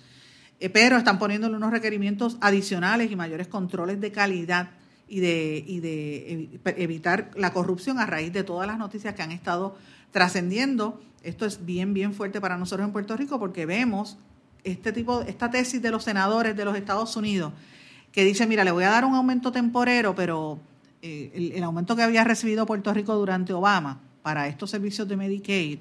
Eh, 0.61 0.68
pero 0.68 0.99
están 0.99 1.18
poniéndole 1.18 1.57
unos 1.57 1.70
requerimientos 1.70 2.37
adicionales 2.43 3.11
y 3.11 3.16
mayores 3.16 3.49
controles 3.49 3.99
de 3.99 4.12
calidad 4.12 4.68
y 5.09 5.20
de, 5.20 5.64
y 5.66 5.80
de 5.80 6.61
evitar 6.76 7.30
la 7.35 7.55
corrupción 7.55 7.99
a 7.99 8.05
raíz 8.05 8.35
de 8.35 8.45
todas 8.45 8.66
las 8.66 8.76
noticias 8.76 9.14
que 9.14 9.22
han 9.22 9.33
estado 9.33 9.78
trascendiendo. 10.11 11.01
Esto 11.22 11.47
es 11.47 11.64
bien, 11.64 11.95
bien 11.95 12.12
fuerte 12.12 12.43
para 12.43 12.59
nosotros 12.59 12.87
en 12.87 12.93
Puerto 12.93 13.16
Rico 13.16 13.39
porque 13.39 13.64
vemos 13.64 14.18
este 14.64 14.92
tipo, 14.92 15.22
esta 15.22 15.50
tesis 15.50 15.80
de 15.82 15.90
los 15.90 16.04
senadores 16.04 16.56
de 16.56 16.64
los 16.64 16.76
Estados 16.76 17.16
Unidos 17.16 17.52
que 18.12 18.24
dice, 18.24 18.46
mira, 18.46 18.62
le 18.62 18.70
voy 18.70 18.84
a 18.84 18.90
dar 18.90 19.04
un 19.04 19.14
aumento 19.14 19.50
temporero, 19.50 20.14
pero 20.14 20.60
eh, 21.00 21.52
el, 21.54 21.62
aumento 21.64 21.96
que 21.96 22.02
había 22.02 22.22
recibido 22.24 22.66
Puerto 22.66 22.92
Rico 22.92 23.14
durante 23.16 23.52
Obama 23.52 24.00
para 24.22 24.46
estos 24.46 24.70
servicios 24.70 25.08
de 25.08 25.16
Medicaid, 25.16 25.78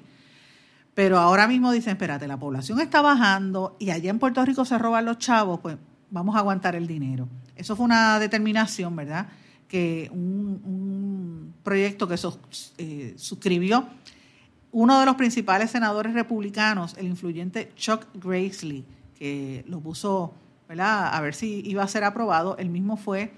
pero 0.94 1.18
ahora 1.18 1.46
mismo 1.46 1.70
dicen, 1.72 1.92
espérate, 1.92 2.26
la 2.26 2.38
población 2.38 2.80
está 2.80 3.02
bajando 3.02 3.76
y 3.78 3.90
allá 3.90 4.10
en 4.10 4.18
Puerto 4.18 4.44
Rico 4.44 4.64
se 4.64 4.78
roban 4.78 5.04
los 5.04 5.18
chavos, 5.18 5.60
pues 5.60 5.76
vamos 6.10 6.34
a 6.34 6.38
aguantar 6.38 6.74
el 6.74 6.86
dinero. 6.86 7.28
Eso 7.54 7.76
fue 7.76 7.84
una 7.84 8.18
determinación, 8.18 8.96
¿verdad? 8.96 9.28
Que 9.68 10.10
un, 10.12 11.54
proyecto 11.62 12.08
que 12.08 12.16
eh, 12.78 13.14
suscribió 13.16 13.86
uno 14.72 14.98
de 14.98 15.06
los 15.06 15.16
principales 15.16 15.70
senadores 15.70 16.14
republicanos, 16.14 16.96
el 16.98 17.06
influyente 17.06 17.72
Chuck 17.76 18.06
Grassley, 18.14 18.84
que 19.18 19.64
lo 19.68 19.80
puso, 19.80 20.34
¿verdad? 20.68 21.14
A 21.14 21.20
ver 21.20 21.34
si 21.34 21.62
iba 21.66 21.82
a 21.82 21.88
ser 21.88 22.04
aprobado, 22.04 22.56
él 22.56 22.70
mismo 22.70 22.96
fue 22.96 23.32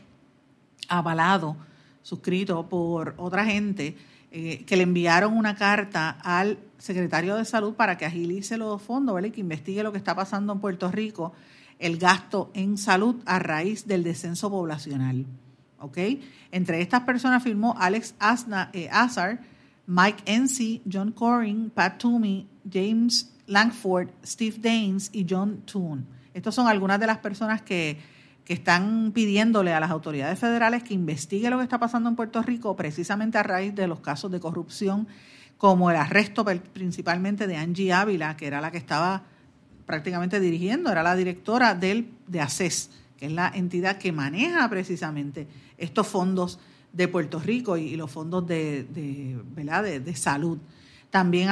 avalado 0.89 1.57
suscrito 2.03 2.68
por 2.68 3.14
otra 3.16 3.45
gente, 3.45 3.97
eh, 4.30 4.64
que 4.64 4.76
le 4.76 4.82
enviaron 4.82 5.37
una 5.37 5.55
carta 5.55 6.18
al 6.22 6.59
secretario 6.78 7.37
de 7.37 7.45
Salud 7.45 7.74
para 7.74 7.97
que 7.97 8.05
agilice 8.05 8.57
los 8.57 8.80
fondos, 8.82 9.14
¿vale? 9.14 9.32
que 9.32 9.41
investigue 9.41 9.82
lo 9.82 9.93
que 9.93 9.99
está 9.99 10.14
pasando 10.14 10.53
en 10.53 10.61
Puerto 10.61 10.91
Rico, 10.91 11.32
el 11.78 11.99
gasto 11.99 12.51
en 12.55 12.78
salud 12.78 13.16
a 13.26 13.39
raíz 13.39 13.87
del 13.87 14.05
descenso 14.05 14.51
poblacional. 14.51 15.26
Entre 16.51 16.80
estas 16.80 17.03
personas 17.03 17.43
firmó 17.43 17.74
Alex 17.78 18.14
Asna, 18.18 18.70
eh, 18.72 18.89
Azar, 18.91 19.41
Mike 19.87 20.22
Ency, 20.26 20.82
John 20.91 21.12
Coring, 21.12 21.70
Pat 21.70 21.99
Toomey, 21.99 22.49
James 22.70 23.32
Langford, 23.47 24.09
Steve 24.24 24.57
Daines 24.59 25.11
y 25.12 25.26
John 25.28 25.62
Toon. 25.66 26.07
Estas 26.32 26.55
son 26.55 26.66
algunas 26.66 26.99
de 26.99 27.07
las 27.07 27.18
personas 27.18 27.62
que 27.62 27.99
que 28.45 28.53
están 28.53 29.12
pidiéndole 29.12 29.72
a 29.72 29.80
las 29.80 29.91
autoridades 29.91 30.39
federales 30.39 30.82
que 30.82 30.95
investigue 30.95 31.49
lo 31.51 31.59
que 31.59 31.62
está 31.62 31.78
pasando 31.78 32.11
en 32.11 32.16
Puerto 32.16 32.43
Rico 32.43 32.76
precisamente 32.76 33.39
a 33.39 33.43
raíz 33.43 33.74
de 33.74 33.89
los 33.89 34.01
casos 34.01 34.30
de 34.30 34.41
corrupción, 34.41 35.09
como 35.57 35.91
el 35.91 35.97
arresto 35.97 36.45
principalmente 36.72 37.47
de 37.47 37.57
Angie 37.57 37.93
Ávila, 37.93 38.37
que 38.37 38.47
era 38.47 38.61
la 38.61 38.70
que 38.70 38.78
estaba 38.78 39.22
prácticamente 39.87 40.41
dirigiendo, 40.41 40.91
era 40.91 41.03
la 41.03 41.16
directora 41.16 41.74
del, 41.74 42.11
de 42.26 42.41
ACES, 42.41 42.91
que 43.16 43.26
es 43.26 43.32
la 43.32 43.51
entidad 43.55 43.97
que 43.97 44.12
maneja 44.12 44.68
precisamente 44.68 45.47
estos 45.78 46.07
fondos 46.07 46.59
de 46.95 47.09
Puerto 47.09 47.40
Rico 47.40 47.76
y, 47.76 47.97
los 47.97 48.11
fondos 48.11 48.47
de, 48.47 48.84
de, 48.84 50.01
de, 50.01 50.16
salud. 50.16 50.59
También 51.11 51.49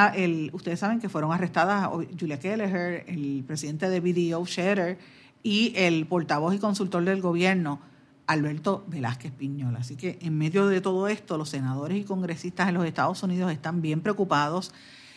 ustedes 0.52 0.78
saben 0.78 1.00
que 1.00 1.08
fueron 1.08 1.32
arrestadas 1.32 1.88
Julia 2.18 2.38
Kelleher, 2.38 3.04
el 3.06 3.44
presidente 3.46 3.90
de 3.90 4.00
BDO 4.00 4.44
Scherer, 4.46 4.98
y 5.42 5.72
el 5.76 6.06
portavoz 6.06 6.54
y 6.54 6.58
consultor 6.58 7.04
del 7.04 7.20
gobierno, 7.20 7.80
Alberto 8.26 8.84
Velázquez 8.86 9.32
Piñola. 9.32 9.80
Así 9.80 9.96
que 9.96 10.18
en 10.22 10.38
medio 10.38 10.68
de 10.68 10.80
todo 10.80 11.08
esto, 11.08 11.36
los 11.36 11.48
senadores 11.48 11.98
y 11.98 12.04
congresistas 12.04 12.68
en 12.68 12.74
los 12.74 12.86
Estados 12.86 13.22
Unidos 13.24 13.50
están 13.52 13.82
bien 13.82 14.00
preocupados 14.00 14.72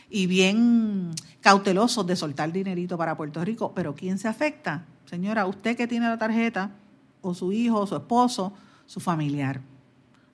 y 0.09 0.25
bien 0.25 1.11
cautelosos 1.41 2.05
de 2.07 2.15
soltar 2.15 2.51
dinerito 2.51 2.97
para 2.97 3.15
Puerto 3.15 3.45
Rico. 3.45 3.73
Pero 3.75 3.93
¿quién 3.93 4.17
se 4.17 4.27
afecta? 4.27 4.85
Señora, 5.05 5.45
usted 5.45 5.77
que 5.77 5.87
tiene 5.87 6.07
la 6.07 6.17
tarjeta, 6.17 6.71
o 7.21 7.33
su 7.35 7.51
hijo, 7.51 7.79
o 7.79 7.87
su 7.87 7.95
esposo, 7.95 8.53
su 8.87 8.99
familiar. 8.99 9.61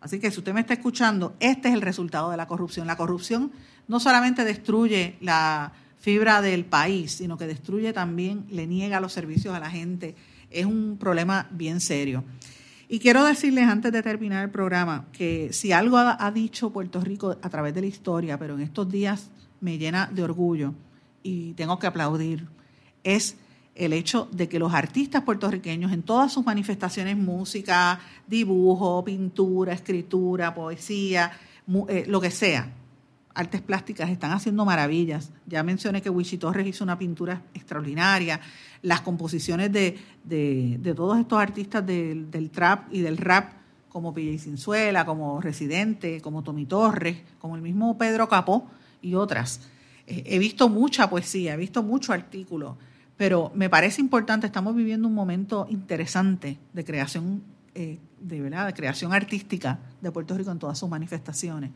Así 0.02 0.20
que 0.20 0.32
si 0.32 0.40
usted 0.40 0.54
me 0.54 0.62
está 0.62 0.74
escuchando, 0.74 1.36
este 1.40 1.70
es 1.70 1.76
el 1.76 1.82
resultado 1.82 2.32
de 2.32 2.38
la 2.38 2.48
corrupción. 2.48 2.88
La 2.88 2.98
corrupción 2.98 3.52
no 3.88 4.00
solamente 4.00 4.44
destruye 4.44 5.16
la 5.22 5.74
fibra 6.00 6.42
del 6.42 6.66
país, 6.66 7.12
sino 7.14 7.38
que 7.38 7.46
destruye 7.46 7.94
también, 7.94 8.46
le 8.50 8.66
niega 8.66 9.00
los 9.00 9.14
servicios 9.14 9.56
a 9.56 9.60
la 9.60 9.70
gente. 9.70 10.16
Es 10.50 10.66
un 10.66 10.98
problema 11.00 11.48
bien 11.52 11.80
serio. 11.80 12.24
Y 12.90 13.00
quiero 13.00 13.24
decirles 13.24 13.70
antes 13.70 13.92
de 13.94 14.02
terminar 14.02 14.44
el 14.44 14.50
programa 14.50 15.06
que 15.14 15.54
si 15.54 15.72
algo 15.72 15.98
ha, 15.98 16.32
dicho 16.32 16.72
Puerto 16.72 17.00
Rico 17.00 17.38
a 17.42 17.50
través 17.50 17.74
de 17.74 17.82
la 17.82 17.88
historia, 17.88 18.38
pero 18.38 18.56
en 18.56 18.62
estos 18.62 18.92
días 18.92 19.30
me 19.62 19.78
llena 19.78 20.10
de 20.12 20.24
orgullo 20.24 20.74
y 21.24 21.54
tengo 21.54 21.80
que 21.80 21.88
aplaudir, 21.88 22.48
es 23.04 23.38
el 23.86 23.94
hecho 23.94 24.28
de 24.32 24.48
que 24.48 24.60
los 24.60 24.74
artistas 24.74 25.24
puertorriqueños 25.24 25.92
en 25.92 26.04
todas 26.04 26.32
sus 26.32 26.46
manifestaciones, 26.46 27.18
música, 27.18 28.00
dibujo, 28.28 29.04
pintura, 29.04 29.74
escritura, 29.74 30.54
poesía, 30.54 31.32
eh, 31.90 32.06
lo 32.08 32.22
que 32.22 32.30
sea, 32.30 32.72
artes 33.34 33.62
plásticas 33.62 34.12
están 34.12 34.32
haciendo 34.32 34.66
maravillas. 34.66 35.32
Ya 35.48 35.64
mencioné 35.64 36.02
que 36.02 36.12
Wichi 36.12 36.38
Torres 36.38 36.68
hizo 36.68 36.84
una 36.84 37.00
pintura 37.00 37.42
extraordinaria. 37.56 38.40
Las 38.84 39.02
composiciones 39.02 39.72
de, 39.72 40.00
todos 40.96 41.20
estos 41.20 41.40
artistas 41.40 41.84
del, 41.84 42.50
trap 42.52 42.94
y 42.94 43.02
del 43.02 43.18
rap, 43.18 43.54
como 43.90 44.14
PJ 44.14 44.38
Cinzuela, 44.44 45.06
como 45.06 45.42
Residente, 45.42 46.22
como 46.22 46.44
Tommy 46.44 46.66
Torres, 46.66 47.18
como 47.40 47.56
el 47.56 47.64
mismo 47.64 47.98
Pedro 47.98 48.30
Capó 48.30 48.70
y 49.02 49.16
otras. 49.16 49.62
Eh, 50.06 50.24
he 50.28 50.38
visto 50.38 50.70
mucha 50.70 51.10
poesía, 51.10 51.56
he 51.56 51.58
visto 51.58 51.82
mucho 51.84 52.14
artículo, 52.14 52.78
pero 53.22 53.52
me 53.54 53.70
parece 53.70 54.02
importante, 54.02 54.48
estamos 54.48 54.76
viviendo 54.76 55.08
un 55.08 55.14
momento 55.14 55.68
interesante 55.70 56.58
de 56.74 56.84
creación, 56.84 57.44
eh, 57.76 58.00
de, 58.20 58.42
¿verdad? 58.42 58.66
de 58.66 58.74
creación 58.74 59.14
artística 59.14 59.78
de 60.02 60.12
Puerto 60.12 60.36
Rico 60.36 60.50
en 60.50 60.58
todas 60.58 60.80
sus 60.80 60.90
manifestaciones. 60.90 61.70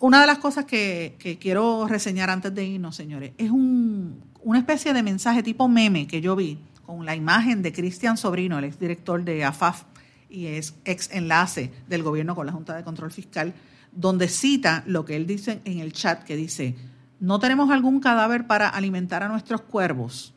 Una 0.00 0.20
de 0.20 0.26
las 0.26 0.36
cosas 0.36 0.66
que, 0.66 1.38
quiero 1.40 1.88
reseñar 1.88 2.28
antes 2.28 2.54
de 2.54 2.62
irnos, 2.62 2.94
señores, 2.94 3.32
es 3.38 3.50
una 3.50 4.58
especie 4.58 4.92
de 4.92 5.02
mensaje 5.02 5.42
tipo 5.42 5.66
meme 5.66 6.06
que 6.06 6.20
yo 6.20 6.36
vi 6.36 6.58
con 6.84 7.06
la 7.06 7.16
imagen 7.16 7.62
de 7.62 7.72
Cristian 7.72 8.18
Sobrino, 8.18 8.58
el 8.58 8.64
exdirector 8.64 9.24
de 9.24 9.46
AFAF 9.46 9.84
y 10.28 10.48
es 10.48 10.74
ex 10.84 11.08
enlace 11.10 11.72
del 11.88 12.02
gobierno 12.02 12.34
con 12.34 12.44
la 12.44 12.52
Junta 12.52 12.76
de 12.76 12.84
Control 12.84 13.10
Fiscal, 13.10 13.54
donde 13.92 14.28
cita 14.28 14.84
lo 14.86 15.06
que 15.06 15.16
él 15.16 15.26
dice 15.26 15.62
en 15.64 15.78
el 15.78 15.94
chat, 15.94 16.22
que 16.22 16.36
dice, 16.36 16.76
¿no 17.18 17.38
tenemos 17.38 17.70
algún 17.70 17.98
cadáver 17.98 18.46
para 18.46 18.68
alimentar 18.68 19.22
a 19.22 19.28
nuestros 19.28 19.62
cuervos? 19.62 20.33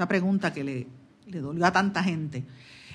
Esa 0.00 0.08
pregunta 0.08 0.50
que 0.50 0.64
le, 0.64 0.86
le 1.26 1.40
dolió 1.40 1.66
a 1.66 1.72
tanta 1.72 2.02
gente. 2.02 2.42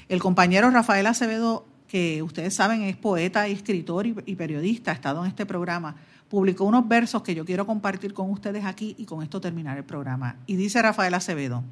El 0.09 0.19
compañero 0.19 0.71
Rafael 0.71 1.05
Acevedo 1.05 1.67
que 1.87 2.23
ustedes 2.23 2.55
saben 2.55 2.81
es 2.81 2.97
poeta 2.97 3.47
y 3.47 3.51
escritor 3.51 4.07
y, 4.07 4.35
periodista, 4.35 4.89
ha 4.89 4.95
estado 4.95 5.23
en 5.23 5.29
este 5.29 5.45
programa, 5.45 5.97
publicó 6.29 6.63
unos 6.63 6.87
versos 6.87 7.21
que 7.21 7.35
yo 7.35 7.45
quiero 7.45 7.67
compartir 7.67 8.15
con 8.15 8.31
ustedes 8.31 8.65
aquí 8.65 8.95
y 8.97 9.05
con 9.05 9.21
esto 9.21 9.39
terminar 9.39 9.77
el 9.77 9.83
programa. 9.83 10.37
Y 10.47 10.55
dice 10.55 10.81
Rafael 10.81 11.13
Acevedo, 11.13 11.63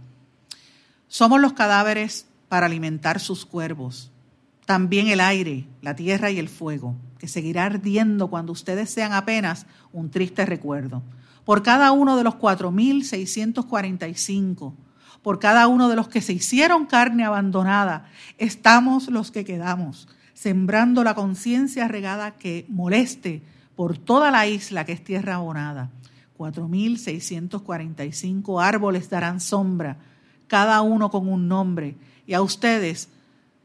somos 1.08 1.42
los 1.42 1.54
cadáveres 1.54 2.28
para 2.48 2.68
alimentar 2.68 3.20
sus 3.20 3.44
cuervos, 3.44 4.12
también 4.68 5.08
el 5.08 5.20
aire, 5.20 5.66
la 5.82 5.96
tierra 5.96 6.30
y 6.30 6.38
el 6.38 6.48
fuego, 6.48 6.94
que 7.18 7.28
seguirá 7.28 7.66
ardiendo 7.66 8.30
cuando 8.30 8.52
ustedes 8.52 8.92
sean 8.92 9.14
apenas 9.14 9.66
un 9.94 10.12
triste 10.12 10.46
recuerdo. 10.46 11.02
Por 11.44 11.64
cada 11.64 11.92
uno 11.92 12.18
de 12.18 12.24
los 12.24 12.36
4.645 12.36 14.74
por 15.24 15.39
cada 15.39 15.67
uno 15.67 15.89
de 15.89 15.95
los 15.95 16.09
que 16.09 16.21
se 16.21 16.34
hicieron 16.34 16.86
carne 16.86 17.24
abandonada, 17.24 18.05
estamos 18.38 19.07
los 19.07 19.32
que 19.32 19.43
quedamos, 19.45 20.07
sembrando 20.34 21.03
la 21.03 21.15
conciencia 21.15 21.88
regada 21.88 22.32
que 22.32 22.67
moleste 22.69 23.41
por 23.76 23.97
toda 23.97 24.30
la 24.30 24.45
isla 24.45 24.86
que 24.86 24.91
es 24.91 25.03
tierra 25.03 25.34
abonada. 25.36 25.89
4.645 26.38 28.61
árboles 28.61 29.09
darán 29.09 29.39
sombra, 29.39 29.95
cada 30.47 30.82
uno 30.82 31.09
con 31.09 31.30
un 31.30 31.47
nombre, 31.47 31.95
y 32.28 32.34
a 32.34 32.41
ustedes, 32.41 33.07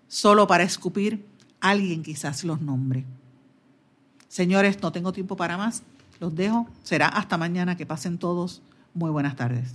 solo 0.07 0.47
para 0.47 0.63
escupir, 0.65 1.27
alguien 1.61 2.05
quizás 2.05 2.45
los 2.45 2.61
nombre. 2.61 3.05
Señores, 4.29 4.81
no 4.81 4.93
tengo 4.93 5.13
tiempo 5.13 5.35
para 5.37 5.57
más, 5.57 5.83
los 6.21 6.37
dejo, 6.37 6.69
será 6.85 7.09
hasta 7.09 7.37
mañana, 7.37 7.77
que 7.77 7.87
pasen 7.87 8.19
todos. 8.19 8.63
Muy 8.95 9.11
buenas 9.11 9.35
tardes. 9.37 9.75